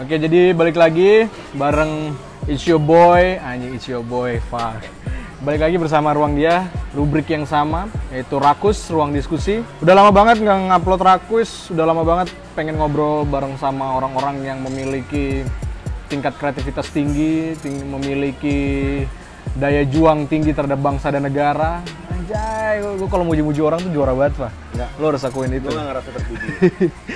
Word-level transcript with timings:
Oke, 0.00 0.16
jadi 0.16 0.56
balik 0.56 0.80
lagi 0.80 1.28
bareng 1.52 2.16
It's 2.48 2.64
Your 2.64 2.80
Boy, 2.80 3.36
anjing 3.36 3.76
It's 3.76 3.84
Your 3.84 4.00
Boy, 4.00 4.40
fuck. 4.48 4.80
Balik 5.44 5.68
lagi 5.68 5.76
bersama 5.76 6.16
Ruang 6.16 6.32
Dia, 6.32 6.64
rubrik 6.96 7.28
yang 7.28 7.44
sama, 7.44 7.92
yaitu 8.08 8.40
Rakus, 8.40 8.88
Ruang 8.88 9.12
Diskusi. 9.12 9.60
Udah 9.84 9.92
lama 9.92 10.08
banget 10.08 10.40
nggak 10.40 10.58
ngupload 10.72 11.02
Rakus, 11.02 11.68
udah 11.68 11.84
lama 11.84 12.08
banget 12.08 12.32
pengen 12.56 12.80
ngobrol 12.80 13.28
bareng 13.28 13.58
sama 13.60 13.92
orang-orang 13.92 14.40
yang 14.40 14.58
memiliki 14.64 15.44
tingkat 16.08 16.40
kreativitas 16.40 16.88
tinggi, 16.88 17.52
ting- 17.60 17.84
memiliki 17.84 19.02
daya 19.52 19.84
juang 19.84 20.24
tinggi 20.24 20.56
terhadap 20.56 20.80
bangsa 20.80 21.12
dan 21.12 21.28
negara. 21.28 21.84
Anjay, 22.08 22.80
gue 22.80 23.08
kalau 23.12 23.28
muji-muji 23.28 23.60
orang 23.60 23.84
tuh 23.84 23.92
juara 23.92 24.16
banget, 24.16 24.40
Pak. 24.40 24.52
Lo 24.96 25.12
harus 25.12 25.20
akuin 25.20 25.52
itu. 25.52 25.68
Gue 25.68 25.76
gak 25.76 25.84
ngerasa 25.84 26.08
terpuji. 26.16 26.48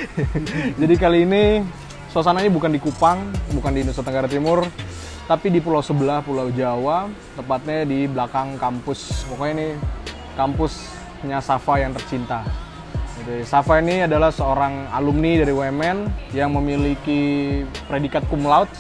Jadi 0.85 0.95
kali 1.01 1.19
ini 1.25 1.45
suasananya 2.17 2.49
bukan 2.49 2.73
di 2.73 2.81
Kupang, 2.81 3.29
bukan 3.53 3.77
di 3.77 3.85
Nusa 3.85 4.01
Tenggara 4.01 4.25
Timur, 4.25 4.65
tapi 5.29 5.53
di 5.53 5.61
pulau 5.61 5.85
sebelah, 5.85 6.25
Pulau 6.25 6.49
Jawa, 6.49 7.13
tepatnya 7.37 7.85
di 7.85 8.09
belakang 8.09 8.57
kampus. 8.57 9.29
Pokoknya 9.29 9.53
ini 9.53 9.69
kampusnya 10.33 11.45
Safa 11.45 11.77
yang 11.77 11.93
tercinta. 11.93 12.41
Jadi, 13.21 13.45
Safa 13.45 13.85
ini 13.85 14.09
adalah 14.09 14.33
seorang 14.33 14.89
alumni 14.97 15.45
dari 15.45 15.53
UMN 15.53 16.09
yang 16.33 16.57
memiliki 16.57 17.61
predikat 17.85 18.25
cum 18.33 18.49
laude. 18.49 18.73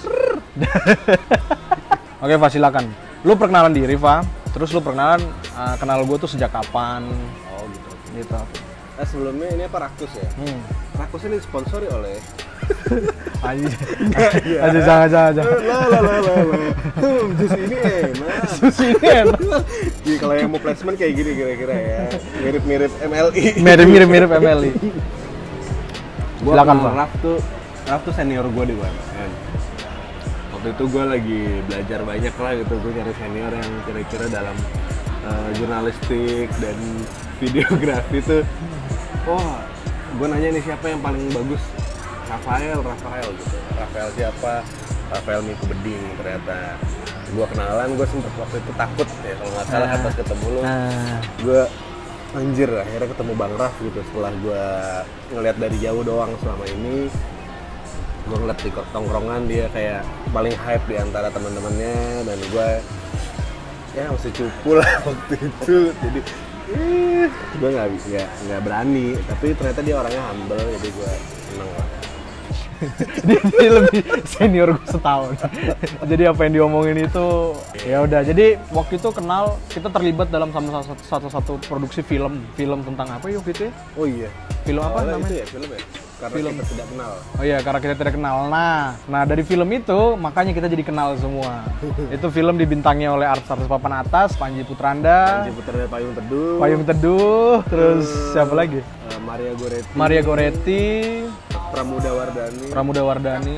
Oke, 2.25 2.41
Fa, 2.41 2.49
silakan. 2.49 2.89
Lu 3.21 3.37
perkenalan 3.37 3.77
diri, 3.77 4.01
Fa. 4.01 4.25
Terus 4.57 4.73
lu 4.73 4.80
perkenalan 4.80 5.21
uh, 5.53 5.77
kenal 5.77 6.01
gue 6.09 6.16
tuh 6.16 6.33
sejak 6.33 6.49
kapan 6.49 7.05
oh 7.53 7.69
gitu. 7.69 7.93
gitu. 8.16 8.66
Nah 8.97 9.05
sebelumnya 9.05 9.49
ini 9.53 9.63
apa 9.69 9.79
Rakus 9.85 10.13
ya? 10.17 10.29
Hmm. 10.41 10.61
Rakus 10.97 11.23
ini 11.29 11.37
disponsori 11.37 11.87
oleh 11.93 12.17
Anjir. 13.47 13.69
iya. 14.49 14.59
Anjir, 14.65 14.83
jangan, 14.83 15.09
jangan, 15.13 15.33
jangan. 15.37 15.53
La 15.61 15.77
la 15.87 15.99
la 16.01 16.15
la 16.25 16.35
la. 16.41 16.57
Hmm, 16.97 17.27
Jus 17.37 17.53
ini 17.53 17.77
enak. 17.77 18.41
Susi 18.57 18.85
ini 18.97 19.07
enak. 19.07 19.63
Jadi 20.01 20.16
kalau 20.16 20.35
yang 20.35 20.49
mau 20.49 20.61
placement 20.61 20.97
kayak 20.97 21.13
gini 21.13 21.30
kira-kira 21.37 21.75
ya. 21.77 22.01
Mirip-mirip 22.41 22.93
MLI. 23.05 23.43
Mirip-mirip 23.61 24.09
mirip 24.09 24.30
MLI. 24.33 24.71
Gua 26.41 26.53
Silakan, 26.57 26.77
Pak. 26.81 26.93
Raf 26.97 27.13
tuh 27.21 27.38
Raf 27.87 28.01
tuh 28.03 28.15
senior 28.16 28.47
gue 28.49 28.65
di 28.66 28.75
UMN. 28.75 29.31
Waktu 30.57 30.69
itu 30.73 30.85
gue 30.88 31.05
lagi 31.05 31.41
belajar 31.69 32.01
banyak 32.03 32.35
lah 32.35 32.53
gitu. 32.57 32.75
Gue 32.81 32.93
nyari 32.97 33.13
senior 33.21 33.53
yang 33.53 33.73
kira-kira 33.85 34.27
dalam 34.33 34.57
eh, 35.23 35.49
jurnalistik 35.60 36.49
dan 36.59 36.77
videografi 37.45 38.19
tuh. 38.25 38.43
Wah, 39.24 39.59
gue 40.12 40.26
nanya 40.26 40.49
nih 40.52 40.62
siapa 40.62 40.87
yang 40.87 41.01
paling 41.01 41.24
bagus? 41.30 41.62
Rafael, 42.26 42.79
Rafael 42.79 43.29
gitu. 43.32 43.57
Rafael 43.73 44.09
siapa? 44.13 44.52
Rafael 45.07 45.40
Miko 45.40 45.65
Beding 45.66 46.02
ternyata. 46.16 46.74
Gue 47.29 47.46
kenalan, 47.46 47.88
gue 47.93 48.07
sempet 48.07 48.32
waktu 48.35 48.57
itu 48.59 48.73
takut 48.73 49.09
ya 49.21 49.35
kalau 49.35 49.51
nggak 49.52 49.66
salah 49.66 49.87
Ah. 49.88 49.98
pas 49.98 50.15
ketemu 50.15 50.46
lu 50.46 50.60
Nah, 50.60 51.18
gue 51.40 51.63
anjir 52.32 52.71
akhirnya 52.71 53.09
ketemu 53.09 53.32
Bang 53.35 53.54
Raf 53.54 53.74
gitu 53.79 54.01
setelah 54.02 54.32
gue 54.37 54.65
ngeliat 55.32 55.57
dari 55.57 55.76
jauh 55.79 56.02
doang 56.02 56.30
selama 56.38 56.65
ini 56.68 57.09
gue 58.26 58.37
ngeliat 58.37 58.59
di 58.59 58.70
tongkrongan 58.93 59.43
dia 59.46 59.66
kayak 59.70 60.02
paling 60.30 60.52
hype 60.52 60.85
di 60.85 60.98
antara 60.98 61.30
teman-temannya 61.30 61.96
dan 62.26 62.38
gue 62.43 62.68
ya 63.95 64.04
masih 64.10 64.32
cupu 64.34 64.70
lah 64.76 64.91
waktu 65.09 65.34
itu 65.41 65.76
jadi 65.94 66.20
eh, 66.75 67.27
gue 67.31 67.69
nggak 67.71 67.87
nggak 68.11 68.28
nggak 68.49 68.61
berani 68.65 69.09
tapi 69.31 69.47
ternyata 69.55 69.81
dia 69.83 69.95
orangnya 69.99 70.22
humble 70.31 70.62
jadi 70.78 70.89
gue 70.91 71.11
seneng 71.53 71.71
lah 71.78 71.87
dia, 73.27 73.41
dia 73.41 73.71
lebih 73.72 74.00
senior 74.28 74.77
gue 74.77 74.84
setahun. 74.84 75.33
jadi 76.05 76.28
apa 76.28 76.44
yang 76.44 76.61
diomongin 76.61 77.09
itu 77.09 77.56
ya 77.89 78.05
udah. 78.05 78.21
Jadi 78.21 78.61
waktu 78.69 79.00
itu 79.00 79.09
kenal 79.17 79.56
kita 79.72 79.89
terlibat 79.89 80.28
dalam 80.28 80.53
sama 80.53 80.84
satu, 80.84 81.00
satu, 81.00 81.27
satu 81.33 81.53
produksi 81.65 82.05
film, 82.05 82.44
film 82.53 82.84
tentang 82.84 83.16
apa 83.16 83.32
yuk 83.32 83.49
gitu 83.49 83.69
ya? 83.69 83.72
oh 83.97 84.05
iya 84.05 84.28
Film 84.69 84.84
apa 84.84 85.09
namanya? 85.09 85.25
itu 85.25 85.34
ya 85.41 85.47
film 85.49 85.69
ya 85.72 85.81
karena 86.16 86.32
Film. 86.32 86.53
kita 86.56 86.65
tidak 86.72 86.87
kenal 86.88 87.12
Oh 87.37 87.44
iya, 87.44 87.59
karena 87.60 87.78
kita 87.78 87.94
tidak 87.94 88.15
kenal. 88.16 88.37
Nah, 88.49 88.97
nah 89.04 89.22
dari 89.22 89.43
film 89.43 89.69
itu 89.69 90.00
makanya 90.16 90.53
kita 90.56 90.66
jadi 90.66 90.81
kenal 90.81 91.12
semua. 91.21 91.69
itu 92.16 92.27
film 92.32 92.56
dibintangi 92.56 93.04
oleh 93.04 93.28
artis-artis 93.28 93.69
papan 93.69 94.00
atas, 94.00 94.32
Panji 94.34 94.65
Putranda, 94.65 95.44
Panji 95.44 95.53
Putra 95.53 95.75
dan 95.76 95.88
Payung 95.93 96.12
Teduh 96.16 96.56
Payung 96.56 96.82
Teduh, 96.84 97.55
terus 97.69 98.06
siapa 98.32 98.56
lagi? 98.56 98.81
eh, 98.81 99.19
Maria 99.21 99.53
Goretti 99.53 99.93
Maria 99.93 100.22
Goretti, 100.25 100.84
Pramuda 101.72 102.10
Wardani 102.15 102.65
Pramuda 102.71 103.03
Wardani. 103.03 103.56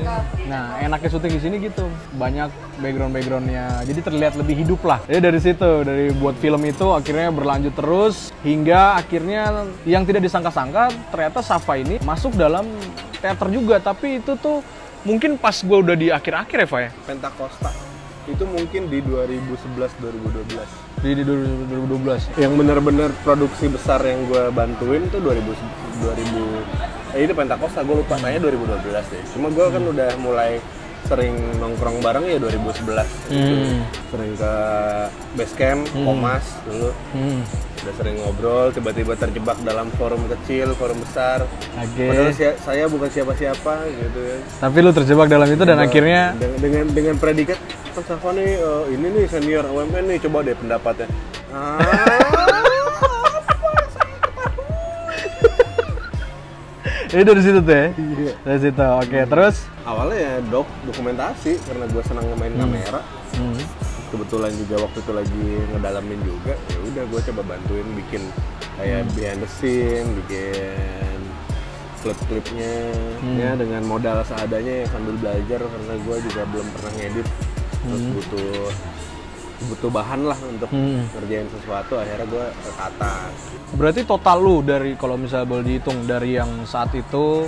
Nah, 0.49 0.81
enaknya 0.81 1.09
syuting 1.09 1.33
di 1.37 1.41
sini 1.41 1.55
gitu. 1.61 1.85
Banyak 2.17 2.49
background-backgroundnya. 2.81 3.85
Jadi 3.85 3.99
terlihat 4.01 4.33
lebih 4.39 4.65
hidup 4.65 4.81
lah. 4.83 4.99
Jadi 5.05 5.19
dari 5.21 5.39
situ, 5.39 5.69
dari 5.85 6.11
buat 6.15 6.35
film 6.37 6.61
itu 6.65 6.87
akhirnya 6.89 7.29
berlanjut 7.29 7.73
terus 7.75 8.33
hingga 8.41 8.97
akhirnya 8.97 9.67
yang 9.85 10.03
tidak 10.03 10.25
disangka-sangka 10.25 10.89
ternyata 11.13 11.39
Safa 11.43 11.77
ini 11.77 12.01
masuk 12.01 12.33
dalam 12.35 12.65
teater 13.21 13.47
juga. 13.53 13.77
Tapi 13.79 14.23
itu 14.23 14.35
tuh 14.39 14.65
mungkin 15.07 15.39
pas 15.39 15.55
gue 15.55 15.77
udah 15.77 15.95
di 15.95 16.11
akhir-akhir 16.11 16.57
ya, 16.65 16.67
Fa 16.67 16.79
ya? 16.83 16.89
Pentacosta 17.07 17.71
itu 18.29 18.45
mungkin 18.45 18.93
di 18.93 19.01
2011 19.01 19.89
2012 20.05 21.01
Di, 21.01 21.17
di 21.17 21.23
2012. 21.25 22.37
yang 22.37 22.53
benar-benar 22.53 23.09
produksi 23.25 23.71
besar 23.71 24.05
yang 24.05 24.21
gue 24.29 24.53
bantuin 24.53 25.01
tuh 25.09 25.17
2000 25.17 25.49
2000 26.05 26.78
eh 27.11 27.21
ini 27.21 27.33
Pentacosta 27.33 27.81
gue 27.81 27.95
lupa 27.95 28.15
kayaknya 28.15 28.41
2012 28.45 28.85
deh. 29.07 29.23
Cuma 29.33 29.47
gue 29.49 29.65
kan 29.65 29.83
udah 29.83 30.09
mulai 30.17 30.61
sering 31.01 31.31
nongkrong 31.57 32.03
bareng 32.03 32.21
ya 32.23 32.37
2011 32.37 32.85
gitu. 33.25 33.33
Hmm. 33.33 33.81
sering 34.09 34.31
ke 34.35 34.53
base 35.33 35.55
camp 35.55 35.81
Komas 35.95 36.45
dulu. 36.63 36.91
Hmm. 37.11 37.41
udah 37.79 37.93
sering 37.95 38.19
ngobrol 38.19 38.67
tiba-tiba 38.69 39.15
terjebak 39.15 39.55
dalam 39.63 39.87
forum 39.95 40.19
kecil 40.27 40.75
forum 40.75 40.99
besar. 40.99 41.47
Padahal 41.73 42.35
si- 42.35 42.59
saya 42.59 42.85
bukan 42.85 43.07
siapa-siapa 43.07 43.73
gitu 43.87 44.19
ya. 44.19 44.37
Tapi 44.59 44.77
lu 44.77 44.91
terjebak 44.91 45.27
dalam 45.27 45.47
itu 45.47 45.63
dan 45.63 45.79
akhirnya 45.79 46.35
dengan 46.35 46.59
dengan, 46.59 46.85
dengan 46.91 47.15
predikat 47.15 47.57
Safa 47.95 48.31
nih 48.31 48.55
eh, 48.55 48.83
ini 48.93 49.07
nih 49.09 49.25
senior 49.27 49.65
UMN 49.65 50.05
nih 50.05 50.19
coba 50.21 50.39
deh 50.39 50.53
pendapatnya. 50.53 51.07
ah 51.49 51.79
ini 57.09 57.23
dari 57.25 57.41
situ 57.41 57.59
tuh 57.61 57.73
ya. 57.73 57.87
Iya. 57.97 58.33
Dari 58.45 58.59
situ. 58.61 58.83
Oke, 58.83 59.19
terus 59.25 59.55
awalnya 59.89 60.17
ya 60.21 60.33
dok 60.53 60.67
dokumentasi 60.85 61.57
karena 61.65 61.85
gue 61.89 62.03
senang 62.05 62.25
main 62.37 62.53
kamera 62.53 63.01
hmm. 63.33 63.63
kebetulan 64.13 64.53
juga 64.53 64.75
waktu 64.85 64.99
itu 65.01 65.11
lagi 65.17 65.45
ngedalamin 65.73 66.19
juga 66.21 66.53
ya 66.53 66.77
udah 66.93 67.03
gue 67.09 67.21
coba 67.33 67.41
bantuin 67.55 67.87
bikin 67.97 68.23
kayak 68.77 69.09
behind 69.17 69.41
the 69.41 69.49
scene 69.49 70.07
bikin 70.23 71.19
klip-klipnya 71.99 72.95
ya 73.35 73.51
dengan 73.59 73.83
modal 73.83 74.23
seadanya 74.23 74.83
ya 74.83 74.87
sambil 74.87 75.19
belajar 75.19 75.59
karena 75.59 75.93
gue 75.99 76.17
juga 76.31 76.41
belum 76.47 76.67
pernah 76.77 76.91
ngedit 76.95 77.27
terus 77.79 78.03
butuh 78.13 78.71
butuh 79.61 79.91
bahan 79.91 80.23
lah 80.23 80.39
untuk 80.41 80.69
Hmm. 80.69 81.03
ngerjain 81.11 81.49
sesuatu 81.49 81.99
akhirnya 81.99 82.25
gue 82.25 82.45
kata 82.73 83.13
Berarti 83.69 84.01
total 84.01 84.37
lu 84.39 84.61
dari 84.61 84.95
kalau 84.95 85.13
misalnya 85.13 85.45
boleh 85.45 85.63
dihitung 85.63 86.03
dari 86.03 86.33
yang 86.33 86.47
saat 86.63 86.89
itu 86.91 87.45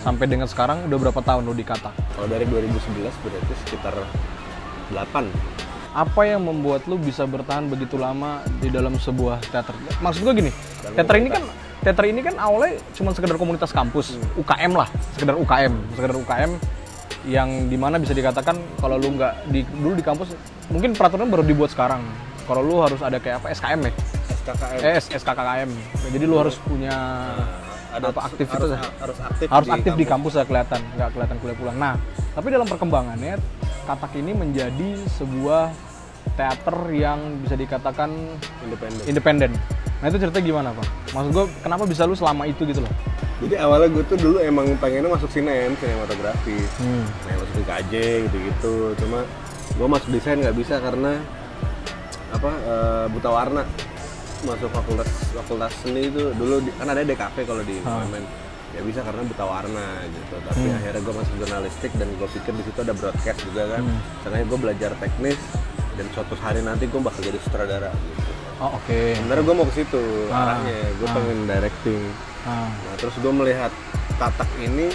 sampai 0.00 0.24
dengan 0.24 0.48
sekarang 0.48 0.88
udah 0.88 0.98
berapa 0.98 1.20
tahun 1.20 1.44
lu 1.44 1.52
di 1.52 1.62
Katak? 1.62 1.92
kalau 2.16 2.26
dari 2.26 2.44
2011 2.44 3.12
berarti 3.20 3.52
sekitar 3.60 3.94
8 4.88 5.28
Apa 5.90 6.22
yang 6.22 6.46
membuat 6.46 6.86
lu 6.86 6.96
bisa 6.96 7.26
bertahan 7.26 7.66
begitu 7.66 7.98
lama 7.98 8.40
di 8.58 8.70
dalam 8.70 8.94
sebuah 8.94 9.42
teater? 9.44 9.74
Maksud 9.98 10.22
gua 10.22 10.30
gini, 10.32 10.54
teater 10.94 11.18
ini 11.18 11.28
kan 11.28 11.42
teater 11.80 12.04
ini 12.06 12.20
kan 12.22 12.38
awalnya 12.38 12.78
cuma 12.94 13.10
sekedar 13.10 13.34
komunitas 13.34 13.74
kampus, 13.74 14.14
UKM 14.38 14.70
lah, 14.70 14.86
sekedar 15.12 15.34
UKM, 15.34 15.74
sekedar 15.90 16.14
UKM 16.14 16.50
yang 17.28 17.68
di 17.68 17.76
mana 17.76 18.00
bisa 18.00 18.16
dikatakan 18.16 18.56
kalau 18.80 18.96
lu 18.96 19.12
nggak 19.12 19.52
di 19.52 19.60
dulu 19.76 19.92
di 19.92 20.04
kampus 20.04 20.32
mungkin 20.72 20.96
peraturan 20.96 21.28
baru 21.28 21.44
dibuat 21.44 21.72
sekarang. 21.74 22.00
Kalau 22.48 22.64
lu 22.64 22.80
harus 22.80 22.98
ada 23.04 23.20
kayak 23.20 23.44
apa 23.44 23.52
SKM 23.52 23.80
ya? 23.86 23.92
SKKM 24.40 24.78
Eh, 24.80 24.98
SKKKM. 25.20 25.70
Jadi 26.10 26.24
lu 26.24 26.40
harus 26.40 26.56
punya 26.64 26.94
ada 27.90 28.14
apa 28.14 28.22
aktivitas 28.22 28.70
harus, 28.70 28.70
ya? 28.70 28.80
harus 29.02 29.18
aktif 29.18 29.46
harus 29.50 29.68
aktif 29.68 29.92
di 29.98 30.06
kampus. 30.06 30.32
ya 30.40 30.44
kelihatan. 30.48 30.80
Nggak 30.96 31.08
kelihatan 31.14 31.36
kuliah 31.44 31.56
pulang. 31.58 31.76
Nah 31.76 31.94
tapi 32.32 32.48
dalam 32.48 32.66
perkembangannya 32.66 33.36
katak 33.84 34.12
ini 34.16 34.32
menjadi 34.32 34.90
sebuah 35.20 35.70
teater 36.38 36.76
yang 36.94 37.42
bisa 37.44 37.54
dikatakan 37.58 38.10
independen. 38.64 39.02
independen. 39.04 39.50
Nah 40.00 40.06
itu 40.08 40.16
cerita 40.16 40.40
gimana 40.40 40.72
pak? 40.72 40.86
Maksud 41.12 41.30
gue 41.36 41.44
kenapa 41.60 41.84
bisa 41.84 42.08
lu 42.08 42.16
selama 42.16 42.48
itu 42.48 42.64
gitu 42.64 42.80
loh 42.80 43.09
Jadi 43.40 43.54
awalnya 43.56 43.88
gue 43.88 44.04
tuh 44.04 44.18
dulu 44.18 44.36
emang 44.38 44.68
pengennya 44.76 45.08
masuk 45.08 45.28
sinem, 45.28 45.72
sinematografi. 45.74 46.60
Hmm. 46.76 47.04
Nah, 47.24 47.34
masuk 47.38 47.56
di 47.56 47.64
KJ 47.64 47.92
gitu-gitu. 48.28 48.74
Cuma 48.96 49.24
gue 49.70 49.88
masuk 49.88 50.08
desain 50.10 50.36
nggak 50.36 50.52
bisa 50.54 50.76
karena 50.76 51.16
apa 52.30 52.50
eh, 52.52 53.04
buta 53.08 53.28
warna. 53.28 53.62
Masuk 54.40 54.68
fakultas 54.70 55.08
fakultas 55.34 55.72
seni 55.78 56.06
itu 56.06 56.32
dulu 56.32 56.60
di- 56.60 56.72
kan 56.74 56.86
ada 56.86 57.00
DKV 57.00 57.36
kalau 57.42 57.62
di 57.62 57.80
Ah. 57.82 58.00
UMN. 58.00 58.24
ya 58.70 58.86
bisa 58.86 59.02
karena 59.02 59.26
buta 59.26 59.42
warna 59.42 59.82
gitu 60.06 60.38
tapi 60.40 60.70
akhirnya 60.70 61.02
gue 61.02 61.10
masuk 61.12 61.34
jurnalistik 61.36 61.90
dan 61.92 62.06
gue 62.06 62.28
pikir 62.30 62.54
di 62.54 62.62
situ 62.62 62.78
ada 62.80 62.94
broadcast 62.94 63.42
juga 63.42 63.66
kan 63.68 63.82
Hmm. 63.82 63.98
karena 64.22 64.46
gue 64.46 64.58
belajar 64.62 64.90
teknis 64.96 65.40
dan 65.92 66.06
suatu 66.08 66.38
hari 66.38 66.62
nanti 66.62 66.86
gue 66.86 67.02
bakal 67.02 67.18
jadi 67.20 67.34
sutradara 67.40 67.90
gitu 67.90 68.30
Oh, 68.62 68.78
oke. 68.78 69.18
sebenarnya 69.18 69.42
gue 69.42 69.56
mau 69.56 69.66
ke 69.66 69.74
situ 69.74 70.02
Ah. 70.30 70.46
arahnya 70.46 70.76
gue 70.86 71.02
Ah. 71.02 71.12
pengen 71.12 71.38
directing 71.44 72.00
Ah. 72.48 72.72
nah 72.72 72.94
terus 72.96 73.12
gue 73.20 73.32
melihat 73.32 73.72
tatak 74.16 74.48
ini 74.60 74.88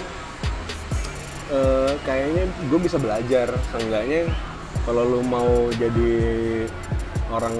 eh, 1.53 1.92
kayaknya 2.06 2.44
gue 2.69 2.80
bisa 2.81 2.97
belajar. 2.97 3.50
Seenggaknya 3.74 4.30
kalau 4.86 5.06
lu 5.06 5.21
mau 5.25 5.69
jadi 5.74 6.13
orang 7.33 7.57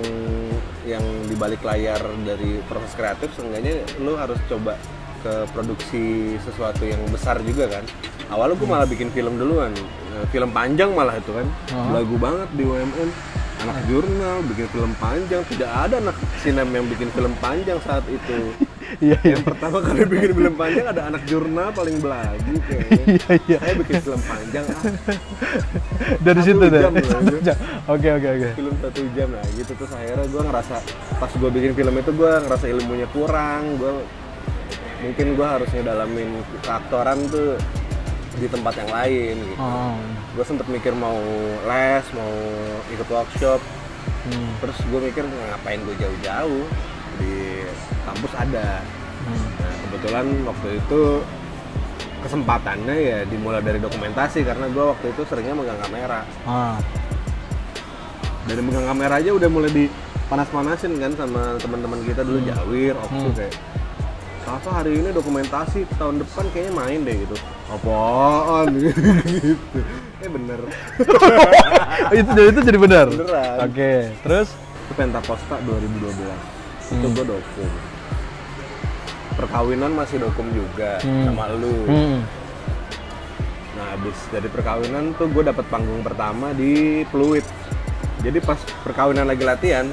yang 0.86 1.02
di 1.26 1.34
balik 1.34 1.66
layar 1.66 1.98
dari 2.22 2.62
proses 2.70 2.94
kreatif 2.94 3.34
seenggaknya 3.34 3.82
lu 3.98 4.14
harus 4.14 4.38
coba 4.46 4.78
ke 5.26 5.50
produksi 5.58 6.38
sesuatu 6.46 6.86
yang 6.86 7.02
besar 7.10 7.42
juga 7.42 7.66
kan. 7.70 7.86
Awalnya 8.30 8.56
gue 8.58 8.70
malah 8.70 8.88
bikin 8.90 9.10
film 9.10 9.38
duluan. 9.42 9.74
Eh, 10.18 10.26
film 10.30 10.54
panjang 10.54 10.94
malah 10.94 11.18
itu 11.18 11.34
kan. 11.34 11.48
Ah. 11.74 12.02
lagu 12.02 12.16
banget 12.18 12.50
di 12.54 12.64
UMN 12.66 13.10
anak 13.66 13.78
jurnal 13.90 14.38
bikin 14.54 14.68
film 14.70 14.94
panjang. 15.02 15.42
Tidak 15.50 15.70
ada 15.70 15.98
anak 15.98 16.18
sinem 16.42 16.70
yang 16.70 16.86
bikin 16.86 17.10
film 17.10 17.34
panjang 17.42 17.82
saat 17.82 18.06
itu 18.06 18.54
Iya, 18.96 19.18
iya. 19.20 19.34
yang 19.34 19.44
pertama 19.44 19.78
kali 19.80 20.02
bikin 20.06 20.32
film 20.32 20.56
panjang 20.56 20.86
ada 20.86 21.02
anak 21.06 21.22
jurnal 21.26 21.70
paling 21.70 21.98
belagu 21.98 22.54
kayaknya 22.64 23.04
Iya, 23.08 23.34
iya. 23.46 23.58
saya 23.60 23.74
bikin 23.76 23.96
film 24.00 24.22
panjang 24.22 24.66
ah 24.68 24.82
Dari 26.22 26.40
Satu 26.40 26.48
situ 26.48 26.66
deh. 26.66 26.82
jam. 27.42 27.58
Oke, 27.86 28.08
oke, 28.10 28.28
oke. 28.32 28.50
film 28.54 28.76
satu 28.80 29.02
jam 29.12 29.30
lah 29.32 29.46
gitu 29.52 29.72
terus 29.74 29.92
akhirnya 29.92 30.26
gue 30.26 30.42
ngerasa 30.44 30.76
pas 31.16 31.32
gue 31.32 31.50
bikin 31.52 31.72
film 31.74 31.94
itu 31.96 32.12
gue 32.12 32.32
ngerasa 32.40 32.66
ilmunya 32.68 33.08
kurang 33.10 33.64
gue 33.76 33.94
mungkin 35.02 35.28
gue 35.34 35.48
harus 35.48 35.70
ngedalamin 35.70 36.30
keaktoran 36.62 37.20
tuh 37.28 37.58
di 38.36 38.48
tempat 38.48 38.74
yang 38.76 38.92
lain 38.92 39.36
gitu 39.40 39.58
Oh. 39.58 39.96
gue 40.34 40.44
sempet 40.44 40.68
mikir 40.68 40.94
mau 40.94 41.16
les 41.64 42.06
mau 42.12 42.34
ikut 42.90 43.08
workshop 43.08 43.62
Hmm. 44.06 44.58
terus 44.58 44.78
gue 44.84 45.00
mikir 45.04 45.22
ngapain 45.22 45.78
gue 45.80 45.96
jauh-jauh 45.96 46.66
di 47.16 47.64
kampus 48.04 48.34
ada 48.34 48.82
Hmm. 49.26 49.42
nah 49.58 49.74
kebetulan 49.82 50.26
waktu 50.46 50.68
itu 50.78 51.02
kesempatannya 52.22 52.94
ya 52.96 53.20
dimulai 53.24 53.58
dari 53.60 53.78
dokumentasi 53.78 54.42
karena 54.42 54.66
gue 54.68 54.86
waktu 54.86 55.06
itu 55.10 55.22
seringnya 55.24 55.54
megang 55.54 55.78
kamera 55.80 56.22
Ah. 56.44 56.78
dari 58.46 58.62
megang 58.62 58.86
kamera 58.86 59.18
aja 59.18 59.30
udah 59.32 59.46
mulai 59.46 59.70
dipanas-panasin 59.70 60.94
kan 60.96 61.12
sama 61.16 61.58
teman-teman 61.58 62.02
kita 62.02 62.22
dulu 62.22 62.38
Jawir, 62.40 62.94
Oksu 63.00 63.30
Hmm. 63.30 63.36
kayak 63.36 63.54
Kakak 64.46 64.74
hari 64.78 65.02
ini 65.02 65.10
dokumentasi 65.10 65.90
tahun 65.98 66.22
depan 66.22 66.46
kayaknya 66.54 66.74
main 66.76 67.02
deh 67.02 67.18
gitu 67.18 67.34
apaan 67.66 68.70
gitu 68.78 69.02
eh 70.22 70.30
bener 70.30 70.60
itu 72.14 72.30
jadi 72.30 72.50
itu 72.52 72.60
jadi 72.62 72.78
benar. 72.78 73.08
Beneran. 73.10 73.58
Oke. 73.66 74.14
Terus 74.22 74.54
itu 74.54 74.94
Pentakosta 74.94 75.58
2012 75.66 76.55
itu 76.88 77.02
Hmm. 77.02 77.14
gue 77.14 77.26
dokum 77.28 77.70
perkawinan 79.36 79.92
masih 79.92 80.18
dokum 80.18 80.48
juga 80.50 81.02
Hmm. 81.02 81.26
sama 81.28 81.52
lu 81.52 81.76
hmm. 81.86 82.18
nah 83.76 83.88
abis 83.94 84.18
dari 84.30 84.48
perkawinan 84.48 85.12
tuh 85.14 85.28
gue 85.28 85.44
dapet 85.44 85.66
panggung 85.68 86.00
pertama 86.00 86.52
di 86.52 87.04
Pluit 87.06 87.44
jadi 88.22 88.40
pas 88.40 88.56
perkawinan 88.82 89.26
lagi 89.26 89.44
latihan 89.44 89.86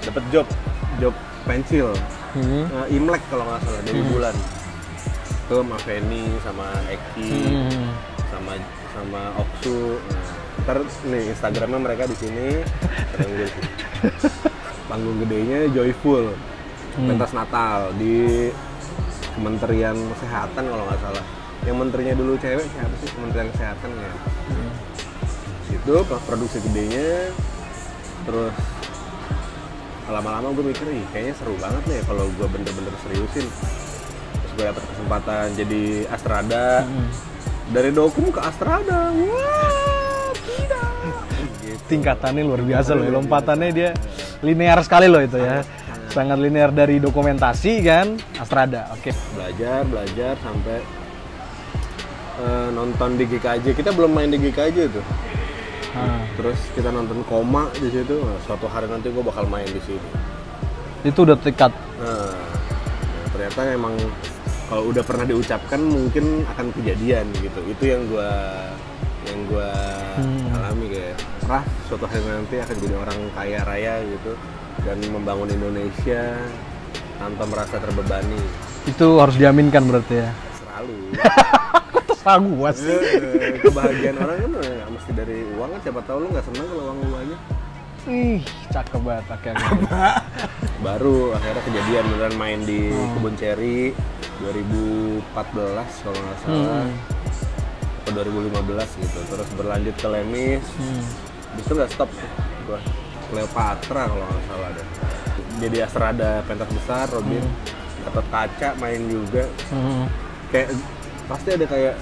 dapet 0.00 0.22
job 0.30 0.46
job 0.98 1.14
pensil 1.44 1.90
Hmm. 2.28 2.68
Nah, 2.68 2.84
Imlek 2.92 3.24
kalau 3.32 3.40
nggak 3.42 3.64
salah 3.64 3.80
dari 3.82 4.04
bulan 4.04 4.36
tuh 5.48 5.64
sama 5.64 5.80
Feni 5.80 6.28
sama 6.44 6.68
Eki 6.86 7.32
Hmm. 7.48 7.88
sama 8.28 8.52
sama 8.92 9.22
Oksu 9.34 9.96
nah, 9.96 10.28
ntar 10.60 10.76
nih 11.08 11.32
Instagramnya 11.32 11.80
mereka 11.80 12.04
di 12.04 12.12
sini 12.14 12.48
panggung 14.88 15.20
gedenya 15.20 15.68
Joyful 15.70 16.32
Hmm. 16.90 17.06
pentas 17.06 17.30
Natal 17.30 17.94
di 17.94 18.50
Kementerian 19.32 19.94
Kesehatan 19.94 20.66
kalau 20.66 20.82
nggak 20.82 20.98
salah 20.98 21.24
yang 21.62 21.78
menterinya 21.78 22.10
dulu 22.12 22.34
cewek 22.34 22.66
siapa 22.66 22.94
sih 22.98 23.08
Kementerian 23.12 23.48
Kesehatan 23.52 23.90
ya 23.92 24.12
Hmm. 24.48 24.72
itu 25.70 25.94
pas 26.02 26.20
produksi 26.20 26.58
gedenya 26.60 27.30
terus 28.26 28.50
lama-lama 30.08 30.50
gue 30.50 30.64
mikir 30.66 30.88
ih 30.88 31.04
kayaknya 31.08 31.34
seru 31.36 31.54
banget 31.56 31.84
nih 31.86 32.00
kalau 32.02 32.24
gue 32.26 32.46
bener-bener 32.48 32.94
seriusin 33.04 33.46
terus 33.46 34.52
gue 34.56 34.64
dapet 34.66 34.82
kesempatan 34.82 35.46
jadi 35.54 35.82
Astrada 36.08 36.82
Hmm. 36.82 37.08
dari 37.70 37.90
dokum 37.92 38.32
ke 38.32 38.40
Astrada 38.40 39.12
wah 39.12 40.32
tidak 40.34 40.90
gitu. 41.62 41.78
Tingkatannya 41.92 42.42
luar 42.42 42.60
biasa 42.60 42.90
loh. 42.92 43.06
Lompatannya 43.06 43.70
dia 43.70 43.90
linear 44.40 44.78
sekali 44.80 45.06
loh 45.06 45.18
itu 45.18 45.36
ya. 45.36 45.62
Sangat 46.08 46.40
linear 46.40 46.72
dari 46.72 46.96
dokumentasi 46.98 47.84
kan, 47.84 48.16
Astrada. 48.34 48.88
Oke. 48.92 49.12
belajar 49.34 49.84
belajar 49.84 50.32
sampai 50.40 50.78
eh, 52.38 52.68
nonton 52.70 53.14
di 53.14 53.24
GKJ 53.26 53.74
kita 53.74 53.90
belum 53.90 54.10
main 54.10 54.30
di 54.30 54.38
GKJ 54.38 54.78
tuh 54.90 55.06
Ah. 55.88 56.20
terus 56.36 56.60
kita 56.76 56.92
nonton 56.92 57.24
koma 57.24 57.72
di 57.74 57.88
situ 57.88 58.20
Nah, 58.20 58.36
suatu 58.44 58.68
hari 58.68 58.86
nanti 58.86 59.08
gue 59.08 59.24
bakal 59.24 59.48
main 59.48 59.64
di 59.64 59.80
sini 59.80 60.04
Itu 61.00 61.24
udah 61.24 61.34
tingkat 61.34 61.72
Nah, 61.96 62.28
nah, 62.28 63.26
ternyata 63.32 63.72
emang 63.72 63.96
kalau 64.68 64.92
udah 64.92 65.00
pernah 65.00 65.24
diucapkan 65.24 65.80
mungkin 65.80 66.44
akan 66.44 66.68
kejadian 66.76 67.24
gitu. 67.40 67.56
Itu 67.64 67.88
yang 67.88 68.04
gua 68.04 68.28
yang 69.24 69.40
gua 69.48 69.70
Hmm. 70.18 70.47
Alami 70.68 70.92
kayak 70.92 71.16
Raf 71.48 71.64
suatu 71.88 72.04
hari 72.04 72.20
nanti 72.28 72.60
akan 72.60 72.76
jadi 72.76 72.94
orang 72.94 73.18
kaya 73.32 73.60
raya 73.64 73.94
gitu 74.04 74.32
dan 74.84 75.00
membangun 75.08 75.48
Indonesia 75.48 76.36
tanpa 77.16 77.48
merasa 77.48 77.80
terbebani. 77.80 78.36
itu 78.84 79.08
harus 79.16 79.34
diaminkan 79.34 79.84
berarti 79.84 80.22
ya. 80.22 80.30
Selalu. 80.54 80.96
Terus 82.06 82.20
ragu 82.22 82.50
gua 82.52 82.70
sih. 82.70 82.92
Eh, 82.92 83.58
Kebahagiaan 83.58 84.16
orang 84.18 84.36
kan 84.38 84.50
nggak 84.54 84.90
mesti 84.92 85.10
dari 85.12 85.38
uang 85.50 85.68
kan 85.72 85.80
siapa 85.82 86.00
tahu 86.04 86.18
lu 86.20 86.26
nggak 86.30 86.44
senang 86.46 86.66
kalau 86.68 86.84
uang 86.84 86.98
lu 87.00 87.08
banyak. 87.10 87.40
Ih, 88.08 88.40
cakep 88.70 89.00
banget. 89.02 89.24
Oke. 89.28 89.50
Baru 90.78 91.16
akhirnya 91.32 91.62
kejadian 91.64 92.04
beneran 92.08 92.36
main 92.36 92.60
di 92.62 92.80
Hmm. 92.88 93.12
Kebun 93.16 93.34
Ceri 93.34 93.80
2014 94.38 95.24
kalau 95.98 96.18
nggak 96.18 96.38
salah. 96.38 96.84
Hmm. 96.84 96.92
Atau 98.08 98.24
2015 98.24 99.04
gitu. 99.04 99.18
Terus 99.28 99.48
berlanjut 99.54 99.94
ke 100.00 100.08
Lemis. 100.08 100.64
Hmm. 100.80 101.04
justru 101.56 101.74
nggak 101.80 101.90
stop 101.90 102.10
gua 102.68 102.78
Cleopatra 103.28 104.02
kalau 104.08 104.24
nggak 104.24 104.44
salah 104.48 104.70
deh. 104.72 104.86
Jadi 105.58 105.76
Astrada 105.82 106.32
pentas 106.46 106.70
besar 106.70 107.04
Robin 107.10 107.42
dapat 108.06 108.24
kaca 108.32 108.68
main 108.80 109.00
juga. 109.08 109.44
Hmm. 109.68 110.06
kayak 110.48 110.72
pasti 111.28 111.48
ada 111.52 111.66
kayak 111.68 111.94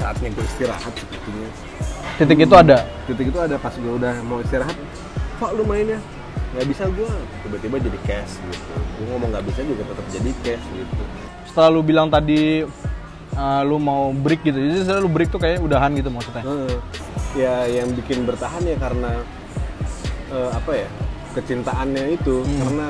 saatnya 0.00 0.28
gue 0.32 0.44
istirahat 0.48 0.92
sepertinya. 0.96 1.48
Titik 2.16 2.38
itu 2.40 2.56
ada. 2.56 2.78
titik 3.04 3.26
itu 3.28 3.38
ada 3.38 3.56
pas 3.60 3.74
gue 3.76 3.92
udah 4.00 4.14
mau 4.24 4.40
istirahat. 4.40 4.74
Pak 5.36 5.50
lu 5.54 5.62
mainnya? 5.68 6.00
Nggak 6.56 6.66
bisa 6.72 6.84
gue 6.90 7.10
tiba-tiba 7.46 7.76
jadi 7.78 7.98
cash 8.08 8.40
gitu. 8.40 8.72
Gue 8.96 9.06
ngomong 9.12 9.28
nggak 9.36 9.44
bisa 9.46 9.60
juga 9.62 9.82
tetap 9.86 10.06
jadi 10.08 10.30
cash 10.40 10.64
gitu. 10.72 11.02
Setelah 11.46 11.68
lu 11.68 11.80
bilang 11.84 12.08
tadi 12.08 12.64
uh, 13.40 13.62
lu 13.64 13.80
mau 13.80 14.12
break 14.12 14.44
gitu. 14.44 14.60
Jadi 14.60 14.84
setelah 14.84 15.00
lu 15.00 15.08
break 15.08 15.32
tuh 15.32 15.40
kayak 15.40 15.58
udahan 15.58 15.96
gitu 15.96 16.12
maksudnya. 16.12 16.44
Heeh. 16.44 16.76
ya 17.30 17.62
yang 17.62 17.94
bikin 17.94 18.26
bertahan 18.26 18.58
ya 18.66 18.74
karena 18.74 19.22
eh, 20.28 20.50
apa 20.50 20.72
ya 20.74 20.88
kecintaannya 21.30 22.18
itu 22.18 22.42
Hmm. 22.42 22.58
karena 22.58 22.86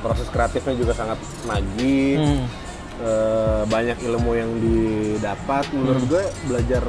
proses 0.00 0.32
kreatifnya 0.32 0.74
juga 0.74 0.96
sangat 0.96 1.20
nagih 1.44 2.16
Hmm. 2.16 2.44
eh, 2.98 3.62
banyak 3.68 4.00
ilmu 4.00 4.32
yang 4.32 4.48
didapat 4.56 5.68
menurut 5.70 6.08
Hmm. 6.08 6.10
gue 6.10 6.24
belajar 6.46 6.84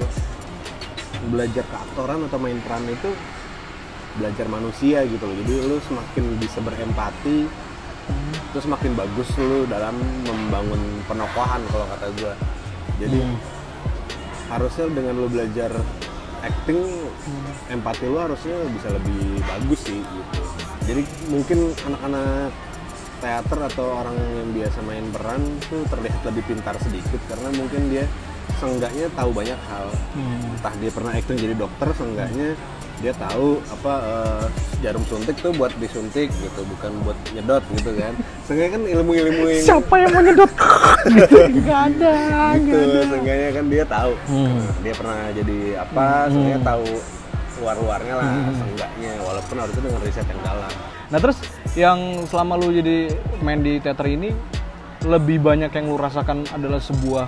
belajar 1.27 1.65
keaktoran 1.68 2.24
atau 2.24 2.39
main 2.39 2.56
peran 2.63 2.88
itu 2.88 3.12
belajar 4.15 4.48
manusia 4.48 5.03
gitu 5.03 5.20
loh 5.22 5.36
jadi 5.38 5.53
lu 5.62 5.77
semakin 5.84 6.24
bisa 6.39 6.63
berempati 6.63 7.51
Hmm. 8.10 8.34
terus 8.50 8.66
semakin 8.66 8.92
bagus 8.94 9.30
lu 9.38 9.63
dalam 9.66 9.94
membangun 10.25 10.82
penokohan 11.06 11.62
kalau 11.70 11.86
kata 11.88 12.08
gue 12.16 12.34
jadi 13.00 13.20
Hmm. 13.22 13.38
harusnya 14.50 14.86
dengan 14.89 15.13
lu 15.16 15.30
belajar 15.30 15.72
acting 16.39 16.82
empati 17.68 18.06
lu 18.06 18.18
harusnya 18.18 18.58
bisa 18.72 18.89
lebih 18.89 19.22
bagus 19.39 19.80
sih 19.86 20.00
gitu 20.00 20.42
jadi 20.84 21.01
mungkin 21.30 21.60
anak-anak 21.86 22.50
teater 23.20 23.60
atau 23.68 23.86
orang 24.00 24.16
yang 24.16 24.50
biasa 24.56 24.80
main 24.82 25.06
peran 25.12 25.42
tuh 25.68 25.84
terlihat 25.86 26.24
lebih 26.24 26.44
pintar 26.48 26.75
sedikit 26.80 27.20
karena 27.28 27.51
mungkin 27.54 27.92
dia 27.92 28.08
seenggaknya 28.58 29.12
tahu 29.13 29.30
banyak 29.32 29.60
hal 29.70 29.88
Hmm. 30.12 30.56
entah 30.56 30.74
dia 30.75 30.89
pernah 30.89 31.12
acting 31.13 31.38
jadi 31.38 31.54
dokter 31.54 31.88
seenggaknya 31.94 32.56
dia 33.00 33.15
tahu 33.15 33.63
apa 33.72 33.94
eh, 34.03 34.46
jarum 34.79 35.03
suntik 35.03 35.39
tuh 35.39 35.56
buat 35.56 35.72
disuntik 35.79 36.27
gitu 36.29 36.62
bukan 36.68 36.91
buat 37.01 37.15
nyedot 37.32 37.63
gitu 37.74 37.91
kan 37.96 38.12
seenggaknya 38.44 38.72
kan 38.75 38.84
ilmu-ilmu 38.91 39.44
yang 39.48 39.63
Siapa 39.63 39.94
yang 39.98 40.12
mau 40.12 40.20
nyedot? 40.20 40.51
gitu. 41.08 41.38
Ada, 41.79 42.13
gitu 42.60 42.75
ada. 42.75 43.01
seenggaknya 43.08 43.50
kan 43.51 43.65
dia 43.68 43.84
tahu 43.86 44.12
Hmm. 44.27 44.60
dia 44.79 44.94
pernah 44.94 45.20
jadi 45.32 45.60
apa 45.79 46.06
seenggaknya 46.27 46.60
tahu 46.62 46.86
luar-luarnya 47.60 48.13
lah 48.15 48.27
seenggaknya 48.51 49.12
walaupun 49.20 49.56
harusnya 49.58 49.82
dengan 49.82 50.01
riset 50.01 50.27
yang 50.27 50.41
dalam 50.41 50.72
Nah 51.10 51.18
terus 51.18 51.38
yang 51.74 51.98
selama 52.29 52.53
lu 52.53 52.70
jadi 52.70 53.10
main 53.39 53.60
di 53.60 53.82
teater 53.82 54.06
ini 54.06 54.29
lebih 55.01 55.39
banyak 55.39 55.72
yang 55.72 55.86
lu 55.88 55.98
rasakan 55.98 56.46
adalah 56.51 56.77
sebuah 56.77 57.25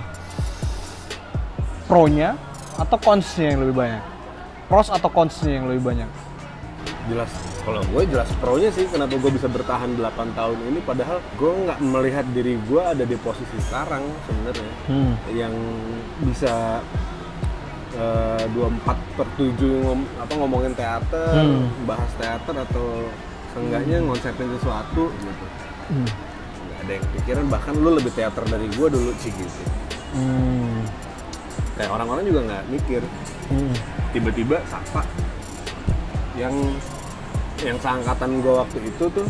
pro-nya 1.84 2.36
atau 2.76 2.96
cons-nya 2.96 3.52
yang 3.52 3.60
lebih 3.60 3.76
banyak? 3.76 4.02
Pros 4.72 4.88
atau 4.88 5.06
cons-nya 5.06 5.60
yang 5.60 5.68
lebih 5.68 5.84
banyak? 5.86 6.08
jelas 7.02 7.26
kalau 7.60 7.82
gue 7.84 8.02
jelas 8.06 8.30
pro 8.38 8.54
nya 8.56 8.70
sih 8.70 8.86
kenapa 8.86 9.18
gue 9.18 9.26
bisa 9.28 9.44
bertahan 9.46 9.90
8 9.92 10.06
tahun 10.32 10.54
ini 10.64 10.78
padahal 10.80 11.18
gue 11.34 11.52
nggak 11.66 11.78
melihat 11.82 12.22
diri 12.30 12.54
gue 12.62 12.78
ada 12.78 13.02
di 13.02 13.18
posisi 13.18 13.58
sekarang 13.60 14.06
sebenarnya 14.24 14.72
Hmm. 14.86 15.14
yang 15.28 15.50
bisa 16.22 16.78
eh, 17.92 18.44
24 18.48 18.96
per 19.12 19.26
7 19.34 19.52
ngom- 19.82 20.08
apa 20.16 20.32
ngomongin 20.32 20.72
teater, 20.72 21.36
Hmm. 21.36 21.68
bahas 21.84 22.08
teater 22.16 22.54
atau 22.56 23.04
seenggaknya 23.52 24.00
ngonsepin 24.00 24.48
sesuatu 24.56 25.10
gitu. 25.12 25.44
Hmm. 25.90 26.06
Nggak 26.06 26.78
ada 26.80 26.92
yang 26.94 27.06
pikiran 27.12 27.46
bahkan 27.50 27.74
lu 27.76 27.92
lebih 27.92 28.14
teater 28.14 28.46
dari 28.46 28.64
gue 28.70 28.88
dulu 28.88 29.10
sih 29.18 29.28
gitu. 29.28 29.62
Hmm. 30.14 30.86
Kayak 31.72 31.90
orang-orang 31.90 32.24
juga 32.26 32.40
nggak 32.44 32.62
mikir. 32.68 33.02
Hmm. 33.48 33.74
tiba-tiba 34.12 34.60
Sapa. 34.68 35.04
Yang 36.36 36.76
yang 37.62 37.78
seangkatan 37.78 38.40
gue 38.40 38.54
waktu 38.54 38.78
itu 38.84 39.04
tuh 39.08 39.26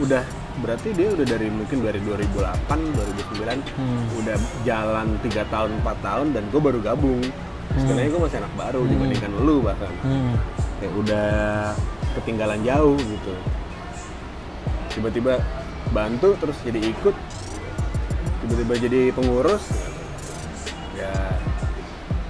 udah 0.00 0.20
berarti 0.56 0.92
dia 0.96 1.12
udah 1.12 1.24
dari 1.24 1.48
mungkin 1.52 1.84
dari 1.84 2.00
2008 2.00 2.96
2009 2.96 3.60
Hmm. 3.76 4.04
udah 4.16 4.36
jalan 4.64 5.08
tiga 5.20 5.44
tahun 5.48 5.80
4 5.80 5.96
tahun 6.00 6.26
dan 6.32 6.44
gue 6.48 6.60
baru 6.60 6.80
gabung. 6.80 7.20
Sebenarnya 7.76 8.08
gue 8.08 8.22
masih 8.24 8.38
anak 8.40 8.54
baru 8.56 8.80
dibandingkan 8.84 9.30
lu 9.36 9.56
bahkan. 9.60 9.92
Hmm. 10.00 10.34
kayak 10.76 10.92
udah 10.92 11.28
ketinggalan 12.20 12.60
jauh 12.60 12.96
gitu. 13.00 13.32
Tiba-tiba 14.92 15.40
bantu 15.92 16.36
terus 16.36 16.56
jadi 16.64 16.80
ikut. 16.80 17.16
Tiba-tiba 18.44 18.74
jadi 18.80 19.00
pengurus 19.12 19.64
ya 20.96 21.12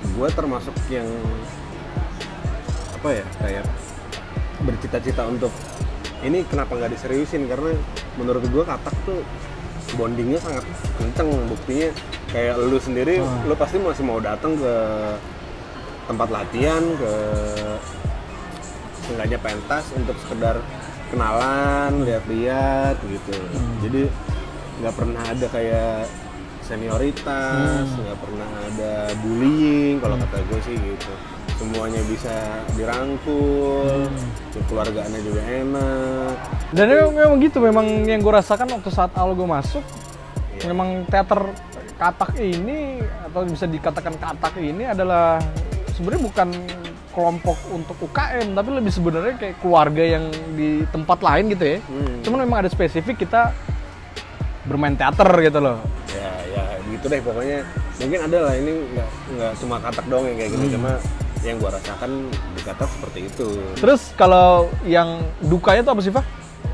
gue 0.06 0.28
termasuk 0.34 0.74
yang 0.90 1.06
apa 2.96 3.08
ya 3.22 3.26
kayak 3.38 3.66
bercita-cita 4.66 5.22
untuk 5.28 5.52
ini 6.24 6.42
kenapa 6.48 6.74
nggak 6.74 6.96
diseriusin? 6.96 7.46
Karena 7.46 7.76
menurut 8.16 8.42
gue 8.48 8.64
katak 8.64 8.96
tuh 9.04 9.20
bondingnya 9.94 10.40
sangat 10.42 10.64
kenceng 10.98 11.30
buktinya 11.46 11.94
kayak 12.34 12.58
lu 12.58 12.74
sendiri 12.82 13.22
lu 13.46 13.54
pasti 13.54 13.78
masih 13.78 14.02
mau 14.02 14.18
datang 14.18 14.58
ke 14.58 14.74
tempat 16.10 16.28
latihan 16.32 16.82
ke 16.98 17.12
seenggaknya 19.06 19.38
pentas 19.38 19.84
untuk 19.94 20.18
sekedar 20.18 20.58
kenalan 21.14 22.02
lihat-lihat 22.02 22.98
gitu. 23.06 23.36
Jadi 23.86 24.02
nggak 24.82 24.94
pernah 24.98 25.22
ada 25.22 25.46
kayak 25.46 26.10
senioritas 26.66 27.86
nggak 27.86 28.18
pernah 28.18 28.50
ada 28.66 28.92
bullying 29.22 30.02
kalau 30.02 30.18
kata 30.18 30.36
gue 30.42 30.60
sih 30.66 30.74
gitu 30.74 31.12
semuanya 31.56 32.02
bisa 32.04 32.34
dirangkul 32.74 34.10
kekeluargaannya 34.52 35.20
juga 35.24 35.42
enak 35.46 36.34
Dan 36.74 36.86
memang, 36.90 37.12
memang 37.14 37.36
gitu, 37.40 37.58
memang 37.62 37.86
yang 38.04 38.20
gue 38.20 38.32
rasakan 38.34 38.66
waktu 38.76 38.90
saat 38.92 39.14
awal 39.16 39.32
gue 39.32 39.46
masuk, 39.46 39.80
Iya. 40.56 40.72
memang 40.72 41.04
teater 41.06 41.52
katak 41.96 42.36
ini 42.36 43.00
atau 43.24 43.44
bisa 43.44 43.64
dikatakan 43.64 44.16
katak 44.16 44.56
ini 44.56 44.84
adalah 44.84 45.40
sebenarnya 45.92 46.22
bukan 46.28 46.48
kelompok 47.12 47.56
untuk 47.72 47.96
UKM, 48.04 48.52
tapi 48.52 48.68
lebih 48.72 48.92
sebenarnya 48.92 49.34
kayak 49.40 49.56
keluarga 49.60 50.04
yang 50.04 50.28
di 50.52 50.84
tempat 50.92 51.24
lain 51.24 51.48
gitu 51.52 51.64
ya. 51.64 51.78
Hmm. 51.80 52.20
Cuman 52.20 52.38
memang 52.44 52.58
ada 52.64 52.68
spesifik 52.68 53.24
kita 53.24 53.52
bermain 54.68 54.92
teater 54.92 55.28
gitu 55.40 55.60
loh. 55.62 55.78
ya 56.12 56.25
gitu 56.96 57.06
deh 57.06 57.20
pokoknya 57.20 57.58
mungkin 58.00 58.18
ada 58.24 58.38
lah 58.48 58.54
ini 58.56 58.72
nggak 58.92 59.08
nggak 59.36 59.52
cuma 59.60 59.76
katak 59.78 60.06
doang 60.08 60.24
yang 60.26 60.36
kayak 60.40 60.50
Hmm. 60.50 60.60
gini 60.60 60.74
cuma 60.74 60.90
yang 61.44 61.56
gua 61.62 61.70
rasakan 61.78 62.10
di 62.32 62.60
katak 62.64 62.88
seperti 62.90 63.20
itu 63.30 63.48
Terus 63.78 64.02
kalau 64.18 64.66
yang 64.82 65.22
dukanya 65.44 65.86
tuh 65.86 65.92
apa 65.94 66.02
sih, 66.02 66.10
Pak? 66.10 66.24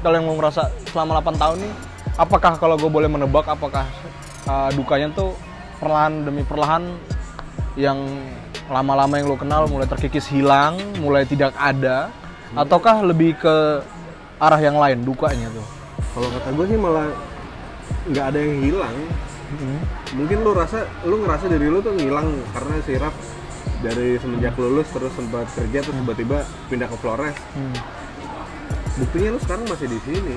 Kalau 0.01 0.15
yang 0.17 0.25
mau 0.25 0.37
ngerasa 0.39 0.73
selama 0.89 1.21
8 1.21 1.37
tahun 1.37 1.57
nih, 1.61 1.73
apakah 2.17 2.53
kalau 2.57 2.81
gue 2.81 2.89
boleh 2.89 3.11
menebak, 3.11 3.45
apakah 3.45 3.85
uh, 4.49 4.71
dukanya 4.73 5.13
tuh 5.13 5.37
perlahan 5.77 6.25
demi 6.25 6.41
perlahan 6.43 6.89
yang 7.77 8.01
lama-lama 8.67 9.21
yang 9.21 9.29
lo 9.29 9.37
kenal 9.37 9.69
mulai 9.69 9.85
terkikis 9.85 10.25
hilang, 10.33 10.81
mulai 11.05 11.29
tidak 11.29 11.53
ada, 11.61 12.09
ataukah 12.57 13.05
lebih 13.05 13.37
ke 13.37 13.55
arah 14.41 14.61
yang 14.63 14.81
lain 14.81 15.05
dukanya 15.05 15.53
tuh? 15.53 15.67
kalau 16.13 16.29
kata 16.29 16.49
gue 16.53 16.67
sih 16.69 16.77
malah 16.77 17.09
nggak 18.05 18.25
ada 18.33 18.39
yang 18.41 18.57
hilang 18.61 18.97
mungkin 20.17 20.39
lu 20.41 20.53
rasa 20.57 20.89
lu 21.05 21.21
ngerasa 21.21 21.49
diri 21.49 21.69
lu 21.69 21.85
tuh 21.85 21.93
ngilang 21.93 22.29
karena 22.57 22.75
si 22.85 22.93
Raf 22.97 23.15
dari 23.85 24.17
semenjak 24.17 24.55
lulus 24.57 24.89
terus 24.95 25.13
sempat 25.13 25.47
kerja 25.53 25.79
terus 25.83 25.97
tiba-tiba 25.97 26.39
pindah 26.71 26.89
ke 26.89 26.97
Flores. 26.99 27.37
Hmm. 27.57 27.77
buktinya 28.93 29.33
lu 29.33 29.41
sekarang 29.41 29.65
masih 29.69 29.89
di 29.89 29.99
sini. 30.05 30.37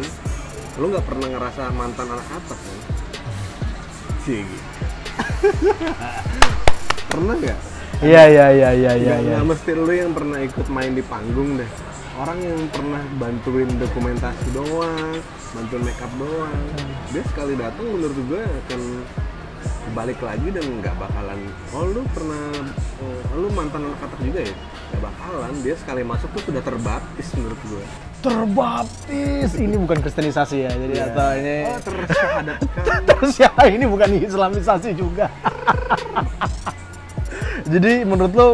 Lu 0.80 0.92
nggak 0.92 1.08
pernah 1.08 1.28
ngerasa 1.28 1.72
mantan 1.76 2.08
anak 2.08 2.28
atas 2.36 2.60
kan? 2.60 2.80
Sih. 4.24 4.44
Pernah 7.12 7.36
nggak? 7.36 7.60
Iya 8.04 8.24
iya 8.28 8.46
iya 8.52 8.70
iya 8.76 8.92
iya. 8.96 9.16
Iya. 9.24 9.40
nggak 9.40 9.46
mesti 9.56 9.72
lu 9.72 9.92
yang 9.92 10.12
pernah 10.12 10.40
ikut 10.44 10.68
main 10.68 10.92
di 10.92 11.04
panggung 11.04 11.56
deh 11.56 11.70
orang 12.16 12.40
yang 12.40 12.60
pernah 12.72 13.04
bantuin 13.20 13.70
dokumentasi 13.76 14.48
doang 14.56 15.20
bantuin 15.52 15.84
makeup 15.84 16.12
doang 16.16 16.64
dia 17.12 17.24
sekali 17.28 17.54
datang 17.60 17.86
menurut 17.92 18.18
gue 18.32 18.42
akan 18.44 18.82
balik 19.94 20.20
lagi 20.20 20.48
dan 20.52 20.66
nggak 20.82 20.96
bakalan 20.98 21.40
oh 21.76 21.84
lu 21.88 22.02
pernah 22.12 22.52
eh, 23.04 23.22
lu 23.38 23.48
mantan 23.54 23.86
anak 23.86 24.00
katak 24.02 24.20
juga 24.24 24.40
ya? 24.44 24.56
Nggak 24.92 25.02
bakalan 25.12 25.54
dia 25.62 25.76
sekali 25.78 26.02
masuk 26.04 26.30
tuh 26.36 26.44
sudah 26.52 26.62
terbaptis 26.64 27.28
menurut 27.38 27.60
gue. 27.68 27.84
Terbaptis. 28.26 29.50
Ini 29.56 29.76
bukan 29.78 29.98
kristenisasi 30.02 30.58
ya, 30.66 30.72
jadi 30.74 30.96
atau 31.12 31.30
ini 31.38 31.58
oh 31.70 31.80
tersyahadatkan 31.82 33.00
terus 33.10 33.34
ya 33.38 33.52
ini 33.70 33.86
bukan 33.86 34.10
islamisasi 34.20 34.90
juga. 34.96 35.28
Jadi 37.66 38.06
menurut 38.06 38.34
lo 38.38 38.50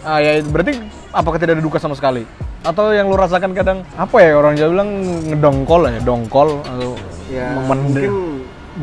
ah, 0.00 0.16
ya 0.16 0.40
berarti 0.40 0.80
apakah 1.12 1.38
tidak 1.38 1.58
ada 1.58 1.64
duka 1.64 1.78
sama 1.78 1.94
sekali? 1.94 2.26
Atau 2.66 2.90
yang 2.90 3.06
lo 3.06 3.14
rasakan 3.14 3.54
kadang 3.54 3.86
apa 3.94 4.16
ya 4.18 4.34
orang 4.34 4.58
Jawa 4.58 4.70
bilang 4.74 4.90
ngedongkol 5.30 5.80
ya 5.86 6.00
dongkol 6.02 6.48
atau 6.66 6.98
ya 7.30 7.54
memendam. 7.62 7.86
mungkin 7.86 8.14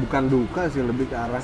bukan 0.04 0.24
duka 0.32 0.62
sih 0.72 0.82
lebih 0.84 1.12
ke 1.12 1.16
arah 1.16 1.44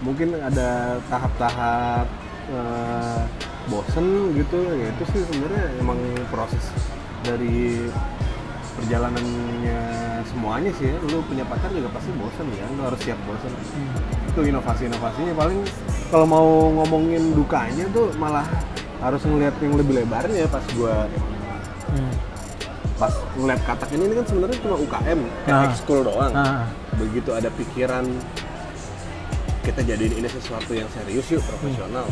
mungkin 0.00 0.38
ada 0.38 0.96
tahap-tahap 1.10 2.06
eh, 2.54 3.22
bosen 3.66 4.36
gitu. 4.38 4.58
Ya 4.78 4.86
itu 4.94 5.04
sih 5.10 5.20
sebenarnya 5.28 5.64
emang 5.82 5.98
proses 6.30 6.62
dari 7.26 7.90
perjalanannya 8.78 9.80
semuanya 10.30 10.70
sih 10.78 10.94
ya. 10.94 10.96
Lu 11.10 11.26
punya 11.26 11.42
pacar 11.44 11.74
juga 11.74 11.90
pasti 11.90 12.10
bosen 12.14 12.46
ya 12.54 12.64
lu 12.78 12.82
harus 12.86 13.00
siap 13.02 13.18
bosen. 13.26 13.50
Itu 14.30 14.46
inovasi-inovasinya. 14.46 15.34
Paling 15.34 15.60
kalau 16.08 16.26
mau 16.26 16.48
ngomongin 16.80 17.34
dukanya 17.34 17.84
tuh 17.90 18.14
malah 18.14 18.46
harus 19.00 19.22
ngeliat 19.22 19.54
yang 19.58 19.74
lebih 19.74 19.94
lebarnya 19.98 20.44
pas 20.46 20.64
gua 20.72 21.08
Hmm. 21.90 22.12
pas 22.94 23.10
ngeliat 23.34 23.58
katak 23.64 23.90
ini, 23.90 24.04
ini 24.04 24.14
kan 24.14 24.26
sebenarnya 24.28 24.58
cuma 24.60 24.76
UKM 24.78 25.20
kayak 25.42 25.56
Ah. 25.56 25.66
ekskul 25.66 26.00
doang 26.00 26.32
Ah. 26.32 26.68
begitu 26.94 27.30
ada 27.32 27.50
pikiran 27.50 28.04
kita 29.60 29.80
jadiin 29.82 30.14
ini 30.16 30.28
sesuatu 30.28 30.70
yang 30.70 30.86
serius 30.88 31.26
yuk 31.28 31.42
profesional 31.42 32.06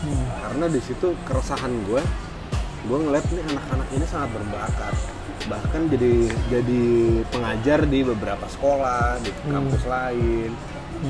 Hmm. 0.00 0.26
karena 0.42 0.66
di 0.66 0.80
situ 0.80 1.14
keresahan 1.22 1.70
gue 1.84 2.02
gue 2.82 2.98
ngeliat 2.98 3.22
nih 3.28 3.44
anak-anak 3.46 3.88
ini 3.92 4.04
sangat 4.04 4.30
berbakat 4.32 4.94
bahkan 5.44 5.82
jadi 5.86 6.12
jadi 6.48 6.82
pengajar 7.28 7.80
di 7.84 8.02
beberapa 8.02 8.46
sekolah 8.48 9.22
di 9.22 9.30
kampus 9.44 9.82
lain 9.86 10.50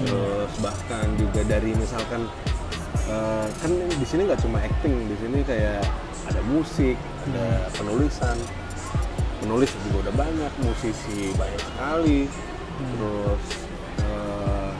terus 0.03 0.53
bahkan 0.59 1.09
juga 1.17 1.41
dari 1.43 1.73
misalkan 1.73 2.29
eh, 3.09 3.47
kan 3.49 3.71
di 3.73 4.07
sini 4.07 4.27
nggak 4.27 4.41
cuma 4.43 4.59
acting 4.61 4.95
di 5.09 5.17
sini 5.19 5.39
kayak 5.43 5.83
ada 6.29 6.41
musik 6.47 6.95
ada 7.31 7.67
penulisan. 7.75 8.37
Penulis 9.43 9.75
juga 9.91 10.07
udah 10.07 10.15
banyak 10.15 10.53
musisi 10.63 11.35
banyak 11.35 11.63
sekali. 11.63 12.21
Terus 12.79 13.43
eh, 14.03 14.71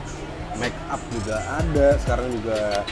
make 0.55 0.79
up 0.87 1.01
juga 1.11 1.35
ada 1.59 1.87
sekarang 1.99 2.27
juga 2.31 2.83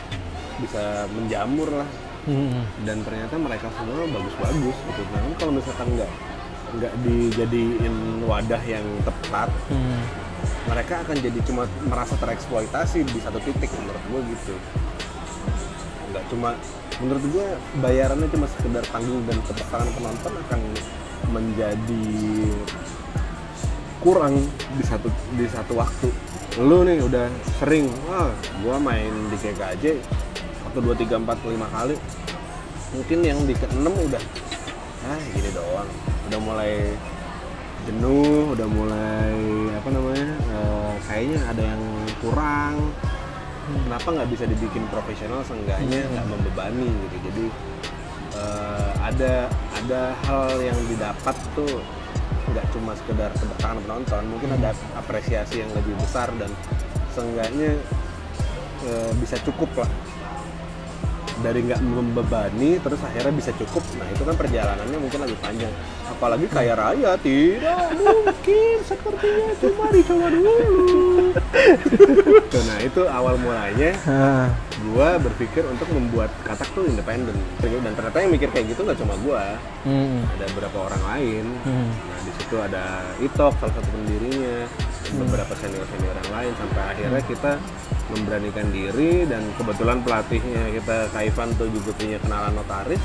bisa 0.60 1.08
menjamur 1.16 1.70
lah. 1.72 1.90
Hmm. 2.22 2.62
dan 2.86 3.02
ternyata 3.02 3.34
mereka 3.34 3.66
semua 3.74 4.06
bagus-bagus 4.06 4.78
gitu. 4.78 5.02
Nah 5.10 5.26
kalau 5.42 5.58
misalkan 5.58 5.90
nggak 5.98 6.12
nggak 6.78 6.94
dijadiin 7.02 7.96
wadah 8.30 8.62
yang 8.62 8.86
tepat 9.02 9.50
Hmm. 9.74 10.06
mereka 10.70 11.02
akan 11.02 11.18
jadi 11.18 11.40
cuma 11.42 11.66
merasa 11.90 12.14
tereksploitasi 12.22 13.10
di 13.10 13.20
satu 13.26 13.42
titik 13.42 13.74
menurut 13.74 14.04
gue 14.06 14.22
gitu 14.38 14.54
nggak 16.12 16.26
cuma 16.28 16.54
menurut 17.00 17.24
gue 17.32 17.48
bayarannya 17.82 18.28
cuma 18.30 18.46
sekedar 18.52 18.84
panggung 18.92 19.24
dan 19.26 19.40
tepuk 19.48 19.68
tangan 19.72 19.90
penonton 19.96 20.34
akan 20.48 20.62
menjadi 21.32 22.08
kurang 24.02 24.42
di 24.76 24.84
satu 24.84 25.08
di 25.38 25.46
satu 25.46 25.78
waktu. 25.78 26.10
Lu 26.60 26.84
nih 26.84 27.00
udah 27.06 27.30
sering 27.62 27.88
wah 28.10 28.34
gua 28.66 28.76
main 28.82 29.14
di 29.30 29.38
GKJ 29.40 30.02
waktu 30.68 30.80
dua 30.82 30.96
tiga 30.98 31.16
empat 31.22 31.38
lima 31.46 31.70
kali. 31.70 31.96
Mungkin 32.92 33.20
yang 33.24 33.40
di 33.48 33.54
keenam 33.56 33.94
udah 33.94 34.24
ah 35.08 35.22
gini 35.32 35.50
doang. 35.54 35.90
Udah 36.28 36.40
mulai 36.42 36.74
jenuh 37.82 38.54
udah 38.54 38.68
mulai 38.70 39.34
apa 39.74 39.90
namanya 39.90 40.30
eh, 40.38 40.94
kayaknya 41.10 41.40
ada 41.50 41.64
yang 41.66 41.84
kurang 42.22 42.76
kenapa 43.88 44.08
nggak 44.12 44.30
bisa 44.32 44.46
dibikin 44.48 44.84
profesional 44.90 45.42
seenggaknya 45.48 46.02
nggak 46.12 46.28
membebani 46.28 46.90
gitu. 47.08 47.18
Jadi 47.32 47.46
eh, 48.38 48.92
ada 49.02 49.34
ada 49.82 50.02
hal 50.30 50.48
yang 50.62 50.78
didapat 50.88 51.36
tuh 51.58 51.82
nggak 52.52 52.66
cuma 52.76 52.92
sekedar 52.98 53.32
tangan 53.64 53.80
penonton 53.88 54.24
mungkin 54.28 54.50
ada 54.60 54.76
apresiasi 55.00 55.64
yang 55.64 55.72
lebih 55.72 55.96
besar 56.00 56.28
dan 56.36 56.52
seenggaknya 57.16 57.80
eh, 58.88 59.12
bisa 59.20 59.40
cukup 59.46 59.88
lah 59.88 59.92
dari 61.42 61.60
nggak 61.66 61.82
membebani 61.82 62.78
terus 62.80 63.02
akhirnya 63.02 63.34
bisa 63.34 63.52
cukup. 63.58 63.84
Nah 63.98 64.08
itu 64.14 64.24
kan 64.24 64.36
perjalanannya 64.38 64.98
mungkin 65.02 65.20
lebih 65.26 65.38
panjang. 65.42 65.74
Apalagi 66.08 66.46
kaya 66.48 66.74
raya 66.78 67.18
tidak 67.20 67.92
mungkin 67.98 68.78
sepertinya. 68.86 69.50
Cuma 69.58 69.86
dicoba 69.90 70.28
dulu. 70.30 70.56
Tuh, 72.52 72.64
nah 72.68 72.78
itu 72.84 73.02
awal 73.08 73.36
mulanya 73.40 73.92
Ah. 74.06 74.48
gua 74.92 75.16
berpikir 75.22 75.64
untuk 75.66 75.88
membuat 75.94 76.30
katak 76.46 76.70
tuh 76.74 76.86
independen. 76.86 77.36
Dan 77.62 77.94
ternyata 77.98 78.18
yang 78.22 78.32
mikir 78.32 78.50
kayak 78.54 78.74
gitu 78.78 78.86
nggak 78.86 79.00
cuma 79.02 79.16
gua. 79.26 79.58
Hmm. 79.82 80.22
ada 80.38 80.46
beberapa 80.54 80.78
orang 80.94 81.04
lain. 81.18 81.46
Hmm. 81.66 81.90
nah 81.90 82.20
di 82.22 82.32
situ 82.38 82.56
ada 82.62 83.02
Itok 83.18 83.54
salah 83.58 83.74
satu 83.74 83.90
pendirinya 83.90 84.70
beberapa 85.14 85.54
senior 85.56 85.86
senior 85.88 86.16
yang 86.16 86.32
lain 86.32 86.52
sampai 86.56 86.84
akhirnya 86.90 87.22
kita 87.26 87.52
memberanikan 88.10 88.68
diri 88.70 89.24
dan 89.24 89.44
kebetulan 89.56 90.00
pelatihnya 90.00 90.64
kita 90.74 90.98
Kaifan 91.10 91.50
tuh 91.56 91.68
juga 91.68 91.92
punya 91.94 92.18
kenalan 92.18 92.54
notaris 92.54 93.02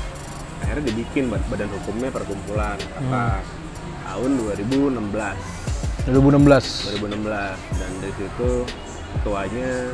akhirnya 0.57 0.83
dibikin 0.85 1.29
bad- 1.29 1.45
badan 1.47 1.69
hukumnya 1.71 2.09
perkumpulan 2.09 2.77
kata 2.79 3.39
tahun 4.07 4.31
2016 4.39 5.03
2016. 6.07 6.95
2016 6.95 7.59
dan 7.75 7.91
dari 7.99 8.13
situ 8.15 8.49
ketuanya 9.13 9.91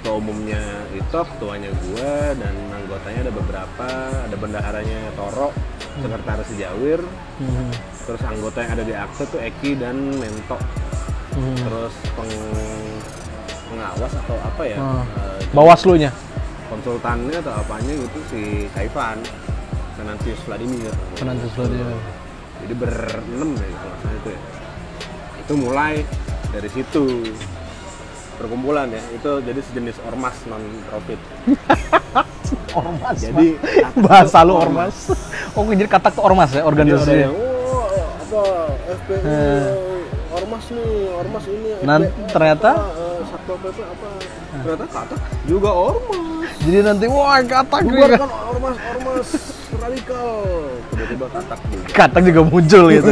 ketua 0.00 0.14
umumnya 0.18 0.62
Itok, 0.92 1.26
ketuanya 1.36 1.70
gua 1.78 2.12
dan 2.34 2.54
anggotanya 2.74 3.20
ada 3.22 3.32
beberapa, 3.32 3.88
ada 4.26 4.34
bendaharanya 4.34 5.00
Toro, 5.14 5.54
sekretaris 5.94 6.50
Jawir, 6.58 7.00
Hmm. 7.38 7.70
terus 8.02 8.18
anggota 8.24 8.66
yang 8.66 8.72
ada 8.74 8.84
di 8.84 8.94
akte 8.96 9.28
tuh 9.28 9.38
Eki 9.38 9.78
dan 9.78 9.94
Mento, 10.18 10.58
Hmm. 11.32 11.56
terus 11.56 11.94
peng- 12.12 13.00
pengawas 13.66 14.12
atau 14.14 14.36
apa 14.38 14.62
ya, 14.62 14.76
Ah. 14.76 15.00
eh, 15.00 15.40
Bawaslu-nya. 15.50 16.12
konsultannya 16.68 17.36
atau 17.36 17.52
apanya 17.54 17.92
gitu 17.94 18.18
si 18.26 18.40
Kaifan, 18.70 19.20
Venantius 19.94 20.40
Vladimir. 20.42 20.92
Venantius 21.14 21.52
Vladimir. 21.52 21.96
Jadi 22.58 22.74
berenam 22.74 23.50
ya 23.54 23.68
kalau 23.74 24.14
itu 24.14 24.28
ya. 24.28 24.40
Itu 25.38 25.52
mulai 25.54 25.94
dari 26.48 26.68
situ 26.68 27.04
perkumpulan 28.34 28.88
ya 28.88 29.02
itu 29.10 29.30
jadi 29.40 29.60
sejenis 29.62 29.96
ormas 30.02 30.34
non 30.46 30.60
profit 30.86 31.20
Ormas. 32.74 33.16
jadi 33.18 33.56
bahasa 33.98 34.40
lu 34.40 34.54
ormas. 34.54 35.12
Oh, 35.52 35.64
jadi 35.66 35.84
katak 35.86 36.12
tuh 36.12 36.24
ormas 36.24 36.48
ya 36.48 36.54
Jadi 36.54 36.60
ada 36.60 36.68
organisasinya. 36.68 37.20
yang 37.22 37.36
oh 37.36 37.84
apa 38.18 38.42
FPI. 38.98 39.91
Ormas 40.42 40.64
nih 40.68 40.88
ormas 41.12 41.44
ini 41.46 41.70
Nan- 41.80 42.04
FPI, 42.04 42.28
ternyata? 42.28 42.70
apa, 42.74 42.90
eh, 42.92 43.20
satpol 43.24 43.56
pp 43.58 43.78
apa 43.80 44.08
ternyata 44.54 44.86
kata 44.86 45.16
juga 45.44 45.70
ormas 45.70 46.20
Jadi 46.58 46.78
nanti 46.80 47.04
wah 47.06 47.38
katak 47.40 47.80
juga. 47.82 48.06
bubarkan 48.08 48.30
ormas 48.48 48.76
ormas 48.78 49.28
radikal 49.72 50.28
tiba-tiba 50.88 51.26
katak 51.28 51.58
juga 51.64 51.86
Katak 51.92 52.22
juga 52.22 52.40
muncul 52.44 52.84
gitu. 52.88 53.10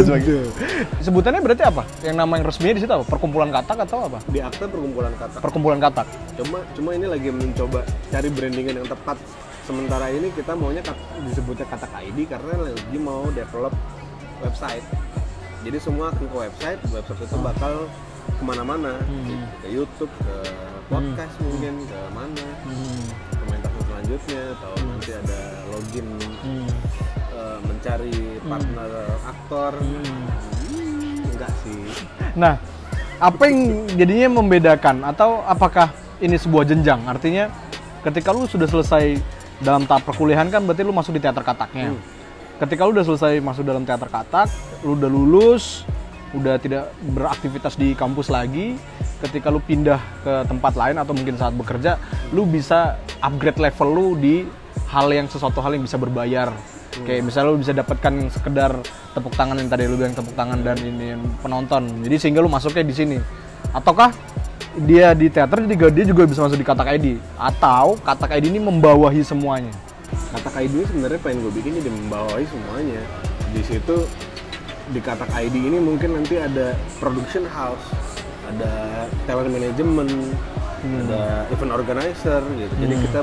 Sebutannya 1.01 1.41
berarti 1.41 1.65
apa? 1.65 1.83
Yang 2.01 2.17
nama 2.17 2.33
yang 2.33 2.45
resminya 2.45 2.75
di 2.75 2.81
situ 2.81 2.93
apa? 2.93 3.05
Perkumpulan 3.05 3.51
katak 3.51 3.79
atau 3.85 4.07
apa? 4.07 4.19
di 4.25 4.39
akte 4.39 4.65
perkumpulan 4.65 5.11
katak 5.15 5.41
Perkumpulan 5.41 5.79
katak. 5.79 6.07
cuma 6.37 6.59
cuma 6.73 6.91
ini 6.93 7.07
lagi 7.07 7.29
mencoba 7.29 7.81
cari 8.07 8.29
brandingan 8.29 8.75
yang 8.77 8.89
tepat 8.89 9.17
sementara 9.63 10.07
ini 10.09 10.29
kita 10.31 10.53
maunya 10.53 10.81
kat- 10.81 10.99
disebutnya 11.25 11.67
katak 11.67 11.91
ID 12.03 12.27
karena 12.27 12.53
lagi 12.61 12.99
mau 12.99 13.25
develop 13.31 13.73
website 14.41 14.85
jadi 15.61 15.79
semua 15.79 16.09
akan 16.09 16.25
ke 16.25 16.37
website 16.37 16.81
website 16.89 17.21
itu 17.21 17.39
bakal 17.41 17.75
ke 18.31 18.43
mana-mana 18.43 18.97
Hmm. 19.05 19.45
ke 19.61 19.69
YouTube 19.69 20.13
ke 20.21 20.37
podcast 20.89 21.35
mungkin 21.41 21.85
ke 21.85 21.99
mana 22.13 22.47
Hmm. 22.65 23.03
komentar 23.39 23.71
selanjutnya 23.83 24.43
atau 24.57 24.73
nanti 24.81 25.11
ada 25.13 25.41
login 25.69 26.09
Hmm. 26.41 26.69
eh, 27.31 27.59
mencari 27.63 28.17
partner 28.43 28.91
aktor 29.23 29.73
Hmm, 29.77 31.25
enggak 31.27 31.53
sih 31.65 31.83
Nah, 32.31 32.55
apa 33.19 33.43
yang 33.51 33.59
jadinya 33.91 34.39
membedakan 34.41 35.03
atau 35.03 35.43
apakah 35.43 35.91
ini 36.21 36.39
sebuah 36.39 36.63
jenjang? 36.63 37.03
Artinya 37.05 37.51
ketika 38.01 38.31
lu 38.31 38.47
sudah 38.47 38.65
selesai 38.65 39.19
dalam 39.59 39.85
tahap 39.85 40.07
perkuliahan 40.07 40.49
kan 40.49 40.63
berarti 40.63 40.81
lu 40.81 40.95
masuk 40.95 41.17
di 41.17 41.21
teater 41.21 41.43
kataknya. 41.43 41.91
Hmm. 41.91 42.01
Ketika 42.61 42.85
lu 42.85 42.93
udah 42.93 43.09
selesai 43.09 43.41
masuk 43.41 43.65
dalam 43.65 43.89
teater 43.89 44.13
katak, 44.13 44.53
lu 44.85 44.93
udah 44.93 45.09
lulus, 45.09 45.89
udah 46.37 46.61
tidak 46.61 46.93
beraktivitas 47.17 47.73
di 47.81 47.97
kampus 47.97 48.29
lagi, 48.29 48.77
ketika 49.25 49.49
lu 49.49 49.65
pindah 49.65 49.97
ke 50.21 50.45
tempat 50.45 50.77
lain 50.77 51.01
atau 51.01 51.17
mungkin 51.17 51.41
saat 51.41 51.57
bekerja, 51.57 51.97
lu 52.37 52.45
bisa 52.45 53.01
upgrade 53.25 53.57
level 53.57 53.89
lu 53.89 54.09
di 54.13 54.45
hal 54.93 55.09
yang 55.09 55.25
sesuatu 55.25 55.65
hal 55.65 55.73
yang 55.73 55.89
bisa 55.89 55.97
berbayar. 55.97 56.53
Kayak 57.01 57.33
misalnya 57.33 57.49
lu 57.49 57.59
bisa 57.65 57.73
dapatkan 57.73 58.29
sekedar 58.29 58.77
tepuk 59.17 59.33
tangan 59.33 59.57
yang 59.57 59.73
tadi 59.73 59.89
lu 59.89 59.97
bilang 59.97 60.13
tepuk 60.13 60.37
tangan 60.37 60.61
dan 60.61 60.77
ini 60.85 61.17
penonton. 61.41 62.05
Jadi 62.05 62.17
sehingga 62.21 62.45
lu 62.45 62.53
masuknya 62.53 62.85
di 62.85 62.93
sini. 62.93 63.17
Ataukah 63.73 64.13
dia 64.85 65.17
di 65.17 65.33
teater 65.33 65.65
jadi 65.65 65.89
dia 65.97 66.05
juga 66.05 66.29
bisa 66.29 66.45
masuk 66.45 66.61
di 66.61 66.67
katak 66.69 66.93
ID 67.01 67.17
atau 67.41 67.97
katak 68.05 68.37
ID 68.37 68.53
ini 68.53 68.61
membawahi 68.61 69.25
semuanya. 69.25 69.73
Katak 70.11 70.55
ID 70.63 70.73
ini 70.79 70.87
sebenarnya 70.87 71.21
pengen 71.23 71.39
gue 71.47 71.53
bikin 71.55 71.73
jadi 71.83 71.91
membawahi 71.91 72.47
semuanya. 72.47 73.03
Di 73.51 73.63
situ 73.67 74.07
di 74.91 75.01
Katak 75.03 75.31
ID 75.31 75.57
ini 75.59 75.79
mungkin 75.79 76.19
nanti 76.19 76.39
ada 76.39 76.75
production 76.99 77.47
house, 77.47 77.83
ada 78.47 79.07
talent 79.27 79.51
management, 79.51 80.11
ada 81.07 81.47
event 81.51 81.73
organizer 81.75 82.43
gitu. 82.59 82.75
Jadi 82.79 82.95
kita 83.07 83.21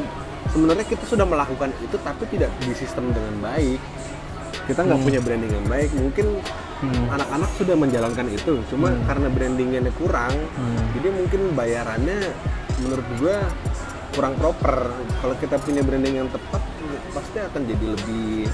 sebenarnya 0.52 0.86
kita 0.88 1.04
sudah 1.04 1.26
melakukan 1.28 1.72
itu 1.84 1.96
tapi 2.04 2.24
tidak 2.32 2.52
di 2.64 2.72
sistem 2.76 3.12
dengan 3.12 3.36
baik. 3.40 3.80
Kita 4.68 4.84
nggak 4.84 5.00
punya 5.00 5.20
branding 5.24 5.52
yang 5.52 5.68
baik. 5.72 5.92
Mungkin 5.96 6.28
anak-anak 7.10 7.50
sudah 7.58 7.74
menjalankan 7.74 8.28
itu, 8.30 8.62
cuma 8.70 8.94
karena 9.10 9.34
brandingnya 9.34 9.82
kurang, 9.98 10.30
jadi 10.94 11.10
mungkin 11.10 11.58
bayarannya 11.58 12.30
menurut 12.86 13.08
gua 13.18 13.42
kurang 14.14 14.38
proper. 14.38 14.94
Kalau 15.18 15.34
kita 15.42 15.58
punya 15.58 15.82
branding 15.82 16.22
yang 16.22 16.30
tepat, 16.30 16.62
pasti 17.14 17.38
akan 17.42 17.62
jadi 17.66 17.86
lebih 17.96 18.50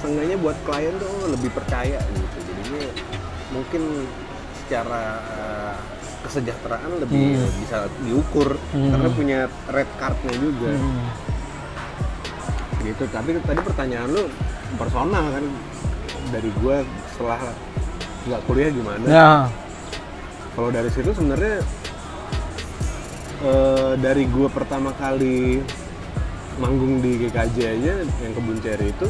seenggaknya 0.00 0.36
buat 0.40 0.56
klien 0.64 0.94
tuh 0.96 1.14
lebih 1.32 1.50
percaya 1.52 2.00
gitu. 2.00 2.36
Jadinya 2.48 2.84
mungkin 3.52 3.82
secara 4.64 5.04
eh, 5.18 5.76
kesejahteraan 6.20 7.00
lebih 7.00 7.40
bisa 7.64 7.88
diukur 8.06 8.54
karena 8.70 9.08
punya 9.10 9.38
red 9.72 9.88
cardnya 9.96 10.34
juga. 10.36 10.72
Gitu. 12.80 13.04
Tapi 13.12 13.36
tadi 13.44 13.60
pertanyaan 13.60 14.08
lu 14.08 14.24
personal 14.78 15.24
kan 15.32 15.44
dari 16.30 16.50
gua 16.62 16.86
setelah 17.12 17.40
nggak 18.28 18.40
kuliah 18.46 18.70
gimana? 18.72 19.06
Ya. 19.08 19.32
Kalau 20.54 20.70
dari 20.70 20.90
situ 20.92 21.10
sebenarnya 21.12 21.56
eh, 23.44 23.92
dari 23.98 24.24
gua 24.28 24.48
pertama 24.52 24.92
kali 24.96 25.64
manggung 26.60 27.00
di 27.00 27.16
GKJ 27.16 27.56
aja 27.80 27.92
yang 28.20 28.32
kebun 28.36 28.60
ceri 28.60 28.92
itu, 28.92 29.08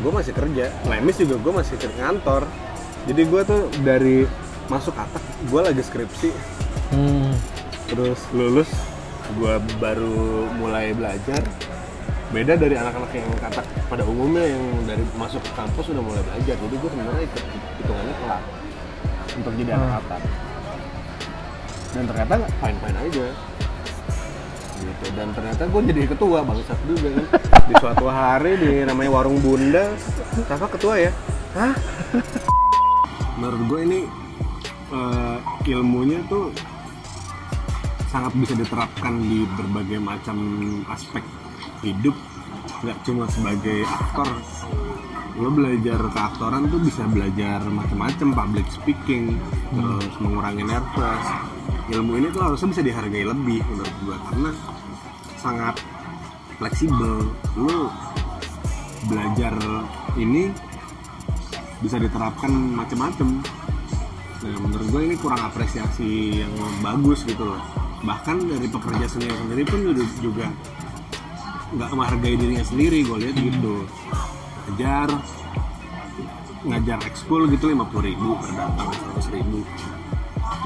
gue 0.00 0.10
masih 0.10 0.32
kerja. 0.32 0.72
Lemis 0.88 1.16
juga 1.20 1.36
gue 1.36 1.52
masih 1.52 1.76
ke 1.76 1.88
kantor. 1.94 2.48
Jadi 3.06 3.22
gue 3.22 3.40
tuh 3.44 3.62
dari 3.84 4.24
masuk 4.66 4.96
katak, 4.96 5.22
gue 5.46 5.60
lagi 5.62 5.82
skripsi, 5.84 6.30
Hmm. 6.86 7.34
terus 7.86 8.18
lulus, 8.32 8.70
gue 9.36 9.54
baru 9.76 10.48
mulai 10.56 10.90
belajar. 10.90 11.44
Beda 12.26 12.58
dari 12.58 12.74
anak-anak 12.74 13.10
yang 13.14 13.30
katak 13.38 13.62
pada 13.86 14.02
umumnya 14.02 14.42
yang 14.42 14.62
dari 14.82 15.04
masuk 15.14 15.38
ke 15.38 15.52
kampus 15.54 15.94
udah 15.94 16.02
mulai 16.02 16.22
belajar. 16.26 16.58
Jadi 16.58 16.74
gue 16.74 16.90
sebenarnya 16.90 17.22
ikut 17.22 17.42
hitungannya 17.78 18.14
telat 18.18 18.42
untuk 19.36 19.52
jadi 19.54 19.70
anak 19.76 19.90
katak. 20.00 20.22
dan 21.86 22.04
ternyata 22.04 22.34
fine 22.60 22.76
fine 22.76 22.98
aja 23.08 23.24
gitu. 24.78 25.04
Dan 25.16 25.32
ternyata 25.32 25.62
gue 25.68 25.82
jadi 25.88 26.02
ketua 26.08 26.44
bangsat 26.44 26.78
juga 26.88 27.08
kan. 27.12 27.26
Di 27.66 27.74
suatu 27.80 28.06
hari 28.06 28.52
di 28.60 28.70
namanya 28.86 29.10
warung 29.10 29.38
bunda 29.40 29.90
Rafa 30.46 30.66
ketua 30.76 30.94
ya? 31.00 31.10
Hah? 31.56 31.74
Menurut 33.40 33.62
gue 33.68 33.80
ini 33.84 34.00
eh, 34.92 35.38
ilmunya 35.72 36.20
tuh 36.28 36.52
sangat 38.12 38.32
bisa 38.38 38.54
diterapkan 38.56 39.18
di 39.20 39.44
berbagai 39.58 39.98
macam 40.00 40.36
aspek 40.88 41.24
hidup 41.84 42.16
nggak 42.84 42.98
cuma 43.04 43.24
sebagai 43.28 43.84
aktor. 43.84 44.28
Lo 45.36 45.52
belajar 45.52 46.00
keaktoran 46.00 46.72
tuh 46.72 46.80
bisa 46.80 47.04
belajar 47.12 47.60
macam-macam 47.68 48.28
public 48.32 48.66
speaking 48.72 49.36
terus 49.68 50.14
mengurangi 50.16 50.64
nervous 50.64 51.55
ilmu 51.86 52.18
ini 52.18 52.26
tuh 52.34 52.42
harusnya 52.42 52.68
bisa 52.74 52.82
dihargai 52.82 53.24
lebih 53.26 53.62
menurut 53.70 53.96
gue 54.02 54.16
karena 54.30 54.50
sangat 55.38 55.74
fleksibel. 56.58 57.30
Lo 57.54 57.90
belajar 59.06 59.54
ini 60.18 60.50
bisa 61.78 62.00
diterapkan 62.00 62.50
macam-macam 62.74 63.44
nah 64.36 64.58
menurut 64.62 64.86
gue 64.92 65.02
ini 65.10 65.14
kurang 65.18 65.42
apresiasi 65.42 66.42
yang 66.44 66.52
bagus 66.84 67.22
gitu 67.26 67.42
loh. 67.42 67.62
Bahkan 68.04 68.36
dari 68.46 68.68
pekerja 68.68 69.06
seni 69.08 69.26
sendiri 69.32 69.62
pun 69.64 69.80
juga 70.22 70.46
nggak 71.74 71.90
menghargai 71.94 72.34
dirinya 72.38 72.62
sendiri 72.62 73.02
gue 73.02 73.16
lihat 73.26 73.36
gitu. 73.38 73.86
Ngajar 74.66 75.08
ngajar 76.66 76.98
ekskul 77.06 77.46
gitu 77.54 77.70
lima 77.70 77.86
puluh 77.86 78.10
ribu 78.10 78.34
per 78.42 78.50
datang 78.58 78.90
seratus 78.90 79.28
ribu. 79.30 79.62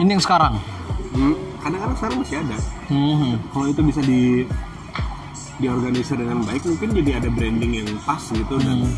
Ini 0.01 0.17
yang 0.17 0.25
sekarang. 0.25 0.57
Hmm, 1.13 1.35
kadang-kadang 1.59 1.97
sekarang 1.97 2.19
masih 2.19 2.37
ada 2.39 2.59
Hmm. 2.87 3.35
kalau 3.51 3.67
itu 3.67 3.81
bisa 3.85 4.01
di 4.01 4.23
diorganisir 5.57 6.17
dengan 6.17 6.41
baik 6.41 6.65
mungkin 6.65 6.89
jadi 6.95 7.11
ada 7.19 7.29
branding 7.29 7.73
yang 7.77 7.91
pas 8.03 8.23
gitu 8.25 8.55
dan 8.57 8.89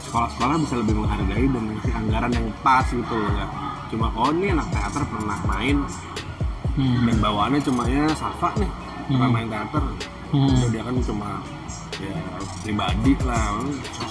sekolah-sekolah 0.00 0.56
bisa 0.60 0.74
lebih 0.78 0.94
menghargai 0.96 1.46
dan 1.46 1.62
ngasih 1.68 1.92
anggaran 1.92 2.30
yang 2.30 2.48
pas 2.62 2.86
gitu 2.86 3.10
loh 3.12 3.28
nggak 3.28 3.50
cuma 3.88 4.06
oh 4.14 4.30
ini 4.30 4.46
anak 4.50 4.68
teater 4.70 5.02
pernah 5.04 5.38
main 5.44 5.78
Hmm. 6.72 7.04
dan 7.04 7.20
bawaannya 7.20 7.60
cuma 7.60 7.84
ya 7.84 8.08
Safa 8.12 8.56
nih 8.56 8.70
pernah 9.06 9.28
main 9.30 9.44
teater 9.46 9.84
Hmm. 10.32 10.48
Udah 10.48 10.68
dia 10.72 10.80
kan 10.80 10.96
cuma 11.02 11.28
ya 12.00 12.16
pribadi 12.64 13.12
lah 13.20 13.60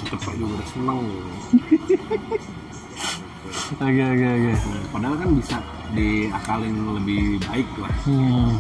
cepet 0.06 0.38
juga 0.38 0.54
udah 0.54 0.68
seneng 0.70 1.00
gitu. 1.02 1.98
Oke 3.74 4.02
oke 4.02 4.28
oke. 4.30 4.54
padahal 4.90 5.16
kan 5.18 5.30
bisa 5.34 5.58
diakalin 5.92 6.72
lebih 6.94 7.24
baik 7.44 7.68
lah 7.78 7.92
Hmm. 8.04 8.56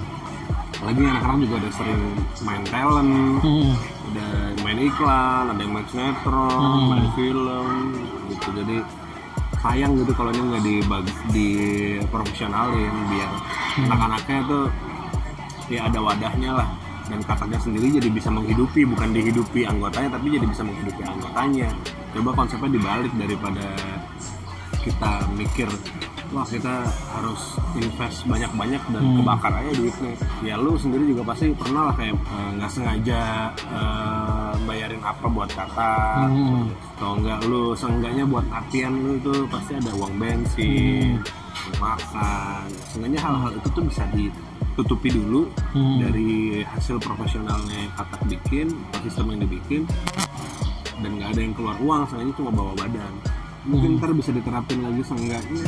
apalagi 0.73 1.01
anak-anak 1.05 1.37
juga 1.41 1.55
udah 1.57 1.71
sering 1.71 2.01
main 2.41 2.63
talent 2.65 3.13
Hmm. 3.39 3.71
udah 4.05 4.29
main 4.61 4.79
iklan 4.81 5.43
ada 5.47 5.59
yang 5.59 5.73
main 5.73 5.87
sinetron 5.87 6.79
main 6.89 7.07
film 7.13 7.67
gitu 8.27 8.47
jadi 8.53 8.77
sayang 9.57 9.93
gitu 9.95 10.11
kalau 10.11 10.29
ini 10.29 10.41
nggak 10.43 10.63
dibagi 10.63 11.13
di 11.29 11.49
profesionalin 12.07 12.91
biar 13.07 13.31
anak-anaknya 13.79 14.39
tuh 14.43 14.65
ya 15.67 15.85
ada 15.85 15.99
wadahnya 15.99 16.51
lah 16.53 16.67
dan 17.07 17.19
kakaknya 17.21 17.59
sendiri 17.59 17.87
jadi 17.93 18.09
bisa 18.09 18.27
menghidupi 18.27 18.83
bukan 18.83 19.11
dihidupi 19.11 19.63
anggotanya 19.63 20.09
tapi 20.11 20.31
jadi 20.31 20.43
bisa 20.43 20.63
menghidupi 20.63 21.01
anggotanya 21.01 21.69
coba 22.11 22.29
konsepnya 22.35 22.69
dibalik 22.73 23.11
daripada 23.13 23.65
kita 24.81 25.11
mikir 25.31 25.69
wah 26.29 26.43
kita 26.43 26.81
harus 27.11 27.41
invest 27.75 28.23
banyak-banyak 28.23 28.79
dan 28.87 29.03
kebakar 29.13 29.51
aja 29.53 29.71
duitnya 29.73 30.13
ya 30.41 30.55
lu 30.55 30.73
sendiri 30.73 31.03
juga 31.05 31.27
pasti 31.27 31.51
pernah 31.51 31.91
lah 31.91 31.95
kayak 31.95 32.15
eh, 32.15 32.49
nggak 32.55 32.71
sengaja 32.71 33.21
eh, 33.51 34.51
bayarin 34.61 35.01
apa 35.01 35.25
buat 35.27 35.49
kakak 35.49 36.23
Hmm. 36.23 36.71
atau 36.95 37.17
enggak 37.17 37.39
lu 37.43 37.73
seenggaknya 37.73 38.23
buat 38.23 38.45
latihan 38.47 38.93
lu 38.93 39.17
itu 39.17 39.33
pasti 39.47 39.73
ada 39.73 39.91
uang 39.91 40.13
bensin 40.15 41.19
uang 41.67 41.79
makan 41.79 42.63
seenggaknya 42.87 43.19
hal-hal 43.19 43.51
itu 43.51 43.67
tuh 43.69 43.83
bisa 43.83 44.03
ditutupi 44.11 45.09
dulu 45.11 45.51
Hmm. 45.71 45.99
dari 45.99 46.31
hasil 46.63 46.95
profesionalnya 46.97 47.75
yang 47.77 47.93
kakak 47.93 48.23
bikin 48.29 48.67
sistem 49.01 49.25
yang 49.29 49.39
dibikin 49.43 49.81
dan 50.97 51.11
nggak 51.11 51.29
ada 51.29 51.41
yang 51.41 51.53
keluar 51.53 51.75
uang 51.77 52.01
seenggaknya 52.05 52.33
cuma 52.35 52.51
bawa 52.51 52.71
badan 52.77 53.13
mungkin 53.61 53.97
ntar 53.97 54.09
bisa 54.11 54.29
diterapin 54.29 54.81
lagi 54.81 55.01
seenggaknya 55.05 55.63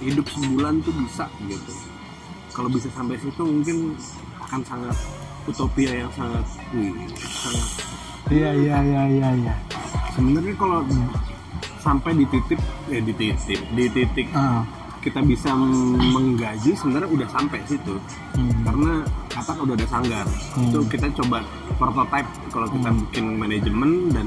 hidup 0.00 0.26
sebulan 0.26 0.80
tuh 0.80 0.94
bisa 0.96 1.26
gitu. 1.44 1.72
Kalau 2.50 2.68
bisa 2.68 2.88
sampai 2.90 3.16
situ 3.16 3.42
mungkin 3.42 3.94
akan 4.40 4.60
sangat 4.62 4.96
utopia 5.46 5.90
yang 5.94 6.10
sangat 6.12 6.42
wih 6.70 6.92
sangat 7.18 7.68
Iya 8.30 8.50
iya 8.54 8.76
iya 8.80 9.02
iya 9.10 9.28
iya. 9.34 9.54
sebenarnya 10.12 10.54
kalau 10.54 10.86
sampai 11.78 12.14
di 12.14 12.26
titik 12.28 12.60
eh 12.86 13.02
di 13.02 13.10
titik 13.10 13.58
di 13.72 13.84
titik 13.88 14.28
Ah. 14.30 14.62
kita 15.00 15.18
bisa 15.24 15.50
menggaji 16.12 16.76
sebenarnya 16.76 17.08
udah 17.08 17.28
sampai 17.30 17.58
situ. 17.64 17.96
Hmm. 18.36 18.52
karena 18.62 18.92
kata 19.28 19.52
udah 19.58 19.74
ada 19.74 19.86
sanggar. 19.88 20.26
Itu 20.60 20.78
kita 20.86 21.10
coba 21.18 21.42
prototype 21.74 22.28
kalau 22.50 22.66
kita 22.68 22.88
bikin 22.94 23.24
manajemen 23.34 23.90
dan 24.12 24.26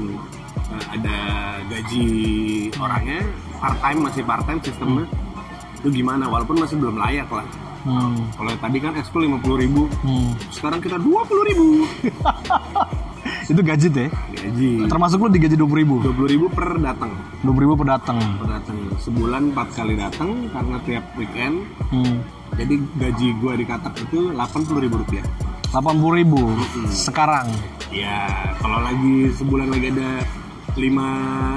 ada 0.70 1.16
gaji 1.64 2.06
orangnya 2.74 3.20
part 3.56 3.78
time 3.78 4.00
masih 4.02 4.22
part 4.22 4.44
time 4.44 4.60
sistemnya 4.60 5.04
itu 5.76 5.88
gimana 5.92 6.24
walaupun 6.26 6.56
masih 6.56 6.76
belum 6.76 6.96
layak 6.96 7.28
lah 7.28 7.46
Hmm. 7.84 8.16
kalau 8.32 8.48
tadi 8.56 8.80
kan 8.80 8.96
ekskul 8.96 9.20
lima 9.22 9.36
puluh 9.36 9.60
ribu 9.60 9.84
Hmm. 10.00 10.32
sekarang 10.48 10.80
kita 10.80 10.96
dua 10.96 11.20
puluh 11.22 11.44
ribu 11.44 11.84
Itu 13.44 13.60
gaji 13.60 13.88
deh. 13.90 14.08
gaji 14.30 14.88
Termasuk 14.88 15.20
lu 15.20 15.28
digaji 15.28 15.52
dua 15.52 15.68
ribu. 15.70 16.00
dua 16.00 16.12
puluh 16.12 16.30
ribu 16.30 16.46
per 16.48 16.80
datang 16.80 17.12
Dua 17.40 17.52
ribu 17.54 17.76
per 17.76 17.88
datang. 17.90 18.16
per 18.40 18.48
datang 18.50 18.76
sebulan 18.98 19.52
empat 19.52 19.68
kali 19.74 19.94
datang 19.94 20.48
karena 20.48 20.76
tiap 20.80 21.04
weekend 21.14 21.68
Hmm. 21.92 22.24
jadi 22.56 22.72
gaji 22.96 23.28
gua 23.36 23.52
di 23.52 23.64
Katak 23.64 24.00
itu 24.00 24.32
delapan 24.32 24.60
puluh 24.64 24.80
ribu 24.80 24.96
rupiah 24.98 25.24
Delapan 25.68 25.94
puluh 25.98 26.14
ribu 26.16 26.40
sekarang. 26.88 27.52
ya 27.90 28.32
kalau 28.56 28.80
lagi 28.80 29.28
sebulan 29.34 29.68
lagi 29.68 29.92
ada 29.92 30.24
lima 30.74 31.08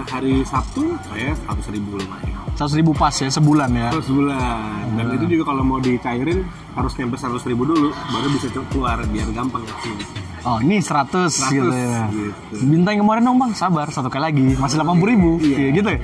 hari 0.06 0.41
Sabtu 0.41 0.93
saya 1.03 1.34
seratus 1.36 1.67
ribu 1.69 1.97
lumayan 1.97 2.38
Seratus 2.53 2.75
ribu 2.75 2.91
pas 2.91 3.13
ya 3.13 3.30
sebulan 3.30 3.69
ya. 3.69 3.89
sebulan 3.95 4.93
dan 4.93 5.06
itu 5.13 5.25
juga 5.27 5.43
kalau 5.47 5.62
mau 5.62 5.77
dicairin 5.77 6.41
harus 6.71 6.93
nyampe 6.93 7.15
seratus 7.15 7.43
ribu 7.43 7.65
dulu 7.65 7.89
baru 8.08 8.27
bisa 8.30 8.45
keluar 8.67 8.97
biar 9.06 9.30
gampang 9.32 9.62
ngasih 9.62 10.25
Oh 10.41 10.62
ini 10.62 10.80
100, 10.80 11.27
100 11.27 11.51
gitu 11.51 11.67
ya. 11.67 12.08
gitu. 12.08 12.63
Bintang 12.63 12.95
yang 12.95 13.03
kemarin 13.03 13.25
dong 13.25 13.36
bang, 13.36 13.51
sabar 13.51 13.91
satu 13.91 14.08
kali 14.08 14.32
lagi, 14.32 14.45
masih 14.56 14.80
80 14.80 15.03
ribu, 15.03 15.32
Iya. 15.43 15.75
gitu 15.75 15.89
ya? 15.91 15.99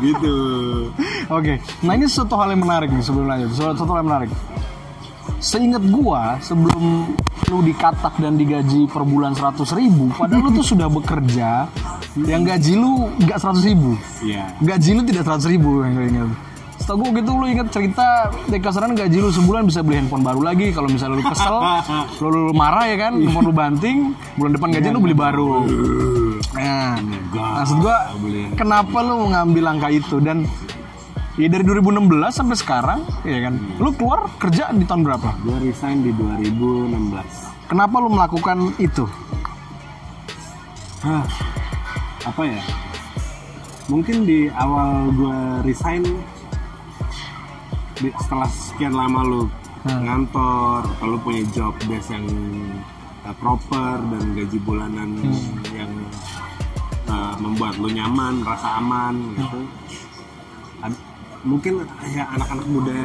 gitu 0.00 0.34
Oke, 1.36 1.52
nah 1.82 1.92
ini 1.92 2.08
suatu 2.08 2.32
hal 2.34 2.48
yang 2.48 2.64
menarik 2.64 2.88
nih 2.88 3.04
sebelum 3.04 3.28
lanjut, 3.28 3.50
suatu, 3.52 3.76
suatu 3.76 3.92
hal 3.92 4.00
yang 4.00 4.08
menarik. 4.08 4.30
Seingat 5.38 5.86
gua 5.86 6.34
sebelum 6.42 7.14
lu 7.46 7.58
dikatak 7.62 8.18
dan 8.18 8.34
digaji 8.34 8.90
per 8.90 9.06
bulan 9.06 9.38
100 9.38 9.62
ribu, 9.78 10.10
padahal 10.10 10.50
lu 10.50 10.50
tuh 10.58 10.66
sudah 10.74 10.90
bekerja 10.90 11.70
yang 12.26 12.42
gaji 12.42 12.74
lu 12.74 13.06
nggak 13.22 13.38
100 13.38 13.62
ribu, 13.70 13.94
ya 14.26 14.50
gaji 14.58 14.90
lu 14.98 15.02
tidak 15.06 15.22
100 15.22 15.46
ribu 15.54 15.86
yang 15.86 15.94
gue 15.94 16.06
ingat. 16.10 16.30
Setahu 16.82 17.06
gue 17.06 17.22
gitu 17.22 17.30
lu 17.38 17.46
ingat 17.46 17.70
cerita 17.70 18.34
di 18.50 18.58
kasaran 18.58 18.98
gaji 18.98 19.18
lu 19.22 19.30
sebulan 19.30 19.62
bisa 19.66 19.86
beli 19.86 20.02
handphone 20.02 20.26
baru 20.26 20.42
lagi 20.42 20.74
kalau 20.74 20.90
misalnya 20.90 21.22
lu 21.22 21.24
kesel, 21.26 21.56
lu, 22.22 22.28
lu 22.34 22.52
marah 22.54 22.90
ya 22.90 22.96
kan, 22.98 23.12
handphone 23.22 23.46
lu 23.46 23.54
banting, 23.54 23.98
bulan 24.34 24.52
depan 24.58 24.68
gaji 24.74 24.88
lu 24.90 24.98
beli 24.98 25.14
baru. 25.14 25.52
Nah, 26.58 26.98
maksud 27.62 27.78
gua 27.78 28.10
kenapa 28.58 28.98
lu 29.06 29.30
mengambil 29.30 29.62
langkah 29.70 29.90
itu? 29.94 30.18
Dan 30.18 30.50
ya 31.38 31.46
dari 31.46 31.62
2016 31.62 32.10
sampai 32.28 32.56
sekarang 32.56 33.00
ya 33.22 33.38
kan? 33.40 33.54
Lu 33.78 33.94
keluar 33.94 34.26
kerja 34.36 34.70
di 34.70 34.82
tahun 34.82 35.02
berapa? 35.02 35.28
Gue 35.40 35.56
resign 35.62 36.02
di 36.02 36.10
2016 36.10 36.90
kenapa 37.66 37.94
lu 37.96 38.10
melakukan 38.10 38.58
itu? 38.76 39.06
Hah, 40.98 41.22
apa 42.24 42.42
ya? 42.42 42.58
Mungkin 43.86 44.26
di 44.26 44.50
awal 44.50 45.14
gue 45.14 45.38
resign, 45.64 46.02
di- 47.96 48.12
setelah 48.18 48.48
sekian 48.48 48.92
lama 48.92 49.22
lu 49.22 49.42
Hmm. 49.78 50.02
ngantor, 50.02 50.82
lu 51.00 51.16
punya 51.18 51.46
job 51.48 51.70
desk 51.86 52.10
yang 52.10 52.26
uh, 53.22 53.30
proper 53.32 54.02
dan 54.02 54.34
gaji 54.34 54.58
bulanan 54.58 55.22
yang 55.70 55.88
uh, 57.06 57.38
membuat 57.38 57.78
lu 57.78 57.86
nyaman, 57.86 58.42
rasa 58.42 58.74
aman 58.76 59.14
gitu. 59.32 59.58
Ad- 59.62 59.70
mungkin 61.48 61.80
ya 62.12 62.28
anak-anak 62.36 62.66
muda 62.68 63.00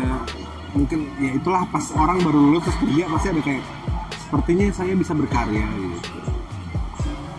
mungkin 0.76 1.00
ya 1.22 1.32
itulah 1.38 1.64
pas 1.72 1.86
orang 1.96 2.20
baru 2.20 2.40
lulus 2.52 2.68
terus 2.68 2.78
kerja 2.84 3.04
pasti 3.08 3.28
ada 3.32 3.42
kayak 3.46 3.64
sepertinya 4.12 4.66
saya 4.74 4.94
bisa 4.98 5.14
berkarya 5.16 5.66
gitu. 5.80 6.00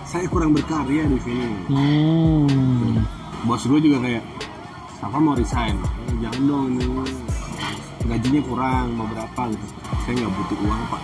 Saya 0.08 0.26
kurang 0.30 0.54
berkarya 0.54 1.10
di 1.10 1.18
sini. 1.20 1.48
Hmm. 1.68 3.02
bos 3.44 3.60
gue 3.68 3.80
juga 3.82 4.00
kayak 4.00 4.24
Safa 4.96 5.18
mau 5.20 5.36
resign? 5.36 5.76
"Eh, 6.08 6.16
jangan 6.24 6.42
dong 6.48 6.64
ini 6.80 6.86
gajinya 8.08 8.40
kurang 8.48 8.86
mau 8.96 9.04
berapa? 9.10 9.42
gitu. 9.52 9.66
Saya 10.06 10.14
nggak 10.24 10.32
butuh 10.32 10.58
uang 10.64 10.82
pak. 10.88 11.02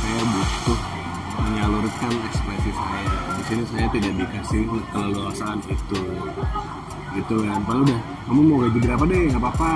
Saya 0.00 0.22
butuh 0.24 0.78
menyalurkan 1.44 2.12
ekspresi 2.32 2.70
saya. 2.72 3.12
Di 3.38 3.42
sini 3.46 3.62
saya 3.70 3.86
tidak 3.92 4.12
dikasih 4.18 4.62
keleluasaan 4.90 5.58
itu 5.68 6.00
gitu 7.14 7.42
kan. 7.42 7.60
Padahal 7.62 7.82
udah 7.86 7.98
kamu 8.26 8.40
mau 8.42 8.58
gaji 8.62 8.78
berapa 8.82 9.04
deh? 9.06 9.22
Nggak 9.30 9.42
apa-apa. 9.42 9.72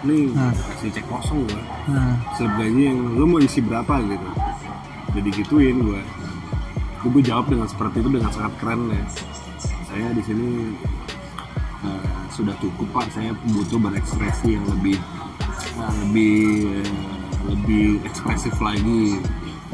Nih 0.00 0.32
Hmm. 0.32 0.52
kasih 0.56 0.90
cek 0.90 1.04
kosong 1.06 1.44
gua. 1.44 1.60
Hmm. 1.86 2.14
slip 2.34 2.52
gaji 2.56 2.82
yang 2.88 2.98
lu 3.14 3.24
mau 3.24 3.38
isi 3.38 3.60
berapa? 3.60 3.94
gitu. 4.02 4.28
Jadi 5.10 5.28
gituin 5.34 5.76
itu 7.00 7.08
gue 7.10 7.22
jawab 7.24 7.48
dengan 7.48 7.64
seperti 7.64 8.00
itu 8.00 8.08
dengan 8.08 8.30
sangat 8.30 8.52
keren 8.60 8.88
ya. 8.88 9.04
Saya 9.60 10.08
di 10.12 10.22
sini 10.22 10.48
eh, 11.82 12.04
sudah 12.30 12.54
cukup 12.60 12.88
pak. 12.92 13.06
Saya 13.10 13.32
butuh 13.50 13.76
berekspresi 13.76 14.54
yang 14.54 14.64
lebih 14.68 14.96
eh, 15.76 15.92
lebih 16.04 16.36
eh, 16.78 16.92
lebih 17.48 17.84
ekspresif 18.04 18.54
lagi. 18.60 19.18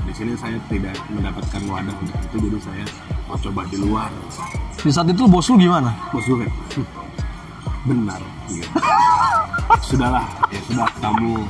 Di 0.06 0.12
sini 0.14 0.32
saya 0.38 0.54
tidak 0.70 0.94
mendapatkan 1.10 1.60
wadah 1.66 1.94
untuk 1.98 2.16
itu 2.16 2.36
jadi 2.46 2.58
saya 2.62 2.84
mau 3.26 3.36
coba 3.36 3.66
di 3.66 3.76
luar. 3.76 4.08
Di 4.78 4.88
saat 4.88 5.10
itu 5.10 5.26
bos 5.26 5.50
lu 5.50 5.58
gimana? 5.58 5.90
bos 6.14 6.22
gue 6.24 6.46
"Hmm, 6.46 6.86
benar 7.86 8.20
gitu. 8.50 8.66
sudahlah 9.86 10.26
ya 10.50 10.60
sudah 10.66 10.90
kamu 10.98 11.46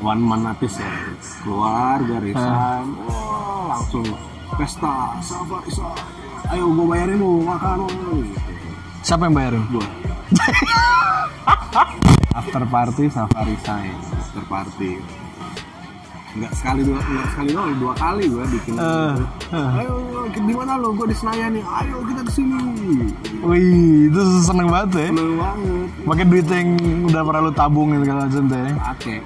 one 0.00 0.22
man 0.24 0.48
artist 0.48 0.80
ya. 0.80 0.88
Keluar 1.44 2.00
garisan. 2.08 2.96
Oh 3.04 3.68
langsung 3.68 4.08
pesta. 4.56 5.20
Safari 5.20 5.70
sa 5.70 5.92
ayo 6.56 6.72
gue 6.72 6.86
bayarin 6.88 7.20
lu 7.20 7.44
makan. 7.44 7.84
Lu 7.86 8.24
gitu. 8.24 8.52
Siapa 9.04 9.28
yang 9.28 9.36
bayarin? 9.36 9.62
gua. 9.68 9.84
After 12.40 12.62
party 12.62 13.10
safari 13.10 13.58
sign 13.66 13.90
after 14.16 14.44
party 14.46 15.02
nggak 16.30 16.52
sekali 16.54 16.80
dua 16.82 16.98
nggak 17.00 17.26
sekali 17.28 17.48
doang 17.50 17.74
dua 17.76 17.94
kali 17.96 18.24
gua 18.26 18.44
bikin 18.46 18.72
gitu. 18.72 18.86
eh. 19.50 19.68
ayo 19.76 19.94
di 20.30 20.54
mana 20.54 20.72
lo 20.74 20.88
gue 20.92 21.06
di 21.06 21.16
Senayan 21.16 21.50
nih 21.52 21.64
ayo 21.66 21.96
kita 22.04 22.22
di 22.22 22.32
sini 22.32 22.54
Wih, 23.40 24.06
itu 24.06 24.20
seneng 24.40 24.68
banget 24.68 24.90
ya. 24.94 25.06
seneng 25.10 25.32
banget 25.36 25.88
Pakai 26.00 26.24
duit 26.24 26.46
yang 26.46 26.68
udah 27.04 27.20
pernah 27.20 27.40
lu 27.42 27.52
tabung 27.52 27.88
gitu 27.90 28.02
segala 28.04 28.20
macam 28.24 28.44
teh. 28.46 28.68
pakai 28.72 29.16